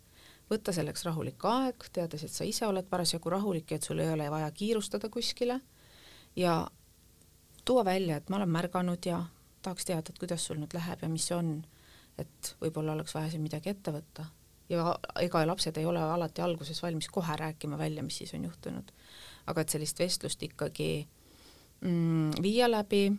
võtta 0.51 0.73
selleks 0.75 1.05
rahulik 1.07 1.45
aeg, 1.47 1.87
teades, 1.95 2.25
et 2.27 2.35
sa 2.35 2.47
ise 2.47 2.67
oled 2.67 2.89
parasjagu 2.91 3.31
rahulik 3.31 3.71
ja 3.71 3.79
et 3.79 3.87
sul 3.87 4.03
ei 4.03 4.11
ole 4.11 4.27
vaja 4.31 4.51
kiirustada 4.51 5.09
kuskile 5.09 5.61
ja 6.37 6.65
tuua 7.65 7.85
välja, 7.85 8.17
et 8.17 8.29
ma 8.31 8.41
olen 8.41 8.51
märganud 8.51 9.07
ja 9.07 9.23
tahaks 9.63 9.85
teada, 9.85 10.11
et 10.11 10.19
kuidas 10.19 10.45
sul 10.47 10.59
nüüd 10.61 10.75
läheb 10.75 11.03
ja 11.03 11.09
mis 11.13 11.29
see 11.31 11.37
on, 11.37 11.55
et 12.19 12.55
võib-olla 12.63 12.97
oleks 12.97 13.15
vaja 13.15 13.31
siin 13.31 13.45
midagi 13.45 13.71
ette 13.71 13.95
võtta. 13.95 14.27
ja 14.71 14.95
ega 15.19 15.43
lapsed 15.47 15.77
ei 15.79 15.87
ole 15.87 16.03
alati 16.03 16.43
alguses 16.43 16.83
valmis 16.83 17.09
kohe 17.11 17.37
rääkima 17.37 17.79
välja, 17.79 18.03
mis 18.03 18.19
siis 18.19 18.35
on 18.35 18.45
juhtunud. 18.45 18.93
aga 19.47 19.61
et 19.61 19.69
sellist 19.69 19.99
vestlust 19.99 20.43
ikkagi 20.43 21.09
mm, 21.81 22.43
viia 22.43 22.71
läbi, 22.71 23.13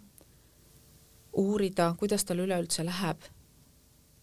uurida, 1.34 1.94
kuidas 2.00 2.26
tal 2.26 2.44
üleüldse 2.44 2.86
läheb 2.86 3.32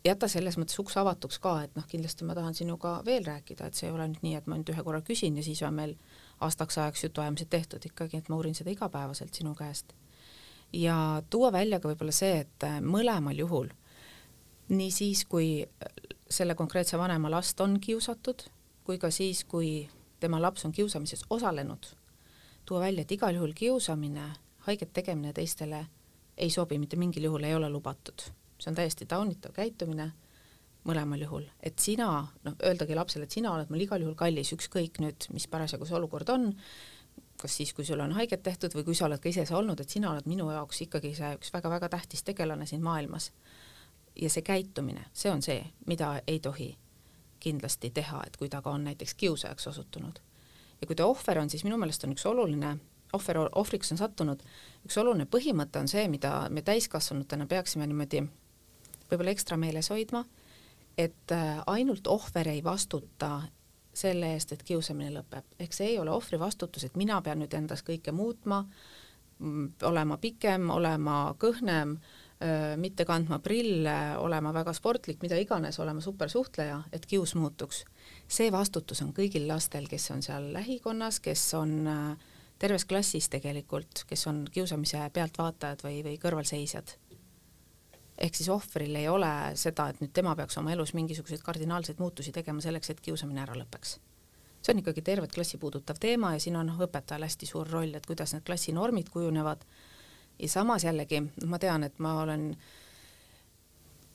jäta 0.04 0.28
selles 0.28 0.56
mõttes 0.58 0.78
uks 0.80 0.96
avatuks 1.00 1.38
ka, 1.42 1.54
et 1.66 1.74
noh, 1.76 1.86
kindlasti 1.88 2.26
ma 2.26 2.36
tahan 2.38 2.54
sinuga 2.54 2.98
veel 3.06 3.26
rääkida, 3.26 3.68
et 3.68 3.78
see 3.78 3.88
ei 3.88 3.94
ole 3.94 4.08
nüüd 4.10 4.22
nii, 4.22 4.34
et 4.38 4.46
ma 4.46 4.58
nüüd 4.58 4.70
ühe 4.72 4.84
korra 4.86 5.00
küsin 5.04 5.36
ja 5.38 5.44
siis 5.44 5.62
on 5.66 5.74
meil 5.74 5.96
aastaks 6.44 6.78
ajaks 6.78 7.04
jutuajamised 7.08 7.50
tehtud 7.50 7.84
ikkagi, 7.90 8.20
et 8.20 8.28
ma 8.28 8.38
uurin 8.38 8.54
seda 8.54 8.70
igapäevaselt 8.70 9.34
sinu 9.34 9.54
käest. 9.58 9.92
ja 10.72 11.22
tuua 11.30 11.52
välja 11.52 11.80
ka 11.80 11.88
võib-olla 11.88 12.12
see, 12.12 12.44
et 12.44 12.66
mõlemal 12.84 13.38
juhul, 13.38 13.70
nii 14.68 14.90
siis, 14.92 15.24
kui 15.24 15.66
selle 16.30 16.54
konkreetse 16.54 16.98
vanema 16.98 17.30
last 17.30 17.60
on 17.60 17.80
kiusatud, 17.80 18.44
kui 18.84 18.98
ka 18.98 19.10
siis, 19.10 19.44
kui 19.44 19.88
tema 20.20 20.40
laps 20.40 20.64
on 20.64 20.72
kiusamises 20.72 21.24
osalenud, 21.30 21.86
tuua 22.66 22.80
välja, 22.80 23.02
et 23.02 23.12
igal 23.12 23.34
juhul 23.34 23.54
kiusamine, 23.56 24.32
haiget 24.68 24.92
tegemine 24.92 25.32
teistele 25.32 25.86
ei 26.36 26.50
sobi, 26.50 26.78
mitte 26.78 26.96
mingil 26.96 27.24
juhul 27.24 27.48
ei 27.48 27.54
ole 27.54 27.70
lubatud 27.70 28.28
see 28.58 28.70
on 28.70 28.78
täiesti 28.78 29.06
taunitav 29.06 29.54
käitumine 29.56 30.12
mõlemal 30.88 31.20
juhul, 31.22 31.46
et 31.62 31.78
sina, 31.82 32.08
noh, 32.44 32.54
öeldagi 32.64 32.96
lapsele, 32.96 33.26
et 33.26 33.34
sina 33.34 33.52
oled 33.52 33.70
mul 33.70 33.82
igal 33.84 34.02
juhul 34.02 34.16
kallis, 34.18 34.52
ükskõik 34.56 35.00
nüüd, 35.02 35.28
mis 35.34 35.48
parasjagu 35.50 35.86
see 35.88 35.96
olukord 35.98 36.30
on, 36.32 36.48
kas 37.38 37.56
siis, 37.60 37.72
kui 37.76 37.86
sul 37.86 38.00
on 38.02 38.14
haiget 38.16 38.42
tehtud 38.42 38.74
või 38.74 38.86
kui 38.88 38.98
sa 38.98 39.06
oled 39.06 39.20
ka 39.22 39.30
ise 39.30 39.44
see 39.46 39.56
olnud, 39.56 39.80
et 39.80 39.90
sina 39.90 40.12
oled 40.12 40.26
minu 40.30 40.48
jaoks 40.50 40.82
ikkagi 40.86 41.12
see 41.18 41.32
üks 41.38 41.52
väga-väga 41.54 41.90
tähtis 41.92 42.24
tegelane 42.26 42.66
siin 42.66 42.82
maailmas. 42.82 43.32
ja 44.18 44.30
see 44.30 44.42
käitumine, 44.42 45.04
see 45.12 45.30
on 45.30 45.42
see, 45.42 45.60
mida 45.86 46.20
ei 46.26 46.40
tohi 46.40 46.72
kindlasti 47.40 47.90
teha, 47.94 48.22
et 48.26 48.36
kui 48.36 48.48
ta 48.48 48.62
ka 48.62 48.70
on 48.70 48.84
näiteks 48.84 49.14
kiusajaks 49.14 49.66
osutunud. 49.66 50.18
ja 50.80 50.86
kui 50.86 50.96
ta 50.96 51.06
ohver 51.06 51.38
on, 51.38 51.50
siis 51.50 51.64
minu 51.64 51.76
meelest 51.78 52.04
on 52.04 52.12
üks 52.16 52.26
oluline 52.26 52.78
ohver, 53.12 53.38
ohvriks 53.54 53.92
on 53.92 53.98
sattunud, 53.98 54.42
üks 54.86 54.98
oluline 55.00 55.26
põhimõte 55.30 55.80
on 55.80 55.88
see, 55.88 56.08
mida 56.08 56.48
me 56.50 56.62
täiskasvanutena 56.62 57.46
peaksime 57.46 57.86
niimoodi 57.86 58.24
võib-olla 59.10 59.34
ekstra 59.34 59.56
meeles 59.60 59.90
hoidma, 59.92 60.24
et 60.98 61.34
äh, 61.34 61.62
ainult 61.66 62.06
ohver 62.06 62.48
ei 62.48 62.62
vastuta 62.64 63.42
selle 63.94 64.32
eest, 64.34 64.52
et 64.54 64.62
kiusamine 64.62 65.10
lõpeb, 65.16 65.46
ehk 65.58 65.74
see 65.74 65.92
ei 65.94 65.98
ole 65.98 66.12
ohvri 66.14 66.38
vastutus, 66.38 66.84
et 66.86 66.96
mina 66.96 67.18
pean 67.22 67.42
nüüd 67.42 67.54
endas 67.54 67.82
kõike 67.82 68.14
muutma, 68.14 68.62
mm, 69.38 69.82
olema 69.90 70.18
pikem, 70.22 70.70
olema 70.70 71.34
kõhnem, 71.38 71.98
mitte 72.76 73.02
kandma 73.04 73.40
prille, 73.42 73.96
olema 74.22 74.52
väga 74.54 74.70
sportlik, 74.76 75.18
mida 75.22 75.34
iganes, 75.42 75.78
olema 75.82 76.00
supersuhtleja, 76.00 76.82
et 76.92 77.06
kius 77.06 77.34
muutuks. 77.34 77.84
see 78.28 78.52
vastutus 78.52 79.02
on 79.02 79.12
kõigil 79.12 79.48
lastel, 79.48 79.88
kes 79.88 80.10
on 80.10 80.22
seal 80.22 80.52
lähikonnas, 80.52 81.18
kes 81.20 81.54
on 81.54 81.86
äh, 81.86 82.16
terves 82.58 82.84
klassis 82.84 83.28
tegelikult, 83.28 84.04
kes 84.06 84.26
on 84.26 84.44
kiusamise 84.50 85.10
pealtvaatajad 85.12 85.82
või, 85.82 86.02
või 86.04 86.18
kõrvalseisjad 86.18 86.94
ehk 88.18 88.34
siis 88.34 88.48
ohvril 88.48 88.96
ei 88.98 89.08
ole 89.08 89.30
seda, 89.58 89.88
et 89.88 90.00
nüüd 90.02 90.12
tema 90.14 90.34
peaks 90.36 90.58
oma 90.58 90.72
elus 90.74 90.94
mingisuguseid 90.98 91.42
kardinaalseid 91.46 92.00
muutusi 92.02 92.32
tegema 92.34 92.62
selleks, 92.64 92.90
et 92.90 93.00
kiusamine 93.00 93.42
ära 93.44 93.54
lõpeks. 93.58 93.98
see 94.62 94.74
on 94.74 94.80
ikkagi 94.82 95.02
tervet 95.06 95.32
klassi 95.32 95.58
puudutav 95.58 96.00
teema 96.00 96.32
ja 96.34 96.40
siin 96.42 96.56
on 96.58 96.72
õpetajal 96.74 97.22
hästi 97.22 97.46
suur 97.46 97.70
roll, 97.70 97.94
et 97.94 98.06
kuidas 98.06 98.34
need 98.34 98.44
klassinormid 98.46 99.08
kujunevad 99.14 99.64
ja 100.38 100.48
samas 100.48 100.84
jällegi 100.84 101.22
ma 101.46 101.58
tean, 101.58 101.84
et 101.84 101.98
ma 101.98 102.20
olen 102.22 102.50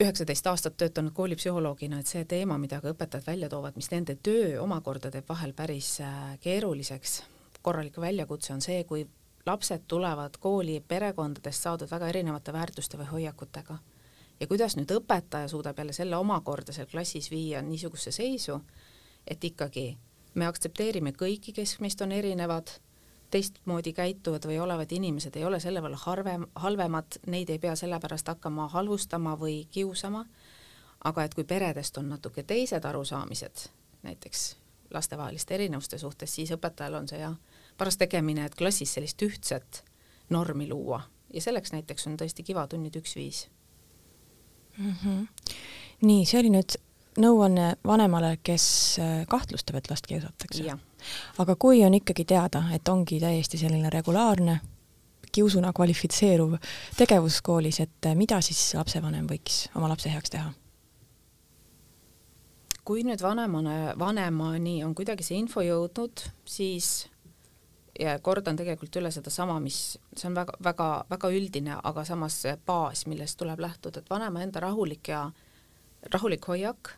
üheksateist 0.00 0.46
aastat 0.46 0.76
töötanud 0.76 1.14
koolipsühholoogina, 1.16 2.00
et 2.00 2.10
see 2.10 2.24
teema, 2.28 2.58
mida 2.58 2.80
ka 2.82 2.92
õpetajad 2.92 3.26
välja 3.26 3.48
toovad, 3.48 3.76
mis 3.76 3.90
nende 3.92 4.18
töö 4.22 4.60
omakorda 4.60 5.10
teeb 5.10 5.28
vahel 5.28 5.54
päris 5.56 5.96
äh, 6.02 6.34
keeruliseks, 6.44 7.22
korralik 7.62 7.96
väljakutse 8.02 8.52
on 8.52 8.60
see, 8.60 8.84
kui 8.84 9.06
lapsed 9.46 9.88
tulevad 9.88 10.36
kooli 10.40 10.80
perekondadest 10.88 11.62
saadud 11.62 11.90
väga 11.90 12.08
erinevate 12.12 12.52
väärtuste 12.52 13.00
või 13.00 13.10
hoiakutega 13.12 13.78
ja 14.40 14.46
kuidas 14.46 14.76
nüüd 14.76 14.90
õpetaja 14.90 15.48
suudab 15.48 15.78
jälle 15.78 15.92
selle 15.92 16.16
omakorda 16.16 16.72
seal 16.72 16.88
klassis 16.90 17.30
viia 17.30 17.62
niisugusesse 17.62 18.22
seisu, 18.22 18.60
et 19.26 19.44
ikkagi 19.44 19.96
me 20.34 20.46
aktsepteerime 20.46 21.14
kõiki, 21.14 21.54
kes 21.54 21.78
meist 21.80 22.02
on 22.02 22.12
erinevad, 22.12 22.70
teistmoodi 23.30 23.92
käituvad 23.92 24.46
või 24.46 24.58
olevad 24.62 24.92
inimesed 24.92 25.36
ei 25.36 25.44
ole 25.44 25.60
selle 25.60 25.82
võrra 25.82 25.98
harvem, 26.04 26.46
halvemad, 26.54 27.18
neid 27.26 27.50
ei 27.50 27.58
pea 27.58 27.74
sellepärast 27.78 28.28
hakkama 28.30 28.68
halvustama 28.74 29.36
või 29.38 29.64
kiusama, 29.70 30.24
aga 31.04 31.24
et 31.24 31.34
kui 31.34 31.44
peredest 31.44 31.98
on 31.98 32.08
natuke 32.08 32.42
teised 32.42 32.84
arusaamised, 32.84 33.66
näiteks 34.02 34.44
lastevaheliste 34.94 35.54
erinevuste 35.54 35.98
suhtes, 35.98 36.34
siis 36.34 36.52
õpetajal 36.54 37.00
on 37.00 37.08
see 37.10 37.18
jah, 37.18 37.34
paras 37.78 37.98
tegemine, 37.98 38.44
et 38.44 38.54
klassis 38.54 38.94
sellist 38.94 39.22
ühtset 39.22 39.82
normi 40.30 40.68
luua. 40.68 41.02
Ja 41.34 41.42
selleks 41.42 41.72
näiteks 41.74 42.06
on 42.06 42.16
tõesti 42.20 42.44
kivatunnid 42.46 42.94
üks-viis 43.00 43.48
mm. 44.78 44.94
-hmm. 45.04 45.26
nii, 46.02 46.26
see 46.26 46.40
oli 46.40 46.50
nüüd 46.50 46.76
nõuanne 47.20 47.74
vanemale, 47.86 48.38
kes 48.42 48.66
äh, 48.98 49.26
kahtlustab, 49.28 49.76
et 49.78 49.90
last 49.90 50.06
kiusatakse. 50.06 50.76
aga 51.38 51.56
kui 51.56 51.84
on 51.84 51.94
ikkagi 51.94 52.24
teada, 52.24 52.64
et 52.74 52.88
ongi 52.88 53.20
täiesti 53.20 53.58
selline 53.58 53.90
regulaarne 53.90 54.60
kiusuna 55.32 55.72
kvalifitseeruv 55.72 56.54
tegevus 56.96 57.40
koolis, 57.42 57.80
et 57.80 58.06
äh, 58.06 58.14
mida 58.14 58.40
siis 58.40 58.74
lapsevanem 58.74 59.26
võiks 59.26 59.68
oma 59.74 59.88
lapse 59.88 60.10
heaks 60.10 60.30
teha? 60.30 60.52
kui 62.84 63.00
nüüd 63.00 63.22
vanemana, 63.22 63.94
vanemani 63.98 64.82
on 64.84 64.94
kuidagi 64.94 65.24
see 65.24 65.38
info 65.40 65.62
jõudnud, 65.64 66.20
siis 66.44 67.06
ja 68.00 68.18
kordan 68.18 68.56
tegelikult 68.56 68.96
üle 68.96 69.10
sedasama, 69.14 69.60
mis, 69.62 69.98
see 70.16 70.28
on 70.28 70.36
väga, 70.38 70.56
väga, 70.64 70.88
väga 71.10 71.30
üldine, 71.34 71.78
aga 71.82 72.04
samas 72.04 72.40
see 72.42 72.56
baas, 72.66 73.06
millest 73.10 73.38
tuleb 73.40 73.62
lähtuda, 73.62 74.02
et 74.02 74.10
vanema 74.10 74.42
enda 74.42 74.62
rahulik 74.64 75.08
ja, 75.12 75.24
rahulik 76.12 76.48
hoiak 76.50 76.96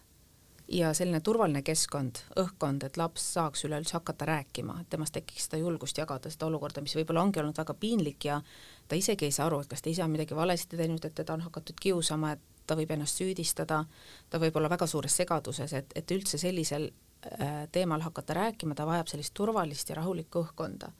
ja 0.69 0.91
selline 0.95 1.21
turvaline 1.21 1.63
keskkond, 1.63 2.23
õhkkond, 2.43 2.87
et 2.87 2.97
laps 2.99 3.29
saaks 3.37 3.65
üleüldse 3.69 3.99
hakata 3.99 4.27
rääkima, 4.27 4.81
et 4.81 4.91
temast 4.91 5.15
tekiks 5.15 5.47
seda 5.47 5.61
julgust 5.61 5.99
jagada 5.99 6.31
seda 6.33 6.49
olukorda, 6.49 6.83
mis 6.83 6.97
võib-olla 6.99 7.23
ongi 7.23 7.41
olnud 7.43 7.59
väga 7.59 7.77
piinlik 7.79 8.27
ja 8.27 8.41
ta 8.89 8.99
isegi 8.99 9.29
ei 9.29 9.35
saa 9.35 9.47
aru, 9.47 9.61
et 9.63 9.71
kas 9.71 9.85
ta 9.85 9.93
ise 9.93 10.03
on 10.05 10.11
midagi 10.11 10.37
valesti 10.37 10.79
teinud, 10.81 11.05
et 11.05 11.15
teda 11.15 11.37
on 11.37 11.47
hakatud 11.47 11.79
kiusama, 11.81 12.35
et 12.35 12.67
ta 12.67 12.75
võib 12.75 12.91
ennast 12.91 13.21
süüdistada, 13.21 13.85
ta 14.31 14.41
võib 14.43 14.57
olla 14.59 14.71
väga 14.73 14.89
suures 14.91 15.15
segaduses, 15.23 15.73
et, 15.73 15.93
et 15.95 16.17
üldse 16.17 16.39
sellisel 16.39 16.91
teemal 17.73 18.01
hakata 18.01 18.35
rääkima, 18.35 18.75
ta 18.75 18.87
vajab 18.87 19.09
sellist 19.11 19.35
turvalist 19.35 19.89
ja 19.89 19.97
rahulikku 19.97 20.45
õhkkonda. 20.45 20.91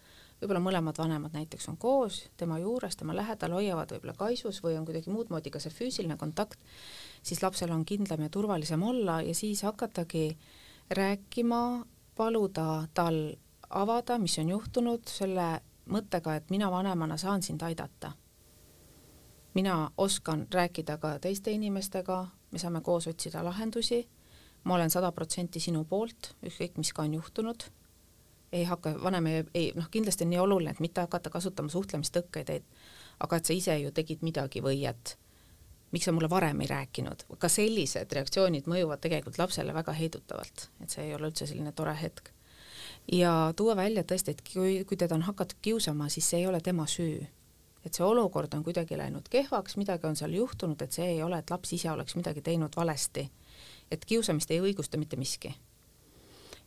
võib-olla 0.41 0.61
mõlemad 0.61 0.99
vanemad 0.99 1.33
näiteks 1.33 1.69
on 1.69 1.77
koos, 1.77 2.27
tema 2.37 2.59
juures, 2.59 2.97
tema 2.97 3.15
lähedal, 3.17 3.53
hoiavad 3.57 3.93
võib-olla 3.93 4.15
kaisus 4.19 4.63
või 4.63 4.77
on 4.77 4.85
kuidagi 4.85 5.11
muud 5.11 5.31
moodi 5.31 5.51
ka 5.51 5.61
see 5.61 5.73
füüsiline 5.73 6.17
kontakt, 6.17 6.59
siis 7.23 7.43
lapsel 7.43 7.71
on 7.71 7.85
kindlam 7.85 8.21
ja 8.21 8.29
turvalisem 8.29 8.83
olla 8.83 9.23
ja 9.23 9.35
siis 9.35 9.63
hakatagi 9.63 10.37
rääkima, 10.91 11.87
paluda 12.17 12.89
tal 12.95 13.37
avada, 13.71 14.19
mis 14.19 14.39
on 14.39 14.49
juhtunud, 14.49 15.09
selle 15.09 15.61
mõttega, 15.89 16.37
et 16.37 16.51
mina 16.51 16.71
vanemana 16.71 17.17
saan 17.17 17.43
sind 17.43 17.63
aidata. 17.63 18.13
mina 19.55 19.91
oskan 19.97 20.47
rääkida 20.53 20.99
ka 20.99 21.19
teiste 21.19 21.51
inimestega, 21.51 22.27
me 22.51 22.59
saame 22.59 22.81
koos 22.81 23.07
otsida 23.07 23.45
lahendusi 23.45 24.09
ma 24.67 24.75
olen 24.75 24.91
sada 24.91 25.13
protsenti 25.15 25.63
sinu 25.63 25.85
poolt, 25.87 26.33
ükskõik 26.43 26.81
mis 26.81 26.93
ka 26.93 27.05
on 27.07 27.15
juhtunud, 27.15 27.69
ei 28.53 28.65
hakka, 28.67 28.97
vanem 29.03 29.29
ei, 29.31 29.45
ei 29.55 29.69
noh, 29.77 29.87
kindlasti 29.91 30.27
on 30.27 30.33
nii 30.33 30.43
oluline, 30.43 30.75
et 30.75 30.83
mitte 30.83 31.05
hakata 31.05 31.31
kasutama 31.31 31.71
suhtlemistõkkeid, 31.71 32.51
et 32.51 32.83
aga 33.23 33.39
et 33.39 33.49
sa 33.49 33.55
ise 33.55 33.79
ju 33.79 33.93
tegid 33.95 34.25
midagi 34.27 34.63
või 34.65 34.83
et 34.89 35.17
miks 35.95 36.09
sa 36.09 36.13
mulle 36.13 36.31
varem 36.31 36.61
ei 36.61 36.71
rääkinud, 36.71 37.27
ka 37.39 37.51
sellised 37.53 38.13
reaktsioonid 38.19 38.67
mõjuvad 38.71 39.03
tegelikult 39.05 39.39
lapsele 39.39 39.75
väga 39.75 39.95
heidutavalt, 39.97 40.69
et 40.83 40.91
see 40.91 41.07
ei 41.07 41.15
ole 41.15 41.31
üldse 41.31 41.47
selline 41.47 41.73
tore 41.73 41.95
hetk. 42.01 42.33
ja 43.13 43.53
tuua 43.57 43.77
välja 43.77 44.03
tõesti, 44.03 44.35
et 44.35 44.43
kui, 44.53 44.85
kui 44.85 44.97
teda 44.99 45.15
on 45.15 45.23
hakatud 45.23 45.63
kiusama, 45.63 46.09
siis 46.11 46.29
see 46.31 46.43
ei 46.43 46.47
ole 46.47 46.61
tema 46.61 46.87
süü. 46.91 47.27
et 47.85 47.95
see 47.95 48.05
olukord 48.05 48.55
on 48.55 48.65
kuidagi 48.67 48.99
läinud 48.99 49.29
kehvaks, 49.31 49.77
midagi 49.77 50.07
on 50.07 50.17
seal 50.17 50.35
juhtunud, 50.35 50.83
et 50.83 50.93
see 50.93 51.07
ei 51.07 51.23
ole, 51.23 51.39
et 51.39 51.51
laps 51.51 51.73
ise 51.73 51.91
oleks 51.91 52.17
midagi 52.17 52.43
teinud 52.43 52.77
valesti 52.77 53.31
et 53.91 54.05
kiusamist 54.05 54.51
ei 54.51 54.61
õigusta 54.61 54.99
mitte 54.99 55.17
miski. 55.17 55.55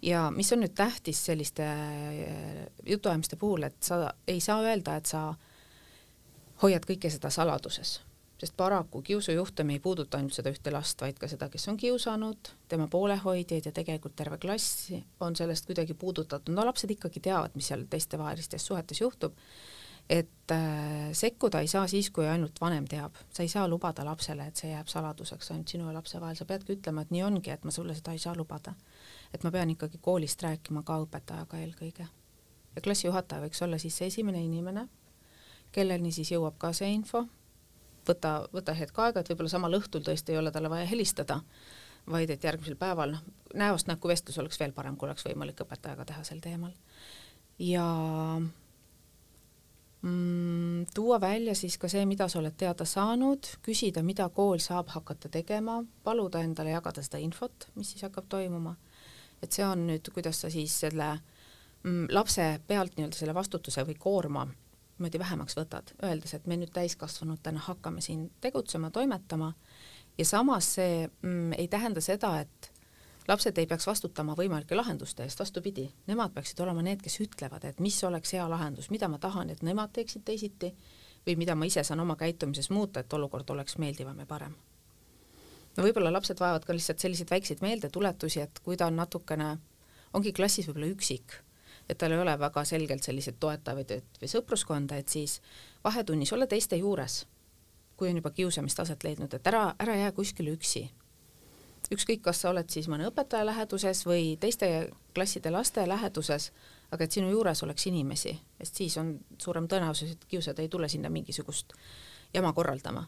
ja 0.01 0.30
mis 0.32 0.53
on 0.53 0.61
nüüd 0.63 0.76
tähtis 0.76 1.26
selliste 1.26 1.63
äh, 1.63 2.67
jutuajamiste 2.86 3.36
puhul, 3.36 3.63
et 3.67 3.84
sa 3.84 4.13
ei 4.28 4.39
saa 4.39 4.61
öelda, 4.63 4.95
et 4.95 5.05
sa 5.05 5.34
hoiad 6.61 6.86
kõike 6.88 7.11
seda 7.11 7.30
saladuses, 7.30 7.99
sest 8.39 8.55
paraku 8.57 9.01
kiusujuhtum 9.01 9.70
ei 9.70 9.80
puuduta 9.80 10.17
ainult 10.17 10.34
seda 10.34 10.53
ühte 10.53 10.72
last, 10.72 11.01
vaid 11.01 11.20
ka 11.20 11.28
seda, 11.28 11.49
kes 11.49 11.67
on 11.67 11.78
kiusanud, 11.78 12.53
tema 12.72 12.88
poolehoidjaid 12.88 13.67
ja 13.67 13.76
tegelikult 13.76 14.15
terve 14.15 14.38
klass 14.38 14.88
on 15.20 15.36
sellest 15.36 15.67
kuidagi 15.67 15.93
puudutatud, 15.93 16.55
no 16.55 16.65
lapsed 16.65 16.95
ikkagi 16.95 17.20
teavad, 17.20 17.55
mis 17.55 17.67
seal 17.72 17.84
teiste-vahelistes 17.91 18.72
suhetes 18.72 19.01
juhtub 19.01 19.36
et 20.10 20.51
äh, 20.51 21.10
sekkuda 21.14 21.60
ei 21.60 21.68
saa 21.68 21.88
siis, 21.88 22.10
kui 22.10 22.28
ainult 22.28 22.62
vanem 22.62 22.88
teab, 22.89 23.16
sa 23.34 23.43
ei 23.43 23.49
saa 23.51 23.68
lubada 23.70 24.05
lapsele, 24.05 24.47
et 24.49 24.57
see 24.57 24.72
jääb 24.72 24.88
saladuseks 24.89 25.51
ainult 25.51 25.70
sinu 25.70 25.88
ja 25.88 25.93
lapse 25.93 26.22
vahel, 26.22 26.36
sa 26.36 26.47
peadki 26.49 26.74
ütlema, 26.78 27.03
et 27.05 27.12
nii 27.14 27.24
ongi, 27.24 27.53
et 27.53 27.66
ma 27.66 27.72
sulle 27.72 27.93
seda 27.97 28.16
ei 28.18 28.22
saa 28.22 28.36
lubada. 28.38 28.74
et 29.34 29.43
ma 29.43 29.51
pean 29.51 29.70
ikkagi 29.70 29.99
koolist 30.01 30.41
rääkima 30.41 30.82
ka 30.84 30.97
õpetajaga 31.05 31.57
eelkõige. 31.62 32.07
ja 32.76 32.82
klassijuhataja 32.82 33.41
võiks 33.41 33.62
olla 33.64 33.78
siis 33.78 33.97
see 33.97 34.07
esimene 34.07 34.41
inimene, 34.43 34.88
kelleni 35.72 36.12
siis 36.12 36.32
jõuab 36.32 36.57
ka 36.57 36.74
see 36.74 36.89
info 36.93 37.28
võta, 38.07 38.32
võta 38.53 38.74
hetk 38.74 38.97
aega, 38.99 39.22
et 39.22 39.30
võib-olla 39.30 39.51
samal 39.51 39.78
õhtul 39.78 40.01
tõesti 40.05 40.34
ei 40.34 40.39
ole 40.41 40.51
talle 40.51 40.70
vaja 40.70 40.88
helistada, 40.89 41.41
vaid 42.10 42.30
et 42.34 42.43
järgmisel 42.43 42.78
päeval, 42.80 43.14
noh, 43.14 43.22
näost 43.53 43.89
näkku 43.89 44.10
vestlus 44.10 44.38
oleks 44.41 44.60
veel 44.60 44.74
parem, 44.74 44.97
kui 44.97 45.07
oleks 45.10 45.26
võimalik 45.28 45.62
õpetajaga 45.62 46.07
teha 46.10 46.24
sel 46.24 46.41
teemal. 46.41 46.74
ja 47.60 47.86
mm, 50.02 50.86
tuua 50.95 51.20
välja 51.22 51.56
siis 51.56 51.78
ka 51.78 51.89
see, 51.91 52.06
mida 52.06 52.28
sa 52.28 52.39
oled 52.39 52.56
teada 52.58 52.86
saanud, 52.86 53.52
küsida, 53.66 54.04
mida 54.04 54.30
kool 54.30 54.62
saab 54.64 54.91
hakata 54.95 55.30
tegema, 55.30 55.80
paluda 56.04 56.43
endale 56.45 56.76
jagada 56.76 57.04
seda 57.06 57.22
infot, 57.24 57.70
mis 57.76 57.91
siis 57.93 58.08
hakkab 58.08 58.30
toimuma. 58.30 58.76
et 59.43 59.56
see 59.56 59.64
on 59.64 59.86
nüüd, 59.88 60.10
kuidas 60.12 60.41
sa 60.41 60.50
siis 60.52 60.74
selle 60.82 61.14
mm, 61.84 62.10
lapse 62.12 62.60
pealt 62.68 62.97
nii-öelda 62.97 63.16
selle 63.16 63.34
vastutuse 63.34 63.86
või 63.88 63.95
koorma 64.00 64.47
niimoodi 65.00 65.20
vähemaks 65.20 65.56
võtad, 65.56 65.93
öeldes, 66.04 66.34
et 66.36 66.47
me 66.47 66.58
nüüd 66.60 66.74
täiskasvanutena 66.76 67.62
hakkame 67.70 68.02
siin 68.04 68.26
tegutsema, 68.43 68.89
toimetama 68.91 69.54
ja 70.18 70.26
samas 70.26 70.74
see 70.76 71.08
mm, 71.08 71.54
ei 71.56 71.68
tähenda 71.72 72.04
seda, 72.04 72.34
et 72.41 72.72
lapsed 73.30 73.57
ei 73.57 73.67
peaks 73.69 73.86
vastutama 73.88 74.34
võimalike 74.38 74.75
lahenduste 74.75 75.23
eest, 75.23 75.39
vastupidi, 75.39 75.86
nemad 76.09 76.34
peaksid 76.34 76.59
olema 76.65 76.82
need, 76.86 77.01
kes 77.05 77.19
ütlevad, 77.21 77.65
et 77.69 77.82
mis 77.84 77.97
oleks 78.03 78.34
hea 78.34 78.47
lahendus, 78.49 78.89
mida 78.89 79.07
ma 79.11 79.19
tahan, 79.21 79.51
et 79.53 79.61
nemad 79.65 79.93
teeksid 79.93 80.25
teisiti 80.25 80.71
või 81.27 81.36
mida 81.38 81.55
ma 81.55 81.67
ise 81.69 81.84
saan 81.86 82.01
oma 82.01 82.15
käitumises 82.17 82.71
muuta, 82.73 83.03
et 83.03 83.13
olukord 83.13 83.49
oleks 83.53 83.77
meeldivam 83.77 84.19
ja 84.19 84.25
parem. 84.25 84.55
no 85.77 85.86
võib-olla 85.86 86.11
lapsed 86.13 86.39
vajavad 86.39 86.65
ka 86.65 86.73
lihtsalt 86.73 86.99
selliseid 86.99 87.30
väikseid 87.30 87.61
meeldetuletusi, 87.61 88.41
et 88.41 88.59
kui 88.65 88.77
ta 88.77 88.88
on 88.89 88.97
natukene, 88.97 89.57
ongi 90.13 90.34
klassis 90.34 90.67
võib-olla 90.67 90.89
üksik, 90.89 91.36
et 91.89 91.97
tal 91.97 92.11
ei 92.11 92.21
ole 92.21 92.34
väga 92.39 92.63
selgelt 92.65 93.03
selliseid 93.05 93.38
toetavaid 93.39 93.93
või 94.21 94.32
sõpruskonda, 94.32 94.97
et 94.97 95.09
siis 95.09 95.41
vahetunnis 95.84 96.34
olla 96.34 96.47
teiste 96.47 96.82
juures, 96.82 97.25
kui 97.97 98.09
on 98.09 98.17
juba 98.23 98.32
kiusamist 98.32 98.80
aset 98.80 99.03
leidnud, 99.03 99.34
et 99.34 99.47
ära, 99.47 99.75
ära 99.80 99.95
jää 99.95 100.11
kuskile 100.17 100.55
üksi 100.57 100.89
ükskõik, 101.94 102.22
kas 102.22 102.42
sa 102.44 102.52
oled 102.54 102.70
siis 102.70 102.88
mõne 102.92 103.08
õpetaja 103.10 103.46
läheduses 103.46 104.04
või 104.06 104.36
teiste 104.42 104.90
klasside 105.16 105.52
laste 105.52 105.86
läheduses, 105.88 106.52
aga 106.92 107.06
et 107.06 107.14
sinu 107.14 107.30
juures 107.32 107.64
oleks 107.66 107.88
inimesi, 107.90 108.34
sest 108.58 108.82
siis 108.82 108.98
on 109.02 109.16
suurem 109.42 109.68
tõenäosus, 109.70 110.14
et 110.14 110.26
kiusajad 110.30 110.60
ei 110.60 110.70
tule 110.70 110.90
sinna 110.90 111.10
mingisugust 111.10 111.74
jama 112.34 112.54
korraldama. 112.54 113.08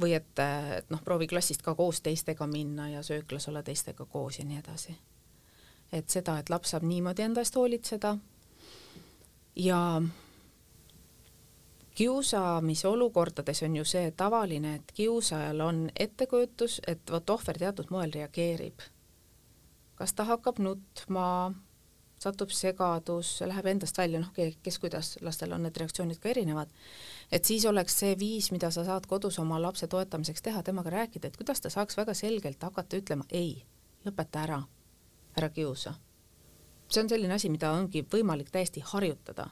või 0.00 0.10
et, 0.14 0.38
et 0.78 0.88
noh, 0.90 1.02
proovi 1.04 1.26
klassist 1.30 1.62
ka 1.62 1.74
koos 1.78 2.00
teistega 2.02 2.46
minna 2.50 2.88
ja 2.88 3.02
sööklas 3.02 3.48
olla 3.48 3.62
teistega 3.62 4.04
koos 4.04 4.38
ja 4.38 4.44
nii 4.44 4.58
edasi. 4.58 4.96
et 5.92 6.10
seda, 6.10 6.38
et 6.38 6.50
laps 6.50 6.70
saab 6.70 6.82
niimoodi 6.82 7.22
enda 7.22 7.40
eest 7.40 7.54
hoolitseda 7.54 8.16
ja 9.56 10.02
kiusamise 11.94 12.88
olukordades 12.88 13.62
on 13.62 13.76
ju 13.76 13.84
see 13.84 14.10
tavaline, 14.10 14.74
et 14.74 14.92
kiusajal 14.94 15.60
on 15.60 15.90
ettekujutus, 15.98 16.80
et 16.86 17.10
vot 17.10 17.30
ohver 17.30 17.58
teatud 17.58 17.90
moel 17.90 18.12
reageerib. 18.14 18.80
kas 19.94 20.14
ta 20.14 20.24
hakkab 20.24 20.58
nutma, 20.58 21.54
satub 22.18 22.50
segadusse, 22.50 23.46
läheb 23.48 23.66
endast 23.70 23.98
välja, 23.98 24.18
noh, 24.20 24.32
kes 24.62 24.78
kuidas, 24.82 25.12
lastel 25.22 25.52
on 25.54 25.62
need 25.62 25.76
reaktsioonid 25.78 26.18
ka 26.18 26.32
erinevad, 26.32 26.72
et 27.32 27.44
siis 27.44 27.66
oleks 27.70 27.98
see 28.02 28.16
viis, 28.18 28.50
mida 28.50 28.72
sa 28.74 28.84
saad 28.84 29.06
kodus 29.06 29.38
oma 29.38 29.60
lapse 29.62 29.86
toetamiseks 29.86 30.42
teha, 30.42 30.62
temaga 30.62 30.90
rääkida, 30.90 31.30
et 31.30 31.36
kuidas 31.36 31.62
ta 31.62 31.70
saaks 31.70 31.96
väga 31.96 32.14
selgelt 32.14 32.62
hakata 32.62 32.98
ütlema 32.98 33.28
ei, 33.30 33.62
lõpeta 34.06 34.42
ära, 34.42 34.62
ära 35.38 35.48
kiusa. 35.48 35.94
see 36.88 37.02
on 37.02 37.08
selline 37.08 37.34
asi, 37.34 37.48
mida 37.50 37.70
ongi 37.72 38.02
võimalik 38.12 38.50
täiesti 38.50 38.82
harjutada 38.84 39.46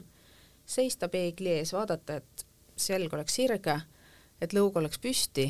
seista 0.65 1.09
peegli 1.09 1.49
ees, 1.57 1.73
vaadata, 1.73 2.15
et 2.15 2.45
selg 2.75 3.13
oleks 3.13 3.35
sirge, 3.35 3.79
et 4.41 4.53
lõug 4.53 4.77
oleks 4.79 4.99
püsti, 4.99 5.47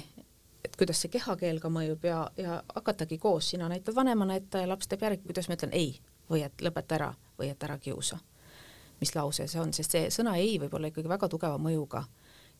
et 0.63 0.75
kuidas 0.77 1.01
see 1.01 1.11
kehakeel 1.13 1.59
ka 1.61 1.69
mõjub 1.71 2.05
ja, 2.07 2.19
ja 2.37 2.61
hakatagi 2.75 3.17
koos, 3.17 3.49
sina 3.53 3.69
näitad 3.69 3.95
vanemana 3.95 4.37
ette 4.39 4.63
ja 4.63 4.69
laps 4.69 4.87
teeb 4.87 5.03
järgi, 5.03 5.25
kuidas 5.27 5.49
ma 5.49 5.57
ütlen 5.57 5.75
ei 5.75 5.95
või 6.29 6.43
et 6.45 6.61
lõpeta 6.63 6.97
ära 6.99 7.09
või 7.39 7.49
et 7.51 7.63
ära 7.63 7.77
kiusa. 7.79 8.19
mis 9.01 9.15
lause 9.15 9.47
see 9.47 9.59
on, 9.59 9.73
sest 9.73 9.91
see 9.91 10.09
sõna 10.09 10.37
ei 10.39 10.59
võib 10.59 10.73
olla 10.73 10.87
ikkagi 10.87 11.09
väga 11.09 11.27
tugeva 11.29 11.57
mõjuga. 11.57 12.03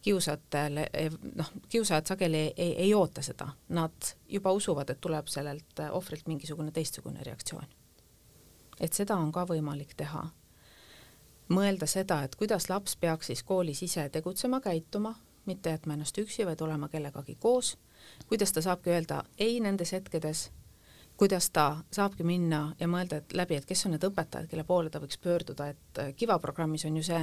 kiusajatele, 0.04 0.90
noh, 1.36 1.52
kiusajad 1.70 2.08
sageli 2.08 2.38
ei, 2.38 2.54
ei, 2.58 2.76
ei 2.76 2.94
oota 2.94 3.22
seda, 3.22 3.48
nad 3.70 4.16
juba 4.28 4.52
usuvad, 4.52 4.90
et 4.90 5.00
tuleb 5.02 5.28
sellelt 5.28 5.80
ohvrilt 5.92 6.28
mingisugune 6.28 6.72
teistsugune 6.72 7.24
reaktsioon. 7.24 7.68
et 8.80 8.94
seda 8.94 9.16
on 9.16 9.32
ka 9.32 9.46
võimalik 9.46 9.96
teha 9.96 10.28
mõelda 11.50 11.88
seda, 11.90 12.22
et 12.24 12.36
kuidas 12.36 12.70
laps 12.70 12.96
peaks 12.96 13.32
siis 13.32 13.44
koolis 13.44 13.84
ise 13.84 14.08
tegutsema, 14.10 14.60
käituma, 14.62 15.16
mitte 15.46 15.70
jätma 15.70 15.98
ennast 15.98 16.18
üksi, 16.18 16.46
vaid 16.46 16.62
olema 16.62 16.88
kellegagi 16.90 17.36
koos, 17.40 17.78
kuidas 18.28 18.54
ta 18.54 18.62
saabki 18.62 18.90
öelda 18.90 19.24
ei 19.38 19.60
nendes 19.60 19.92
hetkedes, 19.92 20.52
kuidas 21.18 21.50
ta 21.50 21.84
saabki 21.92 22.24
minna 22.24 22.76
ja 22.80 22.88
mõelda 22.88 23.20
et 23.22 23.34
läbi, 23.34 23.58
et 23.60 23.66
kes 23.66 23.86
on 23.86 23.96
need 23.96 24.08
õpetajad, 24.08 24.48
kelle 24.50 24.64
poole 24.64 24.90
ta 24.90 25.02
võiks 25.04 25.20
pöörduda, 25.22 25.68
et 25.74 26.00
äh, 26.00 26.14
Kiva 26.16 26.40
programmis 26.40 26.86
on 26.86 26.98
ju 26.98 27.04
see 27.04 27.22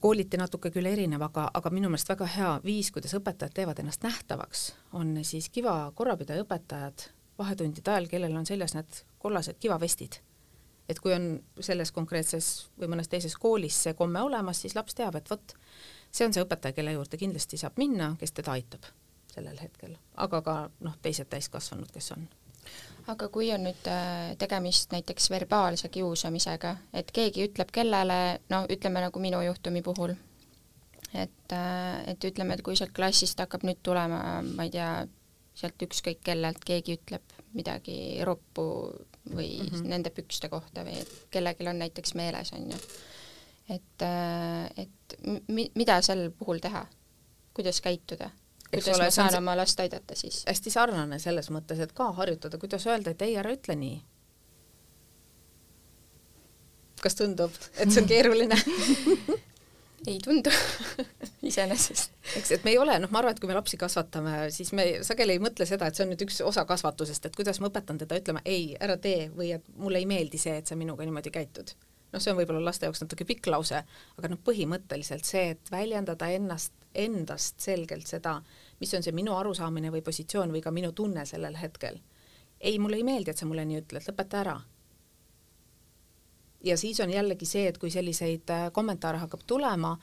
kooliti 0.00 0.36
natuke 0.36 0.70
küll 0.70 0.86
erinev, 0.86 1.22
aga, 1.26 1.50
aga 1.54 1.70
minu 1.72 1.90
meelest 1.90 2.08
väga 2.12 2.28
hea 2.36 2.54
viis, 2.64 2.92
kuidas 2.94 3.16
õpetajad 3.18 3.54
teevad 3.56 3.82
ennast 3.82 4.06
nähtavaks, 4.06 4.70
on 4.92 5.18
siis 5.24 5.48
Kiva 5.50 5.92
korrapidaja 5.94 6.44
õpetajad 6.46 7.10
vahetundide 7.38 7.90
ajal, 7.90 8.08
kellel 8.08 8.36
on 8.36 8.46
seljas 8.46 8.76
need 8.76 9.04
kollased 9.18 9.58
kivavestid 9.60 10.20
et 10.88 11.00
kui 11.02 11.14
on 11.14 11.26
selles 11.60 11.92
konkreetses 11.92 12.68
või 12.78 12.90
mõnes 12.94 13.10
teises 13.10 13.34
koolis 13.40 13.78
see 13.86 13.94
komme 13.98 14.22
olemas, 14.22 14.60
siis 14.62 14.76
laps 14.78 14.94
teab, 14.94 15.18
et 15.18 15.30
vot, 15.30 15.56
see 16.10 16.26
on 16.26 16.34
see 16.34 16.44
õpetaja, 16.44 16.76
kelle 16.76 16.94
juurde 16.94 17.18
kindlasti 17.20 17.58
saab 17.60 17.78
minna, 17.80 18.14
kes 18.20 18.34
teda 18.36 18.54
aitab 18.56 18.86
sellel 19.36 19.58
hetkel, 19.60 19.96
aga 20.22 20.42
ka 20.42 20.56
noh, 20.86 20.94
teised 21.02 21.28
täiskasvanud, 21.32 21.90
kes 21.92 22.12
on. 22.16 22.28
aga 23.12 23.28
kui 23.30 23.50
on 23.54 23.66
nüüd 23.66 23.90
äh, 23.90 24.32
tegemist 24.38 24.94
näiteks 24.94 25.28
verbaalse 25.30 25.90
kiusamisega, 25.92 26.76
et 26.96 27.12
keegi 27.14 27.44
ütleb 27.50 27.70
kellele, 27.74 28.40
no 28.50 28.64
ütleme 28.70 29.04
nagu 29.04 29.22
minu 29.22 29.42
juhtumi 29.44 29.82
puhul, 29.86 30.14
et, 31.12 31.52
äh, 31.52 32.08
et 32.12 32.30
ütleme, 32.30 32.56
et 32.56 32.64
kui 32.66 32.78
sealt 32.78 32.94
klassist 32.96 33.42
hakkab 33.42 33.66
nüüd 33.66 33.82
tulema, 33.86 34.40
ma 34.46 34.66
ei 34.66 34.72
tea, 34.74 34.90
sealt 35.56 35.82
ükskõik 35.86 36.20
kellelt 36.24 36.64
keegi 36.68 36.98
ütleb 36.98 37.36
midagi 37.56 38.24
roppu 38.26 38.64
või 39.32 39.50
mm 39.62 39.68
-hmm. 39.68 39.86
nende 39.92 40.12
pükste 40.14 40.50
kohta 40.52 40.84
või 40.84 41.00
kellelgi 41.32 41.68
on 41.68 41.78
näiteks 41.80 42.14
meeles, 42.14 42.52
on 42.52 42.70
ju. 42.70 42.80
et, 43.68 44.02
äh, 44.02 44.70
et 44.76 45.16
mi-, 45.48 45.70
mida 45.74 46.00
sel 46.02 46.30
puhul 46.30 46.60
teha? 46.60 46.86
kuidas 47.54 47.80
käituda? 47.80 48.30
kuidas 48.70 48.96
ole, 48.96 49.04
ma 49.04 49.10
saan 49.10 49.38
oma 49.38 49.56
last 49.56 49.80
aidata 49.80 50.14
siis? 50.14 50.44
hästi 50.46 50.70
sarnane 50.70 51.18
selles 51.18 51.50
mõttes, 51.50 51.80
et 51.80 51.92
ka 51.92 52.12
harjutada, 52.12 52.58
kuidas 52.58 52.86
öelda, 52.86 53.10
et 53.10 53.22
ei, 53.22 53.36
ära 53.36 53.52
ütle 53.52 53.76
nii. 53.76 54.02
kas 57.02 57.14
tundub, 57.14 57.52
et 57.78 57.90
see 57.90 58.02
on 58.02 58.08
keeruline 58.08 58.56
ei 60.06 60.18
tundu 60.24 60.50
iseenesest. 61.50 62.12
eks, 62.36 62.52
et 62.56 62.64
me 62.64 62.72
ei 62.74 62.78
ole, 62.78 62.98
noh, 63.02 63.10
ma 63.12 63.20
arvan, 63.20 63.34
et 63.34 63.40
kui 63.42 63.50
me 63.50 63.56
lapsi 63.56 63.78
kasvatame, 63.80 64.46
siis 64.54 64.72
me 64.76 64.86
sageli 65.06 65.36
ei 65.36 65.42
mõtle 65.42 65.66
seda, 65.68 65.88
et 65.88 65.98
see 65.98 66.06
on 66.06 66.12
nüüd 66.14 66.22
üks 66.26 66.40
osa 66.46 66.64
kasvatusest, 66.68 67.28
et 67.28 67.36
kuidas 67.36 67.60
ma 67.62 67.70
õpetan 67.70 67.98
teda 68.02 68.18
ütlema 68.20 68.42
ei, 68.44 68.70
ära 68.80 68.98
tee 69.02 69.28
või 69.34 69.52
et 69.56 69.66
mulle 69.76 70.02
ei 70.02 70.08
meeldi 70.08 70.40
see, 70.40 70.56
et 70.60 70.70
sa 70.70 70.78
minuga 70.78 71.06
niimoodi 71.06 71.32
käitud. 71.34 71.74
noh, 72.12 72.22
see 72.22 72.32
on 72.32 72.38
võib-olla 72.38 72.62
laste 72.68 72.86
jaoks 72.86 73.02
natuke 73.02 73.26
pikk 73.28 73.50
lause, 73.52 73.82
aga 74.18 74.30
noh, 74.32 74.40
põhimõtteliselt 74.46 75.26
see, 75.26 75.56
et 75.56 75.72
väljendada 75.72 76.30
ennast, 76.32 76.72
endast 76.94 77.60
selgelt 77.60 78.06
seda, 78.06 78.38
mis 78.80 78.94
on 78.94 79.02
see 79.04 79.12
minu 79.16 79.34
arusaamine 79.36 79.90
või 79.92 80.04
positsioon 80.06 80.54
või 80.54 80.62
ka 80.64 80.72
minu 80.72 80.92
tunne 80.92 81.26
sellel 81.26 81.58
hetkel. 81.60 82.00
ei, 82.60 82.78
mulle 82.78 82.96
ei 82.96 83.04
meeldi, 83.04 83.30
et 83.30 83.38
sa 83.38 83.46
mulle 83.46 83.66
nii 83.68 83.82
ütled, 83.82 84.06
lõpeta 84.08 84.40
ära 84.44 84.56
ja 86.64 86.76
siis 86.76 87.00
on 87.00 87.10
jällegi 87.10 87.46
see, 87.46 87.68
et 87.68 87.78
kui 87.78 87.90
selliseid 87.90 88.50
äh, 88.50 88.72
kommentaare 88.72 89.18
hakkab 89.18 89.40
tulema, 89.46 89.96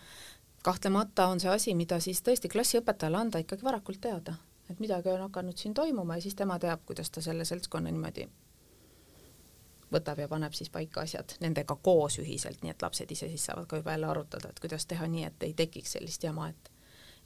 kahtlemata 0.63 1.27
on 1.27 1.39
see 1.39 1.51
asi, 1.51 1.75
mida 1.75 1.99
siis 1.99 2.21
tõesti 2.23 2.51
klassiõpetajale 2.51 3.17
anda 3.17 3.41
ikkagi 3.43 3.63
varakult 3.63 4.01
teada, 4.01 4.35
et 4.69 4.79
midagi 4.79 5.09
on 5.11 5.27
hakanud 5.27 5.57
siin 5.57 5.73
toimuma 5.73 6.17
ja 6.17 6.25
siis 6.25 6.35
tema 6.35 6.59
teab, 6.59 6.85
kuidas 6.85 7.11
ta 7.11 7.21
selle 7.21 7.45
seltskonna 7.45 7.91
niimoodi 7.91 8.27
võtab 9.93 10.19
ja 10.23 10.27
paneb 10.27 10.53
siis 10.57 10.71
paika 10.73 11.03
asjad 11.05 11.35
nendega 11.43 11.75
koos 11.75 12.17
ühiselt, 12.23 12.63
nii 12.63 12.73
et 12.73 12.81
lapsed 12.81 13.11
ise 13.13 13.29
siis 13.29 13.45
saavad 13.45 13.67
ka 13.69 13.77
juba 13.81 13.93
jälle 13.93 14.09
arutada, 14.09 14.49
et 14.49 14.59
kuidas 14.59 14.85
teha 14.89 15.07
nii, 15.07 15.27
et 15.29 15.43
ei 15.43 15.53
tekiks 15.53 15.97
sellist 15.97 16.23
jama, 16.23 16.49
et 16.49 16.71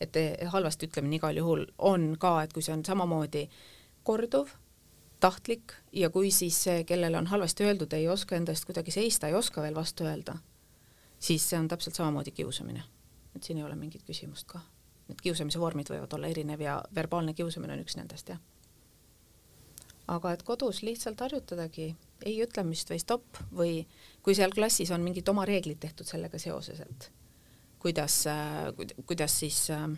et 0.02 0.18
halvasti 0.54 0.86
ütlemine 0.86 1.18
igal 1.18 1.38
juhul 1.40 1.64
on 1.78 2.12
ka, 2.22 2.36
et 2.44 2.52
kui 2.54 2.62
see 2.62 2.74
on 2.76 2.84
samamoodi 2.86 3.48
korduv 4.06 4.52
tahtlik 5.20 5.74
ja 5.92 6.10
kui 6.10 6.32
siis 6.32 6.58
see, 6.64 6.84
kellele 6.84 7.18
on 7.18 7.28
halvasti 7.28 7.66
öeldud, 7.66 7.94
ei 7.94 8.08
oska 8.10 8.36
enda 8.36 8.54
eest 8.54 8.66
kuidagi 8.66 8.92
seista, 8.92 9.28
ei 9.28 9.36
oska 9.36 9.62
veel 9.62 9.76
vastu 9.76 10.06
öelda, 10.06 10.38
siis 11.20 11.50
see 11.50 11.60
on 11.60 11.68
täpselt 11.68 11.96
samamoodi 11.96 12.32
kiusamine. 12.32 12.84
et 13.36 13.44
siin 13.44 13.58
ei 13.58 13.64
ole 13.64 13.76
mingit 13.76 14.02
küsimust 14.04 14.48
ka. 14.50 14.60
Need 15.08 15.20
kiusamise 15.22 15.60
vormid 15.60 15.90
võivad 15.90 16.14
olla 16.14 16.28
erinev 16.28 16.62
ja 16.62 16.82
verbaalne 16.96 17.34
kiusamine 17.34 17.74
on 17.74 17.84
üks 17.84 17.96
nendest, 17.98 18.30
jah. 18.30 18.40
aga 20.08 20.32
et 20.32 20.44
kodus 20.44 20.82
lihtsalt 20.84 21.20
harjutadagi 21.20 21.96
ei 22.26 22.42
ütlemist 22.44 22.90
või 22.90 23.00
stopp 23.00 23.38
või 23.52 23.86
kui 24.24 24.36
seal 24.36 24.52
klassis 24.52 24.92
on 24.92 25.04
mingid 25.06 25.30
oma 25.30 25.46
reeglid 25.46 25.80
tehtud 25.80 26.08
sellega 26.08 26.40
seoses, 26.40 26.80
et 26.80 27.12
kuidas, 27.80 28.24
kuidas 29.06 29.40
siis 29.40 29.70
äh, 29.72 29.90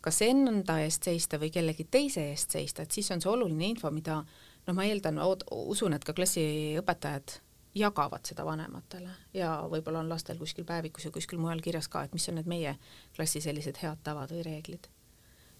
kas 0.00 0.22
enda 0.24 0.78
eest 0.84 1.04
seista 1.04 1.38
või 1.40 1.50
kellegi 1.52 1.84
teise 1.90 2.30
eest 2.30 2.56
seista, 2.56 2.82
et 2.82 2.90
siis 2.90 3.10
on 3.12 3.20
see 3.20 3.30
oluline 3.30 3.68
info, 3.74 3.90
mida 3.92 4.22
noh, 4.22 4.74
ma 4.74 4.86
eeldan, 4.88 5.20
usun, 5.50 5.94
et 5.96 6.04
ka 6.04 6.14
klassiõpetajad 6.16 7.40
jagavad 7.74 8.26
seda 8.26 8.44
vanematele 8.44 9.10
ja 9.34 9.52
võib-olla 9.70 10.02
on 10.02 10.08
lastel 10.10 10.38
kuskil 10.38 10.64
päevikus 10.66 11.04
ja 11.06 11.12
kuskil 11.14 11.38
mujal 11.38 11.60
kirjas 11.62 11.88
ka, 11.88 12.02
et 12.04 12.14
mis 12.14 12.26
on 12.28 12.40
need 12.40 12.48
meie 12.50 12.74
klassi 13.16 13.42
sellised 13.44 13.78
head 13.82 14.02
tavad 14.02 14.32
või 14.34 14.42
reeglid. 14.46 14.88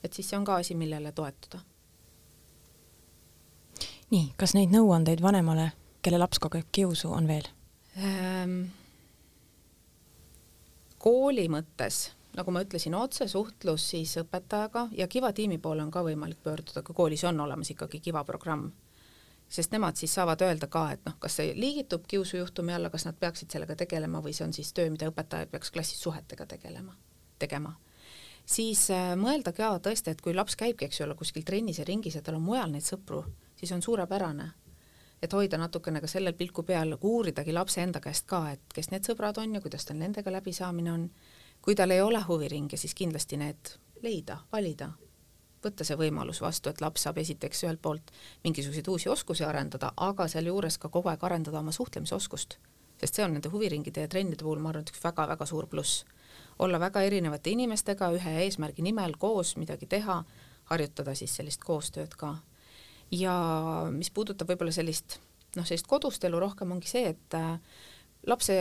et 0.02 0.12
siis 0.12 0.30
see 0.30 0.38
on 0.38 0.44
ka 0.44 0.56
asi, 0.58 0.74
millele 0.74 1.12
toetuda. 1.12 1.60
nii, 4.10 4.32
kas 4.36 4.54
neid 4.54 4.74
nõuandeid 4.74 5.22
vanemale, 5.22 5.70
kelle 6.02 6.18
laps 6.18 6.38
kogeb 6.38 6.66
kiusu, 6.72 7.12
on 7.12 7.28
veel 7.28 7.46
ähm,? 7.96 8.62
kooli 10.98 11.48
mõttes 11.48 12.10
nagu 12.40 12.54
ma 12.54 12.62
ütlesin, 12.64 12.94
otsesuhtlus 12.96 13.88
siis 13.92 14.16
õpetajaga 14.22 14.86
ja 14.96 15.08
Kiva 15.08 15.32
tiimi 15.36 15.58
poole 15.60 15.84
on 15.84 15.90
ka 15.92 16.02
võimalik 16.06 16.40
pöörduda, 16.44 16.82
kui 16.86 16.96
koolis 16.96 17.24
on 17.28 17.40
olemas 17.44 17.72
ikkagi 17.74 18.00
Kiva 18.00 18.24
programm. 18.24 18.70
sest 19.50 19.72
nemad 19.74 19.96
siis 19.98 20.12
saavad 20.14 20.42
öelda 20.46 20.68
ka, 20.70 20.84
et 20.94 21.00
noh, 21.04 21.16
kas 21.18 21.40
see 21.40 21.54
liigitub 21.56 22.04
kiusujuhtumi 22.06 22.74
alla, 22.74 22.90
kas 22.90 23.04
nad 23.04 23.16
peaksid 23.18 23.50
sellega 23.50 23.74
tegelema 23.76 24.20
või 24.22 24.32
see 24.32 24.44
on 24.46 24.52
siis 24.54 24.70
töö, 24.72 24.90
mida 24.90 25.08
õpetaja 25.10 25.48
peaks 25.50 25.72
klassis 25.74 25.98
suhetega 26.02 26.46
tegelema, 26.46 26.94
tegema. 27.38 27.74
siis 28.46 28.84
äh, 28.94 29.16
mõelda 29.18 29.52
ka 29.52 29.72
tõesti, 29.82 30.14
et 30.14 30.22
kui 30.22 30.34
laps 30.34 30.56
käibki, 30.56 30.86
eks 30.86 31.00
ole, 31.00 31.14
kuskil 31.14 31.42
trennis 31.42 31.78
ja 31.78 31.84
ringis 31.84 32.14
ja 32.14 32.22
tal 32.22 32.38
on 32.38 32.46
mujal 32.46 32.70
neid 32.70 32.86
sõpru, 32.86 33.24
siis 33.56 33.72
on 33.72 33.82
suurepärane 33.82 34.52
et 35.22 35.32
hoida 35.32 35.58
natukene 35.58 36.00
ka 36.00 36.08
sellel 36.08 36.32
pilku 36.34 36.62
peal, 36.62 36.96
uuridagi 37.00 37.52
lapse 37.52 37.82
enda 37.82 38.00
käest 38.00 38.26
ka, 38.26 38.44
et 38.54 38.74
kes 38.74 38.90
need 38.90 39.04
sõbrad 39.04 39.38
on 39.42 39.54
ja 39.54 39.60
kuidas 39.60 39.84
tal 39.84 39.98
nendega 40.00 40.32
läbisaamine 40.32 40.92
on 40.92 41.10
kui 41.62 41.74
tal 41.74 41.90
ei 41.90 42.00
ole 42.00 42.22
huviringe, 42.28 42.76
siis 42.76 42.94
kindlasti 42.94 43.36
need 43.40 43.74
leida, 44.02 44.38
valida, 44.52 44.90
võtta 45.64 45.84
see 45.84 45.98
võimalus 46.00 46.40
vastu, 46.40 46.70
et 46.70 46.80
laps 46.80 47.04
saab 47.04 47.20
esiteks 47.20 47.64
ühelt 47.66 47.82
poolt 47.82 48.12
mingisuguseid 48.44 48.88
uusi 48.88 49.08
oskusi 49.12 49.44
arendada, 49.44 49.92
aga 49.96 50.28
sealjuures 50.28 50.78
ka 50.80 50.88
kogu 50.88 51.12
aeg 51.12 51.24
arendada 51.24 51.60
oma 51.60 51.72
suhtlemisoskust. 51.72 52.58
sest 53.00 53.14
see 53.16 53.24
on 53.24 53.32
nende 53.32 53.48
huviringide 53.48 54.00
ja 54.00 54.08
trennide 54.08 54.44
puhul, 54.44 54.58
ma 54.60 54.68
arvan, 54.68 54.84
et 54.84 54.92
üks 54.92 55.04
väga-väga 55.04 55.46
suur 55.46 55.66
pluss. 55.66 56.04
olla 56.58 56.80
väga 56.80 57.02
erinevate 57.02 57.50
inimestega 57.50 58.12
ühe 58.12 58.36
eesmärgi 58.44 58.82
nimel 58.82 59.16
koos 59.18 59.56
midagi 59.56 59.86
teha, 59.86 60.24
harjutada 60.64 61.14
siis 61.14 61.36
sellist 61.36 61.64
koostööd 61.64 62.16
ka. 62.16 62.36
ja 63.10 63.34
mis 63.92 64.10
puudutab 64.10 64.48
võib-olla 64.48 64.72
sellist 64.72 65.20
noh, 65.56 65.66
sellist 65.66 65.86
kodust 65.86 66.24
elu 66.24 66.40
rohkem 66.40 66.72
ongi 66.72 66.88
see, 66.88 67.08
et 67.14 67.36
äh, 67.36 67.58
lapse 68.26 68.56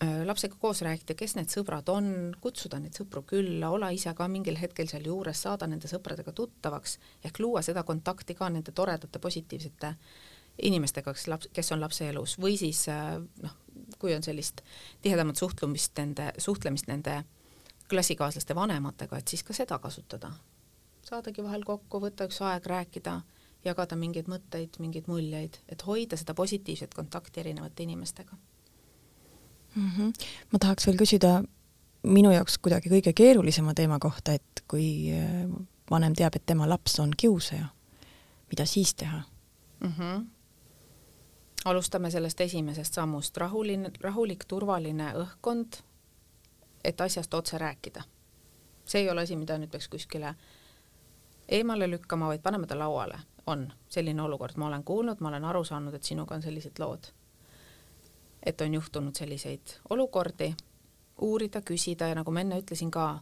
lapsega 0.00 0.56
koos 0.60 0.82
rääkida, 0.86 1.14
kes 1.18 1.34
need 1.34 1.50
sõbrad 1.50 1.88
on, 1.90 2.10
kutsuda 2.40 2.78
neid 2.78 2.94
sõpru 2.94 3.24
külla, 3.26 3.70
olla 3.74 3.90
ise 3.90 4.12
ka 4.14 4.28
mingil 4.30 4.58
hetkel 4.60 4.86
seal 4.86 5.06
juures, 5.10 5.40
saada 5.42 5.66
nende 5.66 5.90
sõpradega 5.90 6.32
tuttavaks, 6.32 6.98
ehk 7.26 7.40
luua 7.42 7.62
seda 7.66 7.82
kontakti 7.82 8.36
ka 8.38 8.50
nende 8.52 8.72
toredate 8.72 9.18
positiivsete 9.18 9.94
inimestega, 10.62 11.14
kes 11.14 11.26
laps, 11.30 11.48
kes 11.54 11.72
on 11.74 11.82
lapse 11.82 12.06
elus 12.08 12.36
või 12.38 12.54
siis 12.58 12.84
äh, 12.92 13.16
noh, 13.42 13.56
kui 13.98 14.14
on 14.14 14.22
sellist 14.22 14.62
tihedamat 15.02 15.40
suhtlemist 15.40 15.98
nende, 15.98 16.30
suhtlemist 16.38 16.86
nende 16.90 17.22
klassikaaslaste 17.90 18.54
vanematega, 18.54 19.18
et 19.18 19.28
siis 19.28 19.42
ka 19.42 19.56
seda 19.56 19.78
kasutada. 19.82 20.30
saadagi 21.08 21.42
vahel 21.42 21.64
kokku, 21.64 22.00
võtta 22.04 22.28
üks 22.28 22.38
aeg, 22.44 22.66
rääkida, 22.66 23.20
jagada 23.64 23.96
mingeid 23.96 24.28
mõtteid, 24.30 24.78
mingeid 24.78 25.08
muljeid, 25.08 25.58
et 25.68 25.82
hoida 25.82 26.16
seda 26.16 26.34
positiivset 26.34 26.94
kontakti 26.94 27.40
erinevate 27.40 27.82
inimestega 27.82 28.38
mm. 29.74 29.90
-hmm. 29.90 30.12
ma 30.52 30.58
tahaks 30.58 30.86
veel 30.86 30.96
küsida 30.96 31.42
minu 32.02 32.32
jaoks 32.32 32.58
kuidagi 32.58 32.90
kõige 32.92 33.12
keerulisema 33.12 33.74
teema 33.74 33.98
kohta, 33.98 34.32
et 34.32 34.64
kui 34.68 35.12
äh, 35.12 35.48
vanem 35.90 36.14
teab, 36.14 36.36
et 36.36 36.46
tema 36.46 36.68
laps 36.68 36.98
on 37.00 37.10
kiusaja, 37.16 37.66
mida 38.50 38.66
siis 38.66 38.94
teha 38.94 39.22
mm? 39.80 39.92
-hmm. 39.98 40.24
alustame 41.64 42.10
sellest 42.10 42.40
esimesest 42.40 42.94
sammust, 42.94 43.36
rahuline, 43.36 43.90
rahulik, 44.00 44.44
turvaline 44.44 45.12
õhkkond, 45.12 45.80
et 46.84 47.00
asjast 47.00 47.34
otse 47.34 47.58
rääkida. 47.58 48.02
see 48.84 49.00
ei 49.00 49.10
ole 49.10 49.20
asi, 49.20 49.36
mida 49.36 49.58
nüüd 49.58 49.70
peaks 49.70 49.88
kuskile 49.88 50.34
eemale 51.48 51.90
lükkama, 51.90 52.26
vaid 52.26 52.40
paneme 52.42 52.66
ta 52.66 52.78
lauale. 52.78 53.18
on 53.46 53.72
selline 53.88 54.22
olukord, 54.22 54.56
ma 54.56 54.66
olen 54.66 54.84
kuulnud, 54.84 55.16
ma 55.20 55.28
olen 55.28 55.44
aru 55.44 55.64
saanud, 55.64 55.94
et 55.94 56.02
sinuga 56.02 56.34
on 56.34 56.42
sellised 56.42 56.78
lood 56.78 57.06
et 58.48 58.60
on 58.64 58.74
juhtunud 58.74 59.16
selliseid 59.16 59.74
olukordi, 59.92 60.52
uurida, 61.24 61.60
küsida 61.60 62.08
ja 62.08 62.16
nagu 62.16 62.32
ma 62.32 62.44
enne 62.44 62.60
ütlesin 62.62 62.90
ka, 62.94 63.18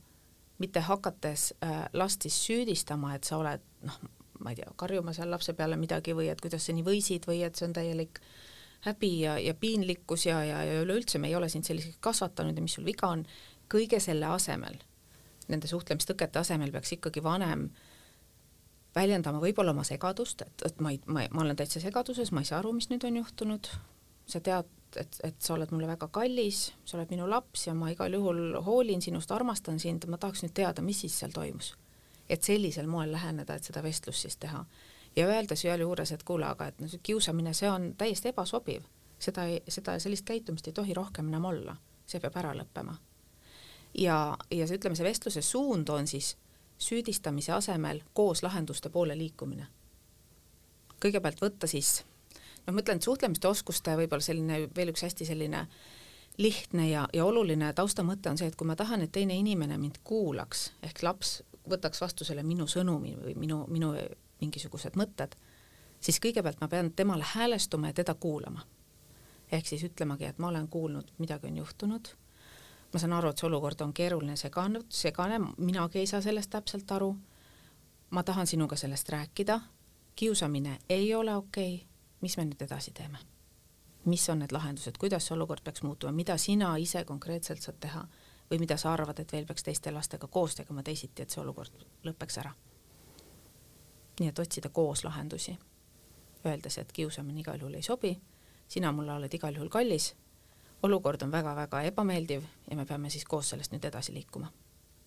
mitte 0.62 0.80
hakates 0.86 1.50
äh, 1.64 1.86
last 1.92 2.22
siis 2.24 2.38
süüdistama, 2.46 3.14
et 3.16 3.24
sa 3.28 3.40
oled 3.40 3.64
noh, 3.84 3.98
ma 4.40 4.52
ei 4.52 4.60
tea, 4.60 4.70
karjuma 4.76 5.14
seal 5.16 5.30
lapse 5.32 5.52
peale 5.56 5.76
midagi 5.80 6.14
või 6.16 6.28
et 6.32 6.40
kuidas 6.40 6.68
sa 6.68 6.74
nii 6.76 6.84
võisid 6.86 7.26
või 7.28 7.42
et 7.46 7.56
see 7.56 7.68
on 7.68 7.74
täielik 7.76 8.20
häbi 8.86 9.12
ja, 9.20 9.36
ja 9.40 9.54
piinlikkus 9.58 10.26
ja, 10.28 10.42
ja, 10.44 10.62
ja 10.64 10.80
üleüldse 10.84 11.18
me 11.18 11.28
ei 11.30 11.36
ole 11.36 11.48
sind 11.52 11.66
selliseks 11.66 11.98
kasvatanud 12.04 12.56
ja 12.56 12.64
mis 12.64 12.76
sul 12.78 12.86
viga 12.86 13.10
on, 13.12 13.24
kõige 13.72 14.00
selle 14.00 14.28
asemel, 14.30 14.78
nende 15.50 15.68
suhtlemistõkete 15.70 16.40
asemel 16.42 16.72
peaks 16.74 16.94
ikkagi 16.98 17.22
vanem 17.24 17.68
väljendama 18.96 19.40
võib-olla 19.42 19.74
oma 19.74 19.84
segadust, 19.84 20.42
et, 20.46 20.66
et 20.68 20.80
ma 20.80 20.94
ei, 20.94 21.00
ma, 21.06 21.26
ma 21.32 21.44
olen 21.44 21.58
täitsa 21.58 21.82
segaduses, 21.82 22.32
ma 22.32 22.44
ei 22.44 22.48
saa 22.48 22.60
aru, 22.62 22.72
mis 22.76 22.88
nüüd 22.92 23.04
on 23.04 23.18
juhtunud, 23.20 23.68
sa 24.30 24.40
tead 24.40 24.70
et, 24.96 25.18
et 25.24 25.40
sa 25.42 25.54
oled 25.54 25.70
mulle 25.74 25.88
väga 25.88 26.08
kallis, 26.12 26.72
sa 26.84 26.96
oled 26.98 27.10
minu 27.10 27.28
laps 27.30 27.66
ja 27.66 27.74
ma 27.74 27.90
igal 27.92 28.12
juhul 28.12 28.58
hoolin 28.66 29.02
sinust, 29.02 29.32
armastan 29.32 29.80
sind, 29.82 30.06
ma 30.10 30.18
tahaks 30.18 30.44
nüüd 30.44 30.54
teada, 30.56 30.82
mis 30.82 31.00
siis 31.04 31.18
seal 31.18 31.34
toimus. 31.34 31.74
et 32.28 32.42
sellisel 32.42 32.86
moel 32.90 33.12
läheneda, 33.12 33.54
et 33.54 33.64
seda 33.64 33.82
vestlust 33.82 34.26
siis 34.26 34.36
teha. 34.36 34.64
ja 35.16 35.26
öelda 35.26 35.56
sealjuures, 35.56 36.12
et 36.12 36.22
kuule, 36.22 36.46
aga 36.46 36.66
et 36.66 36.80
noh, 36.80 36.90
see 36.90 37.00
kiusamine, 37.02 37.54
see 37.54 37.70
on 37.70 37.94
täiesti 37.98 38.28
ebasobiv. 38.28 38.82
seda 39.18 39.44
ei, 39.44 39.62
seda, 39.68 39.98
sellist 39.98 40.24
käitumist 40.24 40.66
ei 40.66 40.72
tohi 40.72 40.94
rohkem 40.94 41.28
enam 41.28 41.44
olla, 41.44 41.76
see 42.06 42.20
peab 42.20 42.36
ära 42.36 42.54
lõppema. 42.54 42.96
ja, 43.98 44.36
ja 44.50 44.66
see, 44.66 44.78
ütleme, 44.78 44.96
see 44.96 45.08
vestluse 45.08 45.42
suund 45.42 45.88
on 45.88 46.06
siis 46.06 46.36
süüdistamise 46.78 47.52
asemel 47.52 48.02
koos 48.12 48.42
lahenduste 48.42 48.88
poole 48.90 49.18
liikumine. 49.18 49.66
kõigepealt 51.00 51.40
võtta 51.40 51.66
siis 51.66 52.04
ma 52.72 52.82
ütlen, 52.82 52.98
et 52.98 53.06
suhtlemiste 53.06 53.48
oskuste 53.48 53.94
võib-olla 53.98 54.24
selline 54.24 54.66
veel 54.76 54.90
üks 54.90 55.04
hästi 55.06 55.26
selline 55.28 55.66
lihtne 56.38 56.88
ja, 56.90 57.06
ja 57.12 57.24
oluline 57.24 57.72
taustamõte 57.72 58.30
on 58.30 58.38
see, 58.38 58.48
et 58.50 58.56
kui 58.58 58.68
ma 58.68 58.76
tahan, 58.76 59.06
et 59.06 59.12
teine 59.12 59.36
inimene 59.38 59.78
mind 59.80 60.02
kuulaks, 60.04 60.70
ehk 60.84 61.02
laps 61.06 61.38
võtaks 61.70 62.02
vastu 62.02 62.26
selle 62.26 62.44
minu 62.46 62.66
sõnumi 62.70 63.14
või 63.22 63.34
minu, 63.38 63.62
minu 63.72 63.94
mingisugused 64.40 64.98
mõtted, 64.98 65.32
siis 66.00 66.20
kõigepealt 66.20 66.60
ma 66.60 66.68
pean 66.68 66.92
temale 66.92 67.24
häälestuma 67.34 67.92
ja 67.92 68.02
teda 68.02 68.14
kuulama. 68.14 68.66
ehk 69.52 69.66
siis 69.66 69.84
ütlemagi, 69.86 70.24
et 70.24 70.38
ma 70.38 70.48
olen 70.48 70.68
kuulnud, 70.68 71.12
midagi 71.18 71.46
on 71.46 71.56
juhtunud, 71.56 72.08
ma 72.92 72.98
saan 72.98 73.12
aru, 73.12 73.30
et 73.30 73.38
see 73.38 73.46
olukord 73.46 73.80
on 73.80 73.92
keeruline, 73.94 74.36
segane, 74.36 74.80
segane, 74.88 75.38
minagi 75.56 75.98
ei 75.98 76.06
saa 76.06 76.20
sellest 76.20 76.50
täpselt 76.50 76.90
aru, 76.90 77.14
ma 78.10 78.22
tahan 78.22 78.46
sinuga 78.46 78.76
sellest 78.76 79.08
rääkida, 79.08 79.60
kiusamine 80.16 80.78
ei 80.88 81.14
ole 81.14 81.36
okei. 81.36 81.74
okay 81.74 81.95
mis 82.26 82.36
me 82.36 82.44
nüüd 82.48 82.62
edasi 82.66 82.90
teeme? 82.90 83.22
mis 84.06 84.28
on 84.30 84.38
need 84.38 84.52
lahendused, 84.54 84.98
kuidas 85.02 85.26
see 85.26 85.34
olukord 85.34 85.62
peaks 85.66 85.82
muutuma, 85.82 86.12
mida 86.14 86.36
sina 86.38 86.76
ise 86.78 87.04
konkreetselt 87.04 87.62
saad 87.62 87.78
teha 87.82 88.04
või 88.50 88.60
mida 88.62 88.76
sa 88.78 88.92
arvad, 88.92 89.18
et 89.18 89.32
veel 89.34 89.46
peaks 89.46 89.66
teiste 89.66 89.90
lastega 89.90 90.28
koos 90.30 90.54
tegema 90.54 90.84
teisiti, 90.86 91.22
et 91.22 91.34
see 91.34 91.42
olukord 91.42 91.86
lõpeks 92.06 92.38
ära? 92.42 92.52
nii 94.20 94.30
et 94.30 94.38
otsida 94.38 94.70
koos 94.72 95.02
lahendusi, 95.04 95.52
öeldes, 96.46 96.78
et 96.78 96.92
kiusamine 96.92 97.42
igal 97.42 97.58
juhul 97.60 97.74
ei 97.76 97.82
sobi, 97.84 98.14
sina 98.68 98.92
mulle 98.92 99.12
oled 99.12 99.34
igal 99.34 99.58
juhul 99.58 99.68
kallis, 99.68 100.14
olukord 100.86 101.26
on 101.26 101.34
väga-väga 101.34 101.82
ebameeldiv 101.90 102.46
ja 102.70 102.78
me 102.78 102.86
peame 102.86 103.10
siis 103.10 103.26
koos 103.28 103.50
sellest 103.52 103.74
nüüd 103.74 103.84
edasi 103.84 104.14
liikuma 104.14 104.48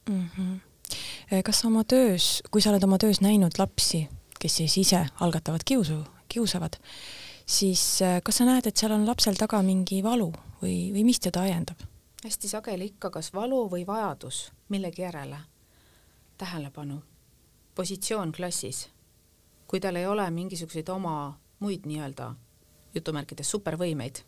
mm. 0.10 0.30
-hmm. 0.36 1.42
kas 1.44 1.60
sa 1.60 1.68
oma 1.68 1.84
töös, 1.84 2.44
kui 2.52 2.62
sa 2.62 2.70
oled 2.70 2.84
oma 2.84 2.98
töös 2.98 3.22
näinud 3.22 3.58
lapsi, 3.58 4.08
kes 4.40 4.58
siis 4.58 4.78
ise 4.78 5.06
algatavad 5.20 5.66
kiusu 5.66 6.04
kiusavad, 6.30 6.78
siis 7.46 8.02
äh, 8.02 8.20
kas 8.24 8.42
sa 8.42 8.48
näed, 8.48 8.68
et 8.70 8.78
seal 8.78 8.94
on 8.96 9.06
lapsel 9.08 9.38
taga 9.40 9.62
mingi 9.66 10.02
valu 10.06 10.30
või, 10.62 10.92
või 10.96 11.06
mis 11.08 11.22
teda 11.24 11.46
ajendab? 11.48 11.88
hästi 12.20 12.50
sageli 12.52 12.90
ikka 12.92 13.14
kas 13.16 13.30
valu 13.34 13.62
või 13.72 13.86
vajadus 13.88 14.50
millegi 14.70 15.06
järele, 15.06 15.38
tähelepanu, 16.38 17.00
positsioon 17.76 18.34
klassis. 18.36 18.90
kui 19.68 19.80
tal 19.80 19.96
ei 19.96 20.08
ole 20.08 20.26
mingisuguseid 20.32 20.90
oma 20.90 21.40
muid 21.60 21.86
nii-öelda 21.86 22.34
jutumärkides 22.96 23.50
supervõimeid, 23.52 24.24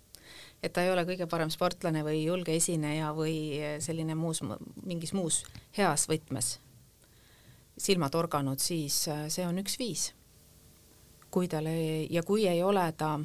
et 0.63 0.73
ta 0.73 0.83
ei 0.83 0.91
ole 0.91 1.03
kõige 1.05 1.27
parem 1.27 1.49
sportlane 1.49 2.03
või 2.03 2.23
julge 2.23 2.55
esineja 2.55 3.11
või 3.13 3.59
selline 3.79 4.15
muus, 4.15 4.43
mingis 4.85 5.13
muus 5.13 5.43
heas 5.77 6.07
võtmes 6.07 6.59
silma 7.81 8.09
torganud, 8.09 8.59
siis 8.59 9.07
äh, 9.09 9.25
see 9.29 9.45
on 9.47 9.59
üks 9.61 9.77
viis 9.79 10.11
kui 11.31 11.47
tal 11.47 11.65
ei, 11.65 12.07
ja 12.09 12.23
kui 12.23 12.47
ei 12.47 12.63
ole 12.63 12.91
ta 12.97 13.19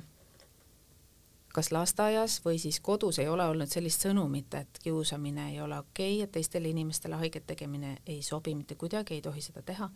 kas 1.57 1.72
lasteaias 1.72 2.40
või 2.44 2.59
siis 2.61 2.80
kodus 2.84 3.18
ei 3.22 3.28
ole 3.32 3.46
olnud 3.48 3.70
sellist 3.72 4.04
sõnumit, 4.04 4.52
et 4.59 4.80
kiusamine 4.82 5.50
ei 5.54 5.61
ole 5.64 5.78
okei 5.78 6.18
okay,, 6.18 6.24
et 6.26 6.32
teistele 6.32 6.68
inimestele 6.68 7.16
haiget 7.16 7.46
tegemine 7.48 7.96
ei 8.07 8.20
sobi 8.22 8.54
mitte 8.54 8.76
kuidagi, 8.76 9.16
ei 9.16 9.24
tohi 9.24 9.40
seda 9.40 9.62
teha, 9.64 9.88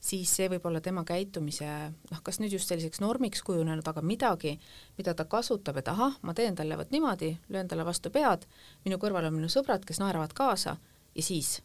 siis 0.00 0.32
see 0.40 0.48
võib 0.50 0.66
olla 0.66 0.80
tema 0.82 1.04
käitumise 1.06 1.68
noh, 2.10 2.22
kas 2.26 2.40
nüüd 2.42 2.56
just 2.56 2.70
selliseks 2.70 3.02
normiks 3.04 3.44
kujunenud, 3.46 3.86
aga 3.86 4.02
midagi, 4.02 4.56
mida 4.98 5.14
ta 5.14 5.28
kasutab, 5.30 5.78
et 5.78 5.92
ahah, 5.94 6.18
ma 6.22 6.34
teen 6.34 6.58
talle 6.58 6.78
vot 6.80 6.90
niimoodi, 6.90 7.30
löön 7.54 7.70
talle 7.70 7.86
vastu 7.86 8.10
pead, 8.10 8.48
minu 8.84 8.98
kõrval 8.98 9.30
on 9.30 9.38
minu 9.38 9.52
sõbrad, 9.52 9.86
kes 9.86 10.02
naeravad 10.02 10.34
kaasa 10.34 10.76
ja 11.14 11.22
siis? 11.22 11.60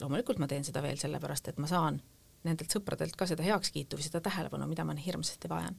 Loomulikult 0.00 0.38
ma 0.38 0.46
teen 0.48 0.64
seda 0.64 0.82
veel 0.82 0.96
sellepärast, 0.96 1.50
et 1.50 1.58
ma 1.58 1.66
saan 1.68 1.98
nendelt 2.44 2.72
sõpradelt 2.72 3.16
ka 3.16 3.26
seda 3.28 3.44
heakskiitu 3.44 3.98
või 3.98 4.06
seda 4.06 4.20
tähelepanu, 4.24 4.66
mida 4.70 4.84
ma 4.84 4.94
hirmsasti 4.96 5.48
vajan 5.50 5.76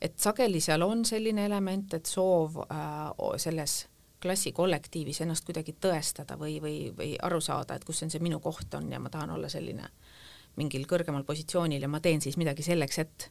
et 0.00 0.18
sageli 0.18 0.60
seal 0.64 0.82
on 0.82 1.04
selline 1.04 1.44
element, 1.46 1.94
et 1.94 2.08
soov 2.08 2.56
äh, 2.64 3.10
selles 3.36 3.84
klassikollektiivis 4.20 5.22
ennast 5.24 5.46
kuidagi 5.48 5.74
tõestada 5.80 6.36
või, 6.40 6.58
või, 6.60 6.76
või 6.96 7.14
aru 7.22 7.40
saada, 7.40 7.76
et 7.76 7.84
kus 7.88 8.02
on 8.04 8.12
see 8.12 8.20
minu 8.24 8.40
koht 8.44 8.74
on 8.76 8.90
ja 8.92 9.00
ma 9.00 9.12
tahan 9.12 9.32
olla 9.36 9.48
selline 9.48 9.88
mingil 10.60 10.84
kõrgemal 10.88 11.24
positsioonil 11.24 11.82
ja 11.82 11.88
ma 11.88 12.02
teen 12.04 12.20
siis 12.20 12.36
midagi 12.40 12.64
selleks, 12.66 12.98
et 12.98 13.30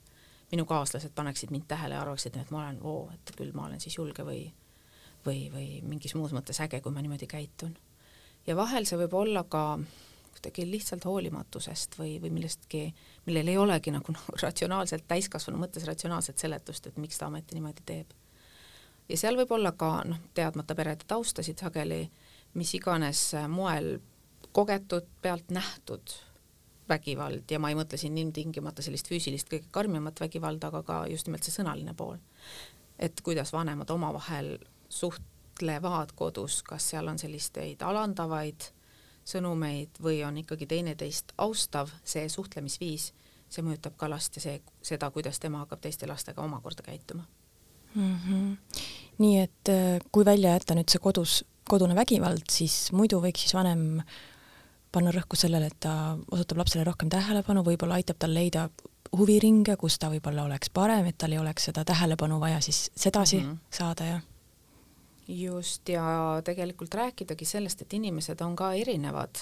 minu 0.52 0.66
kaaslased 0.66 1.14
paneksid 1.16 1.52
mind 1.54 1.68
tähele 1.70 1.98
ja 1.98 2.02
arvaksid, 2.02 2.38
et 2.42 2.50
ma 2.54 2.64
olen, 2.64 2.80
oo, 2.82 3.10
et 3.14 3.34
küll 3.38 3.54
ma 3.54 3.68
olen 3.68 3.82
siis 3.82 3.98
julge 3.98 4.26
või 4.26 4.48
või, 5.26 5.50
või 5.52 5.68
mingis 5.84 6.16
muus 6.16 6.32
mõttes 6.32 6.62
äge, 6.64 6.80
kui 6.82 6.94
ma 6.96 7.02
niimoodi 7.04 7.28
käitun. 7.28 7.76
ja 8.48 8.56
vahel 8.56 8.86
see 8.88 8.98
võib 9.02 9.14
olla 9.20 9.44
ka 9.44 9.64
kuidagi 10.40 10.66
lihtsalt 10.72 11.06
hoolimatusest 11.06 11.98
või, 12.00 12.16
või 12.24 12.32
millestki, 12.32 12.86
millel 13.28 13.52
ei 13.52 13.58
olegi 13.58 13.92
nagu 13.92 14.14
noh, 14.16 14.26
ratsionaalselt, 14.42 15.08
täiskasvanu 15.08 15.60
mõttes 15.60 15.86
ratsionaalset 15.88 16.40
seletust, 16.40 16.88
et 16.88 16.98
miks 16.98 17.20
ta 17.20 17.28
ometi 17.28 17.58
niimoodi 17.58 17.86
teeb. 17.86 18.16
ja 19.10 19.18
seal 19.18 19.38
võib 19.38 19.52
olla 19.52 19.72
ka 19.72 20.04
noh, 20.08 20.22
teadmata 20.34 20.76
perede 20.76 21.08
taustasid 21.08 21.60
sageli, 21.60 22.08
mis 22.54 22.74
iganes 22.74 23.34
moel 23.50 24.00
kogetud, 24.52 25.06
pealt 25.22 25.52
nähtud 25.54 26.16
vägivald 26.90 27.52
ja 27.52 27.60
ma 27.60 27.70
ei 27.70 27.78
mõtle 27.78 27.98
siin 28.02 28.18
ilmtingimata 28.18 28.82
sellist 28.82 29.10
füüsilist 29.12 29.50
kõige 29.52 29.70
karmimat 29.72 30.20
vägivalda, 30.20 30.72
aga 30.72 30.82
ka 30.84 31.04
just 31.12 31.28
nimelt 31.28 31.46
see 31.46 31.54
sõnaline 31.54 31.94
pool. 31.94 32.18
et 33.00 33.22
kuidas 33.22 33.54
vanemad 33.54 33.90
omavahel 33.90 34.58
suhtlevad 34.90 36.12
kodus, 36.16 36.64
kas 36.64 36.90
seal 36.90 37.08
on 37.08 37.20
selliseid 37.20 37.82
alandavaid 37.82 38.72
sõnumeid 39.26 40.00
või 40.04 40.24
on 40.28 40.38
ikkagi 40.42 40.68
teineteist 40.70 41.34
austav 41.38 41.92
see 42.04 42.30
suhtlemisviis, 42.30 43.12
see 43.50 43.66
mõjutab 43.66 43.98
ka 43.98 44.10
last 44.10 44.40
ja 44.40 44.42
see, 44.42 44.62
seda, 44.82 45.12
kuidas 45.12 45.40
tema 45.40 45.64
hakkab 45.64 45.82
teiste 45.82 46.08
lastega 46.08 46.42
omakorda 46.42 46.86
käituma 46.86 47.26
mm. 47.96 48.16
-hmm. 48.16 48.58
nii 49.18 49.40
et 49.40 49.70
äh, 49.70 50.00
kui 50.12 50.26
välja 50.26 50.54
jätta 50.54 50.76
nüüd 50.76 50.90
see 50.90 51.00
kodus, 51.00 51.44
kodune 51.70 51.96
vägivald, 51.96 52.50
siis 52.52 52.92
muidu 52.92 53.22
võiks 53.22 53.46
siis 53.46 53.54
vanem 53.54 54.02
panna 54.92 55.12
rõhku 55.14 55.38
sellele, 55.38 55.68
et 55.70 55.80
ta 55.80 56.18
osutab 56.32 56.58
lapsele 56.58 56.84
rohkem 56.84 57.10
tähelepanu, 57.10 57.64
võib-olla 57.64 58.00
aitab 58.00 58.18
tal 58.20 58.34
leida 58.34 58.70
huviringe, 59.18 59.76
kus 59.78 60.00
ta 60.00 60.10
võib-olla 60.10 60.44
oleks 60.44 60.70
parem, 60.74 61.06
et 61.06 61.18
tal 61.18 61.32
ei 61.32 61.40
oleks 61.40 61.70
seda 61.70 61.86
tähelepanu 61.86 62.40
vaja 62.40 62.62
siis 62.62 62.92
sedasi 62.96 63.40
mm 63.40 63.52
-hmm. 63.52 63.58
saada, 63.72 64.06
jah 64.06 64.22
just, 65.30 65.90
ja 65.90 66.42
tegelikult 66.44 66.94
rääkidagi 66.94 67.46
sellest, 67.46 67.82
et 67.82 67.94
inimesed 67.94 68.42
on 68.42 68.56
ka 68.58 68.72
erinevad, 68.74 69.38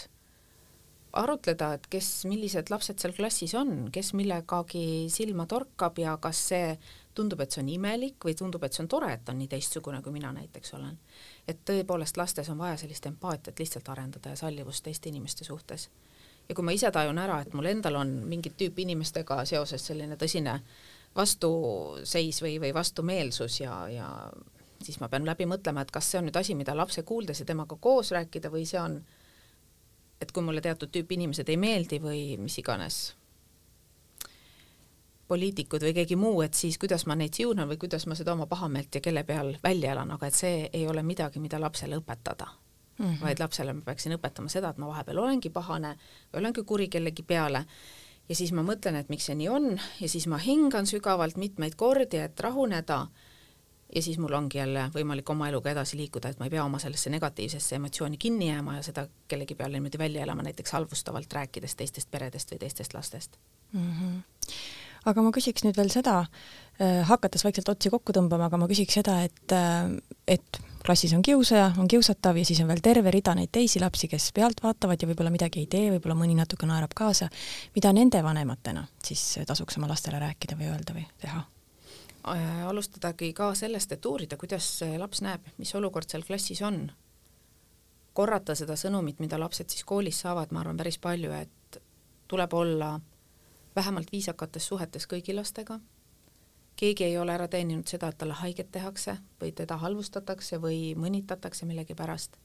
arutleda, 1.13 1.71
et 1.77 1.87
kes, 1.89 2.09
millised 2.27 2.69
lapsed 2.69 2.99
seal 2.99 3.13
klassis 3.15 3.53
on, 3.55 3.87
kes 3.93 4.11
millegagi 4.17 5.07
silma 5.13 5.47
torkab 5.47 5.99
ja 6.01 6.17
kas 6.21 6.41
see 6.51 6.73
tundub, 7.15 7.41
et 7.41 7.55
see 7.55 7.63
on 7.63 7.69
imelik 7.71 8.27
või 8.27 8.35
tundub, 8.37 8.63
et 8.67 8.75
see 8.75 8.83
on 8.83 8.91
tore, 8.91 9.13
et 9.15 9.29
on 9.31 9.39
nii 9.39 9.47
teistsugune, 9.49 10.01
kui 10.03 10.13
mina 10.13 10.33
näiteks 10.35 10.73
olen. 10.77 10.97
et 11.47 11.63
tõepoolest 11.65 12.17
lastes 12.17 12.49
on 12.49 12.57
vaja 12.57 12.77
sellist 12.77 13.05
empaatiat 13.05 13.59
lihtsalt 13.59 13.89
arendada 13.89 14.35
ja 14.35 14.35
sallivust 14.35 14.83
teiste 14.83 15.09
inimeste 15.09 15.47
suhtes. 15.47 15.89
ja 16.49 16.55
kui 16.55 16.63
ma 16.63 16.75
ise 16.75 16.91
tajun 16.91 17.17
ära, 17.17 17.41
et 17.41 17.53
mul 17.53 17.65
endal 17.65 17.95
on 17.95 18.13
mingit 18.27 18.57
tüüpi 18.57 18.83
inimestega 18.83 19.45
seoses 19.45 19.87
selline 19.87 20.15
tõsine 20.15 20.59
vastuseis 21.15 22.41
või, 22.43 22.59
või 22.61 22.73
vastumeelsus 22.73 23.61
ja, 23.61 23.87
ja 23.89 24.11
siis 24.83 24.99
ma 24.99 25.09
pean 25.09 25.25
läbi 25.25 25.45
mõtlema, 25.49 25.81
et 25.81 25.91
kas 25.91 26.11
see 26.11 26.19
on 26.19 26.27
nüüd 26.29 26.39
asi, 26.39 26.55
mida 26.55 26.75
lapse 26.77 27.03
kuuldes 27.03 27.41
ja 27.41 27.45
temaga 27.45 27.77
koos 27.81 28.11
rääkida 28.15 28.51
või 28.53 28.65
see 28.69 28.79
on, 28.81 28.99
et 30.21 30.31
kui 30.31 30.43
mulle 30.43 30.61
teatud 30.61 30.91
tüüpi 30.93 31.17
inimesed 31.17 31.49
ei 31.49 31.57
meeldi 31.57 32.01
või 32.03 32.21
mis 32.41 32.57
iganes, 32.61 32.99
poliitikud 35.27 35.83
või 35.83 35.93
keegi 35.97 36.15
muu, 36.15 36.41
et 36.45 36.55
siis 36.55 36.77
kuidas 36.79 37.05
ma 37.05 37.15
neid 37.19 37.35
siunan 37.35 37.67
või 37.67 37.79
kuidas 37.81 38.07
ma 38.07 38.15
seda 38.15 38.33
oma 38.33 38.47
pahameelt 38.47 38.95
ja 38.95 39.01
kelle 39.03 39.23
peal 39.27 39.57
välja 39.63 39.91
elan, 39.91 40.13
aga 40.15 40.29
et 40.29 40.37
see 40.37 40.69
ei 40.71 40.87
ole 40.87 41.03
midagi, 41.03 41.41
mida 41.43 41.59
lapsele 41.59 41.99
õpetada 41.99 42.47
mm. 42.47 43.05
-hmm. 43.05 43.21
vaid 43.21 43.39
lapsele 43.39 43.73
ma 43.73 43.81
peaksin 43.85 44.15
õpetama 44.15 44.49
seda, 44.49 44.69
et 44.69 44.77
ma 44.77 44.87
vahepeal 44.87 45.17
olengi 45.17 45.49
pahane 45.49 45.97
või 46.33 46.39
olengi 46.39 46.63
kuri 46.63 46.87
kellegi 46.87 47.23
peale 47.23 47.65
ja 48.29 48.35
siis 48.35 48.51
ma 48.51 48.63
mõtlen, 48.63 48.95
et 48.95 49.09
miks 49.09 49.25
see 49.29 49.35
nii 49.35 49.49
on 49.49 49.79
ja 49.99 50.09
siis 50.09 50.27
ma 50.27 50.37
hingan 50.37 50.87
sügavalt 50.87 51.37
mitmeid 51.37 51.75
kordi, 51.75 52.17
et 52.17 52.39
rahuneda 52.39 53.07
ja 53.95 54.01
siis 54.01 54.17
mul 54.17 54.33
ongi 54.33 54.57
jälle 54.57 54.87
võimalik 54.93 55.29
oma 55.31 55.49
eluga 55.49 55.71
edasi 55.71 55.97
liikuda, 55.97 56.31
et 56.31 56.39
ma 56.39 56.47
ei 56.47 56.53
pea 56.53 56.63
oma 56.65 56.79
sellesse 56.79 57.11
negatiivsesse 57.13 57.79
emotsiooni 57.79 58.17
kinni 58.17 58.49
jääma 58.49 58.77
ja 58.77 58.83
seda 58.85 59.07
kellegi 59.27 59.55
peale 59.55 59.79
niimoodi 59.79 60.01
välja 60.01 60.23
elama, 60.23 60.43
näiteks 60.47 60.75
halvustavalt 60.75 61.33
rääkides 61.33 61.75
teistest 61.75 62.11
peredest 62.11 62.51
või 62.51 62.61
teistest 62.65 62.93
lastest 62.93 63.39
mm. 63.71 63.91
-hmm. 63.91 64.21
aga 65.11 65.23
ma 65.23 65.31
küsiks 65.35 65.63
nüüd 65.63 65.77
veel 65.77 65.91
seda 65.93 66.19
äh,, 66.19 67.03
hakates 67.07 67.43
vaikselt 67.47 67.69
otsi 67.69 67.89
kokku 67.89 68.15
tõmbama, 68.15 68.51
aga 68.51 68.57
ma 68.57 68.67
küsiks 68.67 68.99
seda, 68.99 69.21
et 69.23 69.55
äh,, 69.55 69.91
et 70.27 70.61
klassis 70.85 71.13
on 71.13 71.21
kiusaja, 71.21 71.73
on 71.77 71.87
kiusatav 71.87 72.37
ja 72.37 72.45
siis 72.45 72.59
on 72.63 72.67
veel 72.67 72.83
terve 72.83 73.11
rida 73.11 73.35
neid 73.35 73.51
teisi 73.51 73.79
lapsi, 73.79 74.07
kes 74.07 74.31
pealt 74.35 74.63
vaatavad 74.63 75.01
ja 75.01 75.07
võib-olla 75.07 75.31
midagi 75.31 75.63
ei 75.63 75.67
tee, 75.67 75.91
võib-olla 75.95 76.15
mõni 76.15 76.35
natuke 76.35 76.67
naerab 76.67 76.95
kaasa, 76.95 77.29
mida 77.75 77.93
nende 77.93 78.23
vanematena 78.23 78.87
siis 79.03 79.39
tasuks 79.47 79.77
oma 79.77 79.87
lastele 79.87 80.19
rääkida 80.19 80.59
või 80.59 80.71
öelda 80.71 80.95
või 80.95 81.07
teha 81.21 81.43
alustadagi 82.67 83.33
ka 83.33 83.53
sellest, 83.55 83.91
et 83.91 84.05
uurida, 84.05 84.37
kuidas 84.37 84.67
laps 84.97 85.21
näeb, 85.25 85.45
mis 85.57 85.73
olukord 85.75 86.09
seal 86.09 86.25
klassis 86.27 86.61
on. 86.61 86.87
korrata 88.17 88.55
seda 88.57 88.73
sõnumit, 88.73 89.19
mida 89.21 89.37
lapsed 89.37 89.69
siis 89.69 89.83
koolis 89.85 90.23
saavad, 90.23 90.49
ma 90.51 90.63
arvan, 90.63 90.77
päris 90.77 90.97
palju, 90.97 91.31
et 91.37 91.77
tuleb 92.27 92.53
olla 92.53 92.99
vähemalt 93.75 94.11
viisakates 94.11 94.67
suhetes 94.67 95.05
kõigi 95.05 95.35
lastega, 95.35 95.77
keegi 96.75 97.03
ei 97.03 97.17
ole 97.17 97.33
ära 97.33 97.47
teeninud 97.47 97.87
seda, 97.89 98.09
et 98.09 98.17
talle 98.17 98.37
haiget 98.41 98.71
tehakse 98.73 99.17
või 99.41 99.53
teda 99.57 99.77
halvustatakse 99.83 100.61
või 100.61 100.95
mõnitatakse 100.97 101.65
millegipärast. 101.69 102.37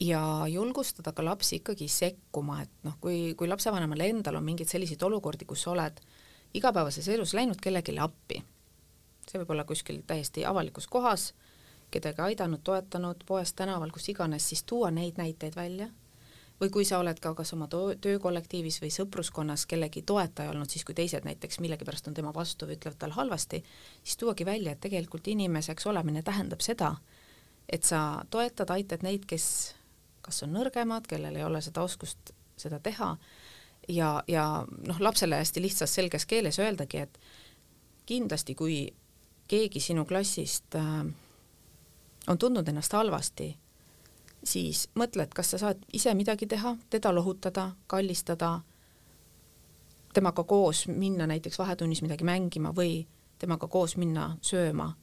ja 0.00 0.20
julgustada 0.50 1.12
ka 1.12 1.24
lapsi 1.24 1.56
ikkagi 1.56 1.88
sekkuma, 1.88 2.62
et 2.62 2.70
noh, 2.82 2.96
kui, 3.00 3.34
kui 3.38 3.48
lapsevanemal 3.48 4.00
endal 4.00 4.36
on 4.36 4.44
mingeid 4.44 4.68
selliseid 4.68 5.02
olukordi, 5.02 5.44
kus 5.44 5.62
sa 5.62 5.70
oled 5.70 6.00
igapäevases 6.54 7.08
elus 7.08 7.34
läinud 7.34 7.60
kellelegi 7.62 7.98
appi. 7.98 8.44
see 9.30 9.40
võib 9.40 9.50
olla 9.50 9.64
kuskil 9.64 10.02
täiesti 10.06 10.44
avalikus 10.44 10.86
kohas, 10.86 11.32
kedagi 11.90 12.20
aidanud, 12.20 12.60
toetanud, 12.64 13.24
poes, 13.26 13.54
tänaval, 13.54 13.90
kus 13.90 14.08
iganes, 14.08 14.48
siis 14.48 14.64
tuua 14.64 14.90
neid 14.90 15.16
näiteid 15.16 15.56
välja 15.56 15.88
või 16.60 16.70
kui 16.70 16.84
sa 16.84 16.98
oled 16.98 17.18
ka 17.20 17.34
kas 17.34 17.52
oma 17.56 17.66
töökollektiivis 18.00 18.78
või 18.82 18.90
sõpruskonnas 18.94 19.66
kellegi 19.66 20.02
toetaja 20.02 20.50
olnud, 20.50 20.70
siis 20.70 20.84
kui 20.84 20.94
teised 20.94 21.24
näiteks 21.26 21.58
millegipärast 21.60 22.08
on 22.08 22.14
tema 22.14 22.34
vastu 22.34 22.68
või 22.68 22.76
ütlevad 22.78 22.98
talle 22.98 23.14
halvasti, 23.14 23.64
siis 24.02 24.16
tuuagi 24.16 24.46
välja, 24.46 24.72
et 24.72 24.80
tegelikult 24.80 25.26
inimeseks 25.28 25.86
olemine 25.86 26.22
tähendab 26.22 26.62
seda, 26.62 26.94
et 27.68 27.82
sa 27.84 28.22
toetad, 28.30 28.70
aitad 28.70 29.02
neid, 29.02 29.26
kes 29.26 29.74
kas 30.22 30.42
on 30.46 30.54
nõrgemad, 30.54 31.08
kellel 31.08 31.36
ei 31.36 31.44
ole 31.44 31.60
seda 31.64 31.82
oskust 31.82 32.32
seda 32.56 32.78
teha 32.80 33.14
ja, 33.88 34.22
ja 34.28 34.64
noh, 34.86 35.00
lapsele 35.00 35.36
hästi 35.36 35.62
lihtsas 35.62 35.94
selges 35.94 36.26
keeles 36.26 36.58
öeldagi, 36.58 36.98
et 36.98 37.18
kindlasti, 38.06 38.54
kui 38.54 38.78
keegi 39.48 39.80
sinu 39.80 40.04
klassist 40.04 40.74
äh, 40.74 41.04
on 42.28 42.38
tundnud 42.38 42.68
ennast 42.68 42.92
halvasti, 42.92 43.50
siis 44.44 44.88
mõtle, 44.94 45.24
et 45.24 45.34
kas 45.34 45.54
sa 45.54 45.60
saad 45.60 45.84
ise 45.92 46.14
midagi 46.14 46.46
teha, 46.46 46.76
teda 46.90 47.12
lohutada, 47.14 47.70
kallistada, 47.86 48.60
temaga 50.14 50.44
koos 50.44 50.86
minna 50.88 51.26
näiteks 51.26 51.58
vahetunnis 51.58 52.02
midagi 52.02 52.24
mängima 52.24 52.72
või 52.76 53.02
temaga 53.38 53.68
koos 53.68 53.96
minna 53.96 54.36
sööma. 54.42 54.94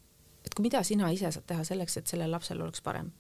et 0.45 0.53
kui 0.55 0.63
mida 0.63 0.83
sina 0.83 1.11
ise 1.11 1.31
saad 1.31 1.45
teha 1.45 1.63
selleks, 1.63 1.97
et 1.97 2.07
sellel 2.07 2.31
lapsel 2.31 2.61
oleks 2.61 2.81
parem 2.81 3.11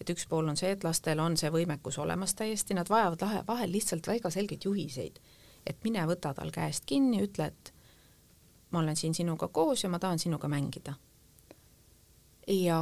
et 0.00 0.10
üks 0.12 0.26
pool 0.28 0.48
on 0.48 0.56
see, 0.56 0.70
et 0.76 0.84
lastel 0.84 1.20
on 1.22 1.36
see 1.36 1.50
võimekus 1.52 1.98
olemas 2.02 2.34
täiesti, 2.34 2.76
nad 2.76 2.90
vajavad 2.92 3.22
lahe, 3.22 3.42
vahel 3.48 3.72
lihtsalt 3.72 4.06
väga 4.06 4.30
selgeid 4.30 4.64
juhiseid, 4.68 5.20
et 5.66 5.84
mine 5.84 6.04
võta 6.06 6.34
tal 6.34 6.52
käest 6.54 6.86
kinni, 6.86 7.22
ütle, 7.24 7.50
et 7.52 7.72
ma 8.70 8.82
olen 8.82 8.96
siin 8.96 9.14
sinuga 9.14 9.48
koos 9.48 9.84
ja 9.84 9.90
ma 9.92 9.98
tahan 9.98 10.18
sinuga 10.18 10.48
mängida. 10.48 10.94
ja 12.46 12.80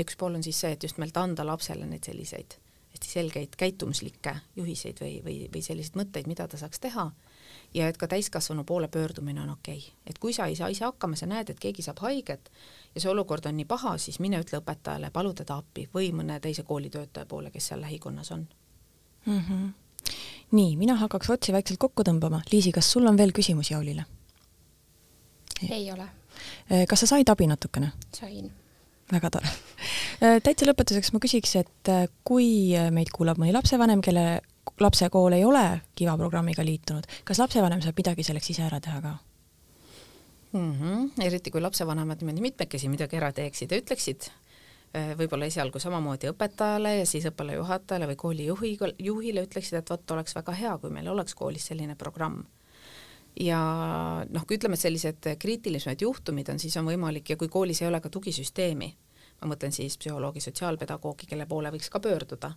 üks 0.00 0.16
pool 0.16 0.34
on 0.34 0.42
siis 0.42 0.60
see, 0.60 0.72
et 0.72 0.82
just 0.82 0.98
nimelt 0.98 1.16
anda 1.16 1.46
lapsele 1.46 1.86
neid 1.86 2.04
selliseid 2.04 2.58
hästi 2.98 3.08
selgeid 3.08 3.56
käitumuslikke 3.56 4.36
juhiseid 4.56 5.00
või, 5.00 5.18
või, 5.24 5.36
või 5.52 5.62
selliseid 5.62 5.96
mõtteid, 5.96 6.26
mida 6.26 6.48
ta 6.48 6.58
saaks 6.58 6.80
teha 6.80 7.10
ja 7.74 7.88
et 7.88 7.96
ka 7.96 8.08
täiskasvanu 8.08 8.64
poole 8.64 8.88
pöördumine 8.88 9.42
on 9.42 9.50
okei 9.50 9.78
okay.. 9.78 9.90
et 10.06 10.18
kui 10.18 10.32
sa 10.32 10.46
ei 10.46 10.56
saa 10.56 10.68
ise 10.68 10.84
hakkama, 10.84 11.16
sa 11.16 11.26
näed, 11.26 11.50
et 11.50 11.60
keegi 11.60 11.82
saab 11.82 12.00
haiget 12.02 12.50
ja 12.94 13.00
see 13.00 13.10
olukord 13.10 13.46
on 13.46 13.56
nii 13.56 13.68
paha, 13.68 13.96
siis 13.98 14.20
mine 14.20 14.40
ütle 14.40 14.60
õpetajale, 14.62 15.10
palu 15.10 15.34
teda 15.34 15.58
appi 15.62 15.88
või 15.94 16.12
mõne 16.12 16.40
teise 16.40 16.62
koolitöötaja 16.62 17.26
poole, 17.26 17.50
kes 17.50 17.72
seal 17.72 17.80
lähikonnas 17.84 18.32
on 18.32 18.46
mm. 19.26 19.40
-hmm. 19.40 19.72
nii, 20.50 20.76
mina 20.76 20.94
hakkaks 20.94 21.30
otsi 21.30 21.52
vaikselt 21.52 21.78
kokku 21.78 22.02
tõmbama. 22.02 22.40
Liisi, 22.52 22.72
kas 22.72 22.92
sul 22.92 23.06
on 23.06 23.16
veel 23.16 23.32
küsimusi 23.32 23.74
Jaulile? 23.74 24.04
ei 25.70 25.92
ole. 25.92 26.08
Äh, 26.72 26.86
kas 26.88 27.00
sa 27.00 27.06
said 27.06 27.28
abi 27.28 27.46
natukene? 27.46 27.92
sain. 28.14 28.52
väga 29.12 29.30
tore. 29.30 29.50
Äh, 30.18 30.40
täitsa 30.42 30.66
lõpetuseks 30.66 31.12
ma 31.14 31.20
küsiks, 31.22 31.56
et 31.60 31.88
äh, 31.88 32.08
kui 32.24 32.74
meid 32.90 33.12
kuulab 33.14 33.38
mõni 33.38 33.52
lapsevanem, 33.54 34.00
kelle 34.02 34.40
lapse 34.80 35.08
kool 35.10 35.32
ei 35.32 35.44
ole 35.44 35.80
Kiva 35.94 36.16
programmiga 36.16 36.64
liitunud, 36.64 37.06
kas 37.24 37.38
lapsevanem 37.38 37.82
saab 37.82 37.98
midagi 37.98 38.26
selleks 38.26 38.50
ise 38.50 38.66
ära 38.66 38.80
teha 38.80 39.00
ka? 39.02 39.16
mm. 40.52 40.72
-hmm. 40.72 41.24
eriti 41.24 41.50
kui 41.50 41.60
lapsevanemad 41.60 42.20
niimoodi 42.20 42.40
mitmekesi 42.40 42.88
midagi 42.88 43.16
ära 43.16 43.32
teeksid 43.32 43.72
ja 43.72 43.78
ütleksid 43.80 44.28
äh, 44.96 45.16
võib-olla 45.18 45.46
esialgu 45.46 45.78
samamoodi 45.78 46.30
õpetajale 46.32 46.94
ja 46.98 47.06
siis 47.06 47.26
õppealajuhatajale 47.30 48.08
või 48.12 48.16
koolijuhi, 48.16 48.76
juhile 48.98 49.42
ütleksid, 49.42 49.78
et 49.78 49.90
vot 49.90 50.10
oleks 50.10 50.34
väga 50.34 50.52
hea, 50.52 50.78
kui 50.78 50.90
meil 50.90 51.08
oleks 51.08 51.34
koolis 51.34 51.66
selline 51.66 51.94
programm. 51.94 52.44
ja 53.40 53.58
noh, 54.30 54.44
ütleme, 54.50 54.74
et 54.74 54.80
sellised 54.80 55.28
kriitilisemad 55.38 56.00
juhtumid 56.00 56.48
on, 56.48 56.58
siis 56.58 56.76
on 56.76 56.86
võimalik 56.86 57.30
ja 57.30 57.36
kui 57.36 57.48
koolis 57.48 57.82
ei 57.82 57.88
ole 57.88 58.00
ka 58.00 58.08
tugisüsteemi, 58.08 58.94
ma 59.40 59.52
mõtlen 59.52 59.72
siis 59.72 59.98
psühholoogi, 59.98 60.40
sotsiaalpedagoogi, 60.40 61.26
kelle 61.26 61.46
poole 61.46 61.70
võiks 61.70 61.90
ka 61.90 62.00
pöörduda 62.00 62.52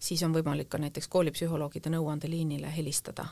siis 0.00 0.22
on 0.22 0.34
võimalik 0.34 0.68
ka 0.68 0.80
näiteks 0.80 1.08
koolipsühholoogide 1.08 1.92
nõuandeliinile 1.96 2.72
helistada. 2.76 3.26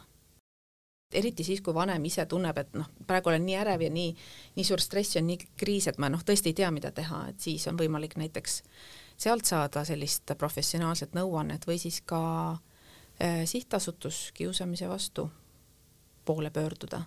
eriti 1.12 1.44
siis, 1.44 1.60
kui 1.64 1.72
vanem 1.74 2.04
ise 2.04 2.26
tunneb, 2.28 2.58
et 2.58 2.74
noh, 2.76 2.88
praegu 3.06 3.30
olen 3.30 3.46
nii 3.46 3.54
ärev 3.56 3.80
ja 3.80 3.88
nii, 3.90 4.10
nii 4.56 4.64
suur 4.64 4.80
stress 4.80 5.16
ja 5.16 5.22
nii 5.24 5.38
kriis, 5.56 5.86
et 5.88 5.98
ma 5.98 6.10
noh, 6.12 6.20
tõesti 6.20 6.52
ei 6.52 6.56
tea, 6.58 6.68
mida 6.70 6.90
teha, 6.92 7.22
et 7.30 7.40
siis 7.40 7.64
on 7.70 7.78
võimalik 7.80 8.18
näiteks 8.20 8.58
sealt 9.16 9.48
saada 9.48 9.84
sellist 9.88 10.34
professionaalset 10.38 11.16
nõuannet 11.16 11.64
või 11.66 11.78
siis 11.80 12.02
ka 12.04 12.20
äh, 12.52 13.40
sihtasutus 13.44 14.32
kiusamise 14.34 14.88
vastu 14.88 15.30
poole 16.24 16.50
pöörduda 16.50 17.02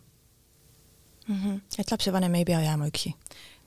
mm. 1.27 1.35
-hmm. 1.35 1.61
et 1.77 1.91
lapsevanem 1.91 2.35
ei 2.35 2.45
pea 2.45 2.61
jääma 2.61 2.87
üksi? 2.87 3.13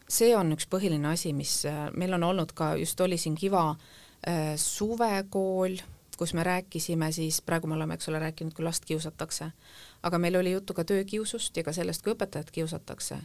See 0.08 0.34
on 0.36 0.52
üks 0.52 0.66
põhiline 0.70 1.08
asi, 1.12 1.32
mis 1.32 1.64
äh, 1.68 1.88
meil 1.96 2.14
on 2.14 2.22
olnud 2.22 2.52
ka, 2.56 2.74
just 2.76 3.00
oli 3.00 3.18
siin 3.18 3.34
Kiva 3.34 3.70
äh, 3.70 4.54
suvekool, 4.56 5.78
kus 6.18 6.34
me 6.34 6.44
rääkisime 6.44 7.12
siis, 7.12 7.40
praegu 7.42 7.66
me 7.66 7.74
oleme, 7.74 7.94
eks 7.94 8.08
ole, 8.08 8.18
rääkinud, 8.18 8.54
kui 8.54 8.64
last 8.64 8.84
kiusatakse, 8.84 9.50
aga 10.02 10.18
meil 10.18 10.36
oli 10.38 10.52
juttu 10.52 10.74
ka 10.74 10.84
töökiusust 10.84 11.56
ja 11.56 11.64
ka 11.64 11.72
sellest, 11.72 12.04
kui 12.04 12.14
õpetajat 12.14 12.50
kiusatakse. 12.50 13.18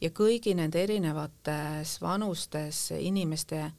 ja 0.00 0.10
kõigi 0.14 0.54
nende 0.54 0.82
erinevates 0.82 2.00
vanustes 2.00 2.92
inimeste 2.98 3.72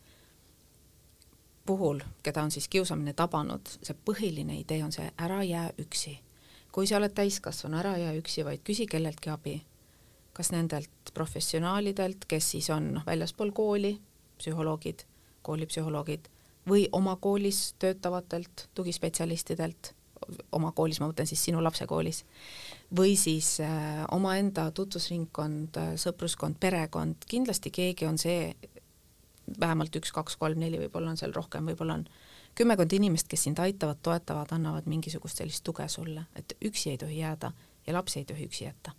puhul, 1.65 1.99
keda 2.23 2.43
on 2.43 2.51
siis 2.51 2.67
kiusamine 2.67 3.13
tabanud, 3.13 3.69
see 3.83 3.95
põhiline 4.05 4.57
idee 4.59 4.81
on 4.83 4.91
see, 4.91 5.11
ära 5.17 5.43
jää 5.43 5.69
üksi. 5.79 6.19
kui 6.71 6.87
sa 6.87 6.97
oled 6.97 7.13
täiskasvanu, 7.13 7.77
ära 7.77 7.97
jää 7.97 8.13
üksi, 8.17 8.45
vaid 8.45 8.61
küsi 8.65 8.85
kelleltki 8.85 9.29
abi. 9.29 9.61
Kas 10.39 10.53
nendelt 10.55 11.11
professionaalidelt, 11.13 12.23
kes 12.31 12.53
siis 12.53 12.69
on 12.71 12.93
noh, 12.95 13.03
väljaspool 13.07 13.51
kooli, 13.55 13.97
psühholoogid, 14.39 15.03
koolipsühholoogid 15.43 16.29
või 16.69 16.85
oma 16.95 17.17
koolis 17.19 17.73
töötavatelt 17.81 18.69
tugispetsialistidelt, 18.77 19.93
oma 20.55 20.71
koolis, 20.75 20.99
ma 21.01 21.09
mõtlen 21.09 21.27
siis 21.27 21.43
sinu 21.43 21.63
lapse 21.63 21.87
koolis, 21.89 22.21
või 22.95 23.17
siis 23.19 23.57
äh, 23.65 24.05
omaenda 24.15 24.69
tutvusringkond 24.75 25.79
äh,, 25.81 25.91
sõpruskond, 25.99 26.59
perekond, 26.59 27.27
kindlasti 27.27 27.73
keegi 27.75 28.07
on 28.07 28.21
see, 28.21 28.53
vähemalt 29.59 29.95
üks, 29.99 30.13
kaks, 30.15 30.39
kolm, 30.39 30.61
neli, 30.61 30.79
võib-olla 30.85 31.11
on 31.15 31.19
seal 31.19 31.35
rohkem, 31.35 31.67
võib-olla 31.71 31.99
on 31.99 32.07
kümmekond 32.55 32.95
inimest, 32.95 33.27
kes 33.31 33.47
sind 33.49 33.59
aitavad, 33.59 33.99
toetavad, 34.05 34.55
annavad 34.55 34.87
mingisugust 34.87 35.43
sellist 35.43 35.65
tuge 35.67 35.87
sulle, 35.91 36.29
et 36.39 36.55
üksi 36.63 36.93
ei 36.93 37.01
tohi 37.01 37.19
jääda 37.23 37.51
ja 37.87 37.99
lapsi 37.99 38.21
ei 38.21 38.29
tohi 38.29 38.47
üksi 38.47 38.67
jätta 38.69 38.95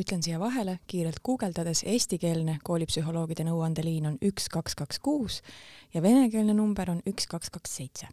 ütlen 0.00 0.22
siia 0.22 0.40
vahele 0.40 0.78
kiirelt 0.86 1.20
guugeldades, 1.24 1.82
eestikeelne 1.86 2.58
koolipsühholoogide 2.64 3.44
nõuandeliin 3.48 4.08
on 4.12 4.18
üks, 4.24 4.48
kaks, 4.52 4.74
kaks, 4.78 4.98
kuus 4.98 5.42
ja 5.94 6.02
venekeelne 6.02 6.54
number 6.56 6.90
on 6.90 7.02
üks, 7.06 7.26
kaks, 7.26 7.50
kaks, 7.50 7.76
seitse. 7.76 8.08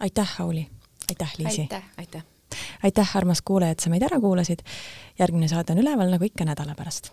aitäh, 0.00 0.40
Auli! 0.40 0.66
aitäh, 1.10 1.34
Liisi! 1.38 1.60
aitäh, 1.60 1.84
aitäh! 1.96 2.24
aitäh, 2.82 3.16
armas 3.16 3.42
kuulaja, 3.42 3.76
et 3.76 3.80
sa 3.80 3.90
meid 3.90 4.02
ära 4.02 4.20
kuulasid. 4.20 4.64
järgmine 5.18 5.48
saade 5.48 5.72
on 5.72 5.84
üleval 5.84 6.10
nagu 6.10 6.24
ikka 6.24 6.48
nädala 6.48 6.74
pärast 6.74 7.12